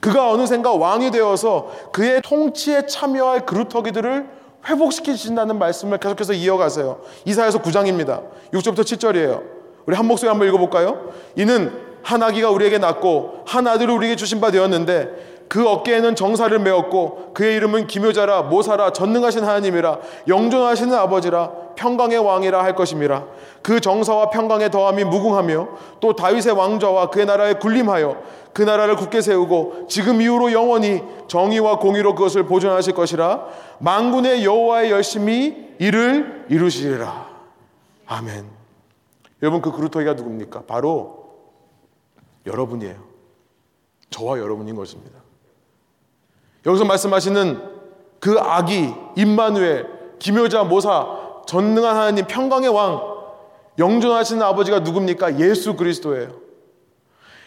그가 0.00 0.30
어느샌가 0.30 0.72
왕이 0.74 1.10
되어서 1.10 1.70
그의 1.92 2.20
통치에 2.22 2.86
참여할 2.86 3.46
그루터기들을 3.46 4.26
회복시키신다는 4.66 5.58
말씀을 5.58 5.98
계속해서 5.98 6.32
이어가세요. 6.32 7.00
이사에서 7.24 7.60
9장입니다. 7.60 8.22
6절부터 8.52 8.80
7절이에요. 8.80 9.42
우리 9.86 9.96
한 9.96 10.06
목소리 10.06 10.28
한번 10.28 10.48
읽어볼까요? 10.48 11.10
이는 11.36 11.72
한 12.02 12.22
아기가 12.22 12.50
우리에게 12.50 12.78
낳고 12.78 13.44
한 13.46 13.66
아들을 13.66 13.92
우리에게 13.94 14.16
주신 14.16 14.40
바 14.40 14.50
되었는데 14.50 15.33
그 15.54 15.68
어깨에는 15.68 16.16
정사를 16.16 16.58
메었고 16.58 17.30
그의 17.32 17.54
이름은 17.54 17.86
기묘자라 17.86 18.42
모사라 18.42 18.92
전능하신 18.92 19.44
하나님이라 19.44 20.00
영존하시는 20.26 20.92
아버지라 20.92 21.52
평강의 21.76 22.18
왕이라 22.18 22.60
할 22.64 22.74
것임이라 22.74 23.24
그 23.62 23.80
정사와 23.80 24.30
평강의 24.30 24.72
더함이 24.72 25.04
무궁하며 25.04 25.68
또 26.00 26.16
다윗의 26.16 26.54
왕좌와 26.54 27.10
그의 27.10 27.26
나라에 27.26 27.52
군림하여 27.52 28.20
그 28.52 28.62
나라를 28.62 28.96
굳게 28.96 29.20
세우고 29.20 29.86
지금 29.88 30.20
이후로 30.20 30.50
영원히 30.50 31.04
정의와 31.28 31.78
공의로 31.78 32.16
그것을 32.16 32.46
보존하실 32.46 32.94
것이라 32.94 33.46
만군의 33.78 34.44
여호와의 34.44 34.90
열심히 34.90 35.76
이를 35.78 36.46
이루시리라. 36.48 37.28
아멘. 38.06 38.44
여러분 39.40 39.62
그 39.62 39.70
그루터기가 39.70 40.14
누굽니까? 40.14 40.64
바로 40.66 41.28
여러분이에요. 42.44 42.96
저와 44.10 44.40
여러분인 44.40 44.74
것입니다 44.74 45.23
여기서 46.66 46.84
말씀하시는 46.84 47.60
그 48.20 48.38
아기 48.38 48.94
임마누엘 49.16 49.86
기묘자 50.18 50.64
모사 50.64 51.06
전능한 51.46 51.96
하나님 51.96 52.26
평강의 52.26 52.70
왕 52.70 53.14
영존하시는 53.78 54.42
아버지가 54.42 54.80
누굽니까? 54.80 55.40
예수 55.40 55.76
그리스도예요. 55.76 56.44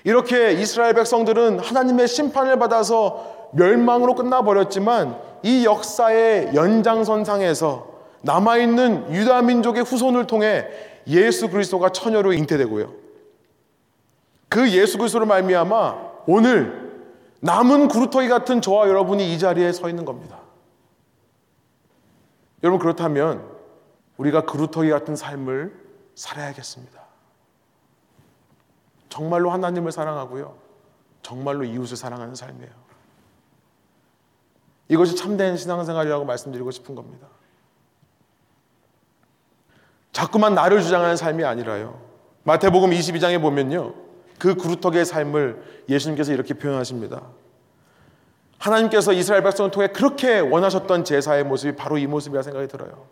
이렇게 0.04 0.54
이스라엘 0.54 0.94
백성들은 0.94 1.60
하나님의 1.60 2.08
심판을 2.08 2.60
받아서 2.60 3.50
멸망으로 3.54 4.16
끝나버렸지만 4.16 5.18
이 5.44 5.66
역사의 5.66 6.52
연장선상에서 6.54 7.88
남아있는 8.22 9.14
유다 9.14 9.42
민족의 9.44 9.84
후손을 9.84 10.28
통해 10.28 10.66
예수 11.08 11.50
그리스도가 11.50 11.90
처녀로 11.90 12.34
잉태되고요. 12.34 12.92
그 14.50 14.70
예수 14.72 14.98
그리스도를 14.98 15.28
말미암아 15.28 15.96
오늘 16.28 16.87
남은 17.42 17.88
구루터기 17.88 18.28
같은 18.30 18.62
저와 18.62 18.88
여러분이 18.88 19.34
이 19.34 19.40
자리에 19.40 19.72
서 19.72 19.90
있는 19.90 20.06
겁니다. 20.06 20.40
여러분 22.64 22.80
그렇다면 22.80 23.48
우리가 24.18 24.46
그루터기 24.46 24.90
같은 24.90 25.16
삶을 25.16 25.88
살아야겠습니다. 26.16 27.02
정말로 29.10 29.52
하나님을 29.52 29.92
사랑하고요. 29.92 30.58
정말로 31.22 31.64
이웃을 31.64 31.98
사랑하는 31.98 32.36
삶이에요. 32.36 32.72
이것이 34.90 35.16
참된 35.16 35.58
신앙생활이라고 35.58 36.26
말씀드리고 36.26 36.72
싶은 36.72 36.96
겁니다. 36.96 37.28
자꾸만 40.12 40.56
나를 40.56 40.82
주장하는 40.82 41.16
삶이 41.16 41.44
아니라요. 41.44 42.02
마태복음 42.44 42.90
22장에 42.92 43.42
보면요. 43.42 44.07
그 44.38 44.56
그루터기의 44.56 45.06
삶을 45.06 45.84
예수님께서 45.90 46.34
이렇게 46.34 46.54
표현하십니다. 46.54 47.24
하나님께서 48.58 49.14
이스라엘 49.14 49.44
백성을 49.44 49.70
통해 49.72 49.88
그렇게 49.88 50.40
원하셨던 50.40 51.04
제사의 51.04 51.44
모습이 51.44 51.76
바로 51.76 51.98
이 51.98 52.08
모습이라 52.08 52.42
생각이 52.42 52.68
들어요. 52.68 53.06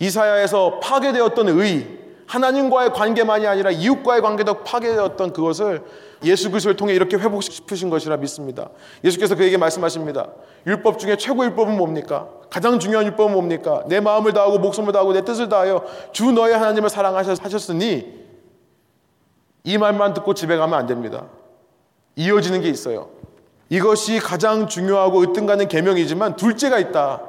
이사야에서 0.00 0.80
파괴되었던 0.80 1.48
의, 1.48 1.98
하나님과의 2.26 2.92
관계만이 2.92 3.46
아니라 3.46 3.70
이웃과의 3.70 4.20
관계도 4.20 4.62
파괴되었던 4.62 5.32
그것을 5.32 5.82
예수 6.24 6.50
그리스도를 6.50 6.76
통해 6.76 6.94
이렇게 6.94 7.16
회복시키고 7.16 7.62
싶으신 7.62 7.90
것이라 7.90 8.18
믿습니다. 8.18 8.68
예수께서 9.02 9.34
그에게 9.34 9.56
말씀하십니다. 9.56 10.28
율법 10.66 10.98
중에 10.98 11.16
최고 11.16 11.44
율법은 11.44 11.76
뭡니까? 11.76 12.28
가장 12.50 12.78
중요한 12.78 13.06
율법은 13.06 13.32
뭡니까? 13.32 13.82
내 13.86 14.00
마음을 14.00 14.32
다하고 14.32 14.58
목숨을 14.58 14.92
다하고 14.92 15.14
내 15.14 15.24
뜻을 15.24 15.48
다하여 15.48 15.84
주 16.12 16.30
너의 16.32 16.54
하나님을 16.54 16.90
사랑하셨으니 16.90 18.17
이 19.68 19.76
말만 19.76 20.14
듣고 20.14 20.32
집에 20.32 20.56
가면 20.56 20.78
안 20.78 20.86
됩니다. 20.86 21.26
이어지는 22.16 22.62
게 22.62 22.70
있어요. 22.70 23.10
이것이 23.68 24.18
가장 24.18 24.66
중요하고 24.66 25.20
으뜸가는 25.20 25.68
계명이지만 25.68 26.36
둘째가 26.36 26.78
있다. 26.78 27.20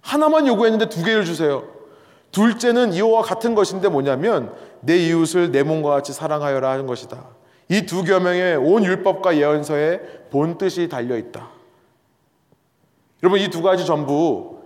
하나만 0.00 0.46
요구했는데 0.46 0.88
두 0.88 1.04
개를 1.04 1.26
주세요. 1.26 1.64
둘째는 2.32 2.94
이와 2.94 3.20
같은 3.20 3.54
것인데 3.54 3.90
뭐냐면 3.90 4.54
내 4.80 4.96
이웃을 4.96 5.52
내 5.52 5.62
몸과 5.62 5.90
같이 5.90 6.14
사랑하여라 6.14 6.70
하는 6.70 6.86
것이다. 6.86 7.22
이 7.68 7.84
두 7.84 8.02
계명에 8.02 8.54
온 8.54 8.82
율법과 8.82 9.36
예언서에 9.36 9.98
본 10.30 10.56
뜻이 10.56 10.88
달려 10.88 11.18
있다. 11.18 11.50
여러분 13.22 13.40
이 13.40 13.48
두 13.50 13.60
가지 13.60 13.84
전부 13.84 14.62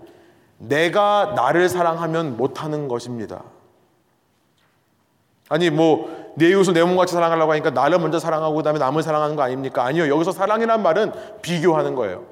내가 0.58 1.32
나를 1.34 1.68
사랑하면 1.68 2.36
못하는 2.36 2.86
것입니다. 2.86 3.42
아니 5.48 5.70
뭐 5.70 6.27
내 6.38 6.50
이웃을 6.50 6.72
내 6.72 6.82
몸같이 6.82 7.12
사랑하려고 7.12 7.52
하니까 7.52 7.70
나를 7.70 7.98
먼저 7.98 8.18
사랑하고 8.18 8.54
그다음에 8.54 8.78
남을 8.78 9.02
사랑하는 9.02 9.34
거 9.34 9.42
아닙니까? 9.42 9.84
아니요. 9.84 10.08
여기서 10.08 10.30
사랑이란 10.32 10.82
말은 10.82 11.12
비교하는 11.42 11.94
거예요. 11.96 12.24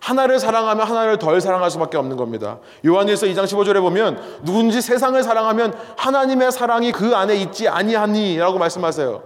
하나를 0.00 0.40
사랑하면 0.40 0.84
하나를 0.84 1.18
덜 1.18 1.40
사랑할 1.40 1.70
수밖에 1.70 1.96
없는 1.96 2.16
겁니다. 2.16 2.58
요한일서 2.84 3.26
2장 3.26 3.44
15절에 3.44 3.80
보면 3.80 4.20
누군지 4.42 4.82
세상을 4.82 5.22
사랑하면 5.22 5.74
하나님의 5.96 6.50
사랑이 6.50 6.90
그 6.90 7.14
안에 7.14 7.36
있지 7.36 7.68
아니하니라고 7.68 8.58
말씀하세요. 8.58 9.22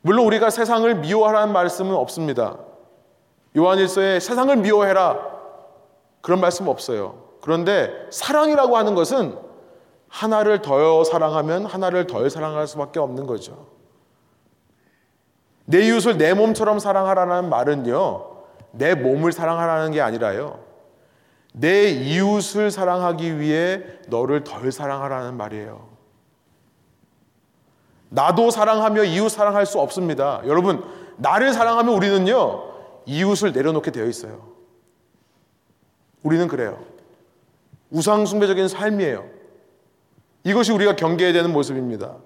물론 0.00 0.24
우리가 0.24 0.48
세상을 0.48 0.92
미워하라는 0.94 1.52
말씀은 1.52 1.94
없습니다. 1.94 2.56
요한일서에 3.54 4.20
세상을 4.20 4.56
미워해라 4.56 5.18
그런 6.22 6.40
말씀 6.40 6.66
없어요. 6.66 7.28
그런데 7.42 7.92
사랑이라고 8.10 8.76
하는 8.78 8.94
것은 8.94 9.47
하나를 10.08 10.62
더 10.62 11.04
사랑하면 11.04 11.66
하나를 11.66 12.06
덜 12.06 12.30
사랑할 12.30 12.66
수밖에 12.66 12.98
없는 12.98 13.26
거죠. 13.26 13.66
내 15.64 15.86
이웃을 15.86 16.16
내 16.16 16.32
몸처럼 16.32 16.78
사랑하라는 16.78 17.50
말은요, 17.50 18.26
내 18.72 18.94
몸을 18.94 19.32
사랑하라는 19.32 19.92
게 19.92 20.00
아니라요, 20.00 20.60
내 21.52 21.88
이웃을 21.88 22.70
사랑하기 22.70 23.38
위해 23.38 23.82
너를 24.08 24.44
덜 24.44 24.72
사랑하라는 24.72 25.36
말이에요. 25.36 25.88
나도 28.10 28.50
사랑하며 28.50 29.04
이웃 29.04 29.28
사랑할 29.28 29.66
수 29.66 29.78
없습니다. 29.78 30.40
여러분, 30.46 30.82
나를 31.18 31.52
사랑하면 31.52 31.94
우리는요, 31.94 32.64
이웃을 33.04 33.52
내려놓게 33.52 33.90
되어 33.90 34.06
있어요. 34.06 34.48
우리는 36.22 36.48
그래요. 36.48 36.82
우상숭배적인 37.90 38.68
삶이에요. 38.68 39.37
이것이 40.44 40.72
우리가 40.72 40.96
경계해야 40.96 41.32
되는 41.32 41.52
모습입니다. 41.52 42.16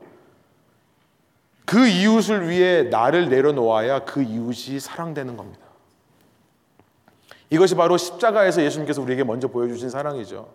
그 1.65 1.87
이웃을 1.87 2.49
위해 2.49 2.85
나를 2.85 3.29
내려놓아야 3.29 4.01
그 4.01 4.23
이웃이 4.23 4.79
사랑되는 4.79 5.37
겁니다. 5.37 5.63
이것이 7.51 7.75
바로 7.75 7.97
십자가에서 7.97 8.63
예수님께서 8.63 9.03
우리에게 9.03 9.25
먼저 9.25 9.49
보여주신 9.49 9.91
사랑이죠. 9.91 10.49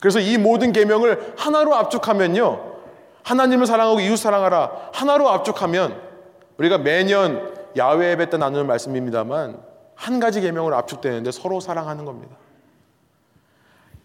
그래서 0.00 0.20
이 0.20 0.36
모든 0.36 0.72
계명을 0.72 1.34
하나로 1.36 1.74
압축하면요. 1.74 2.76
하나님을 3.22 3.66
사랑하고 3.66 4.00
이웃 4.00 4.16
사랑하라. 4.16 4.90
하나로 4.92 5.28
압축하면 5.30 6.00
우리가 6.58 6.78
매년 6.78 7.54
야외 7.76 8.10
예배 8.10 8.30
때 8.30 8.36
나누는 8.36 8.66
말씀입니다만 8.66 9.60
한 9.94 10.20
가지 10.20 10.40
계명으로 10.40 10.76
압축되는데 10.76 11.30
서로 11.30 11.60
사랑하는 11.60 12.04
겁니다. 12.04 12.36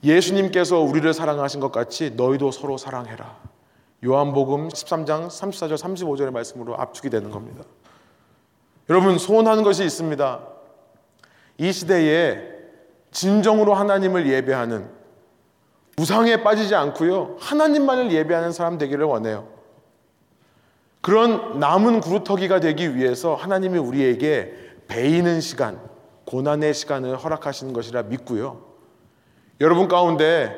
예수님께서 0.03 0.79
우리를 0.79 1.13
사랑하신 1.13 1.59
것 1.59 1.71
같이 1.71 2.11
너희도 2.11 2.51
서로 2.51 2.77
사랑해라. 2.77 3.37
요한복음 4.03 4.69
13장 4.69 5.27
34절 5.27 5.77
35절의 5.77 6.31
말씀으로 6.31 6.75
압축이 6.75 7.09
되는 7.09 7.29
겁니다. 7.29 7.63
여러분 8.89 9.17
소원하는 9.19 9.63
것이 9.63 9.85
있습니다. 9.85 10.39
이 11.59 11.71
시대에 11.71 12.41
진정으로 13.11 13.73
하나님을 13.75 14.27
예배하는 14.27 14.89
우상에 15.99 16.41
빠지지 16.41 16.73
않고요. 16.73 17.37
하나님만을 17.39 18.11
예배하는 18.11 18.51
사람 18.51 18.79
되기를 18.79 19.05
원해요. 19.05 19.47
그런 21.01 21.59
남은 21.59 21.99
구루터기가 21.99 22.59
되기 22.59 22.95
위해서 22.95 23.35
하나님이 23.35 23.77
우리에게 23.77 24.53
배이는 24.87 25.41
시간, 25.41 25.79
고난의 26.25 26.73
시간을 26.73 27.17
허락하시는 27.17 27.73
것이라 27.73 28.03
믿고요. 28.03 28.70
여러분 29.61 29.87
가운데 29.87 30.57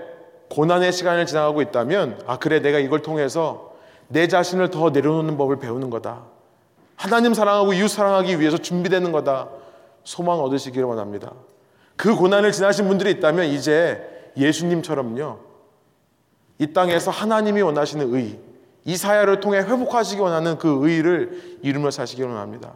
고난의 0.49 0.93
시간을 0.93 1.25
지나가고 1.25 1.61
있다면 1.61 2.21
아 2.25 2.39
그래 2.39 2.61
내가 2.61 2.79
이걸 2.79 3.01
통해서 3.01 3.73
내 4.07 4.27
자신을 4.27 4.69
더 4.69 4.91
내려놓는 4.91 5.37
법을 5.37 5.59
배우는 5.59 5.89
거다. 5.89 6.23
하나님 6.95 7.33
사랑하고 7.33 7.73
이웃 7.73 7.89
사랑하기 7.89 8.39
위해서 8.39 8.57
준비되는 8.57 9.11
거다. 9.11 9.49
소망 10.05 10.39
얻으시기를 10.39 10.85
원합니다. 10.85 11.33
그 11.97 12.15
고난을 12.15 12.53
지나신 12.53 12.87
분들이 12.87 13.11
있다면 13.11 13.47
이제 13.47 14.31
예수님처럼요. 14.37 15.39
이 16.59 16.73
땅에서 16.73 17.11
하나님이 17.11 17.61
원하시는 17.61 18.13
의, 18.13 18.39
이 18.85 18.95
사야를 18.95 19.41
통해 19.41 19.59
회복하시기 19.59 20.21
원하는 20.21 20.57
그 20.57 20.79
의를 20.81 21.57
이루며 21.61 21.91
사시기 21.91 22.23
원합니다. 22.23 22.71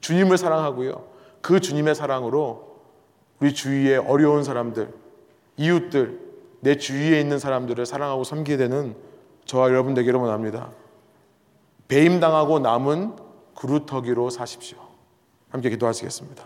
주님을 0.00 0.36
사랑하고요. 0.36 1.04
그 1.40 1.60
주님의 1.60 1.94
사랑으로 1.94 2.72
우리 3.40 3.54
주위의 3.54 3.98
어려운 3.98 4.44
사람들, 4.44 5.01
이웃들, 5.56 6.20
내 6.60 6.76
주위에 6.76 7.20
있는 7.20 7.38
사람들을 7.38 7.84
사랑하고 7.86 8.24
섬기게 8.24 8.56
되는 8.56 8.94
저와 9.44 9.68
여러분 9.68 9.94
되기를 9.94 10.18
원합니다. 10.18 10.70
배임당하고 11.88 12.60
남은 12.60 13.16
그루터기로 13.54 14.30
사십시오. 14.30 14.78
함께 15.50 15.68
기도하시겠습니다. 15.70 16.44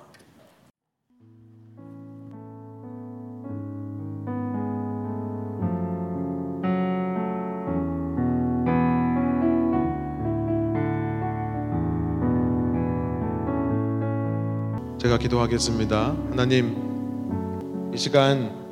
제가 14.99 15.19
기도하겠습니다. 15.19 16.17
하나님, 16.31 17.93
이 17.95 17.97
시간 17.97 18.66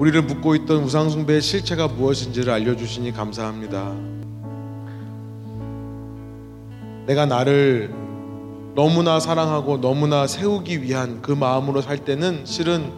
우리를 0.00 0.22
묶고 0.22 0.54
있던 0.54 0.82
우상숭배의 0.84 1.42
실체가 1.42 1.86
무엇인지를 1.86 2.50
알려주시니 2.54 3.12
감사합니다. 3.12 3.94
내가 7.04 7.26
나를 7.26 7.94
너무나 8.74 9.20
사랑하고 9.20 9.78
너무나 9.78 10.26
세우기 10.26 10.82
위한 10.82 11.20
그 11.20 11.32
마음으로 11.32 11.82
살 11.82 11.98
때는 11.98 12.46
실은 12.46 12.90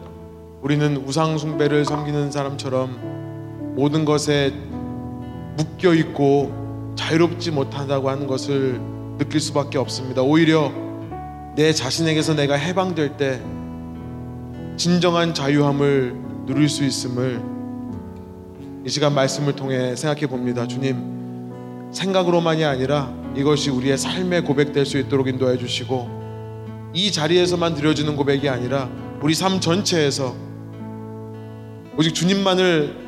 우리는 0.63 0.97
우상숭배를 0.97 1.85
섬기는 1.85 2.31
사람처럼 2.31 3.75
모든 3.75 4.05
것에 4.05 4.53
묶여 5.57 5.95
있고 5.95 6.95
자유롭지 6.95 7.51
못하다고 7.51 8.11
하는 8.11 8.29
것을 8.29 8.81
느낄 9.19 9.41
수밖에 9.41 9.77
없습니다. 9.77 10.23
오히려 10.23 10.71
내 11.57 11.73
자신에게서 11.73 12.35
내가 12.35 12.55
해방될 12.55 13.17
때 13.17 13.43
진정한 14.77 15.35
자유함을 15.35 16.31
누릴 16.47 16.69
수 16.69 16.85
있음을 16.85 17.41
이 18.85 18.89
시간 18.89 19.15
말씀을 19.15 19.55
통해 19.55 19.95
생각해 19.95 20.27
봅니다. 20.27 20.67
주님, 20.67 21.91
생각으로만이 21.93 22.65
아니라 22.65 23.13
이것이 23.37 23.71
우리의 23.71 23.97
삶의 23.97 24.45
고백될 24.45 24.85
수 24.85 24.99
있도록 24.99 25.29
인도해 25.29 25.57
주시고 25.57 26.91
이 26.95 27.13
자리에서만 27.13 27.75
드려지는 27.75 28.17
고백이 28.17 28.49
아니라 28.49 28.91
우리 29.21 29.35
삶 29.35 29.61
전체에서 29.61 30.35
오직 31.97 32.15
주님만을 32.15 33.03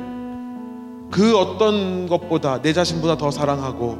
그 1.11 1.37
어떤 1.37 2.07
것보다 2.07 2.61
내 2.61 2.73
자신보다 2.73 3.17
더 3.17 3.31
사랑하고 3.31 3.97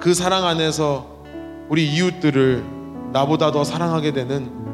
그 0.00 0.14
사랑 0.14 0.44
안에서 0.46 1.24
우리 1.68 1.86
이웃들을 1.86 2.64
나보다 3.12 3.50
더 3.50 3.64
사랑하게 3.64 4.12
되는 4.12 4.67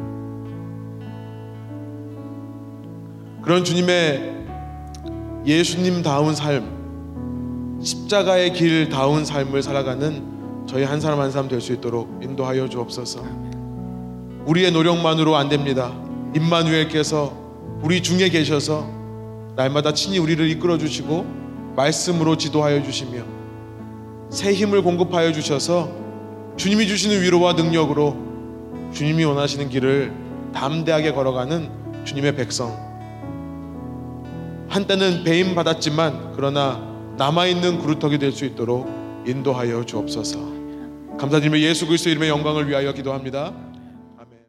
그런 3.44 3.62
주님의 3.62 4.32
예수님 5.44 6.02
다운 6.02 6.34
삶, 6.34 7.78
십자가의 7.82 8.54
길 8.54 8.88
다운 8.88 9.26
삶을 9.26 9.62
살아가는 9.62 10.66
저희 10.66 10.82
한 10.82 10.98
사람 10.98 11.20
한 11.20 11.30
사람 11.30 11.46
될 11.46 11.60
수 11.60 11.74
있도록 11.74 12.20
인도하여 12.22 12.70
주옵소서. 12.70 13.22
우리의 14.46 14.72
노력만으로 14.72 15.36
안 15.36 15.50
됩니다. 15.50 15.92
임마누엘께서 16.34 17.44
우리 17.82 18.02
중에 18.02 18.30
계셔서 18.30 18.88
날마다 19.56 19.92
친히 19.92 20.16
우리를 20.18 20.48
이끌어 20.48 20.78
주시고 20.78 21.26
말씀으로 21.76 22.38
지도하여 22.38 22.82
주시며 22.82 23.24
새 24.30 24.54
힘을 24.54 24.82
공급하여 24.82 25.32
주셔서 25.32 25.92
주님이 26.56 26.86
주시는 26.88 27.20
위로와 27.20 27.52
능력으로 27.52 28.16
주님이 28.94 29.24
원하시는 29.24 29.68
길을 29.68 30.12
담대하게 30.54 31.12
걸어가는 31.12 31.68
주님의 32.04 32.36
백성. 32.36 32.93
한때는 34.68 35.24
배임 35.24 35.54
받았지만 35.54 36.32
그러나 36.34 36.80
남아있는 37.16 37.78
그루터기 37.80 38.18
될 38.18 38.32
수 38.32 38.44
있도록 38.44 38.88
인도하여 39.26 39.84
주옵소서. 39.84 40.38
감사드리며 41.18 41.60
예수 41.60 41.86
그리스도 41.86 42.10
이름의 42.10 42.28
영광을 42.28 42.68
위하여 42.68 42.92
기도합니다. 42.92 43.52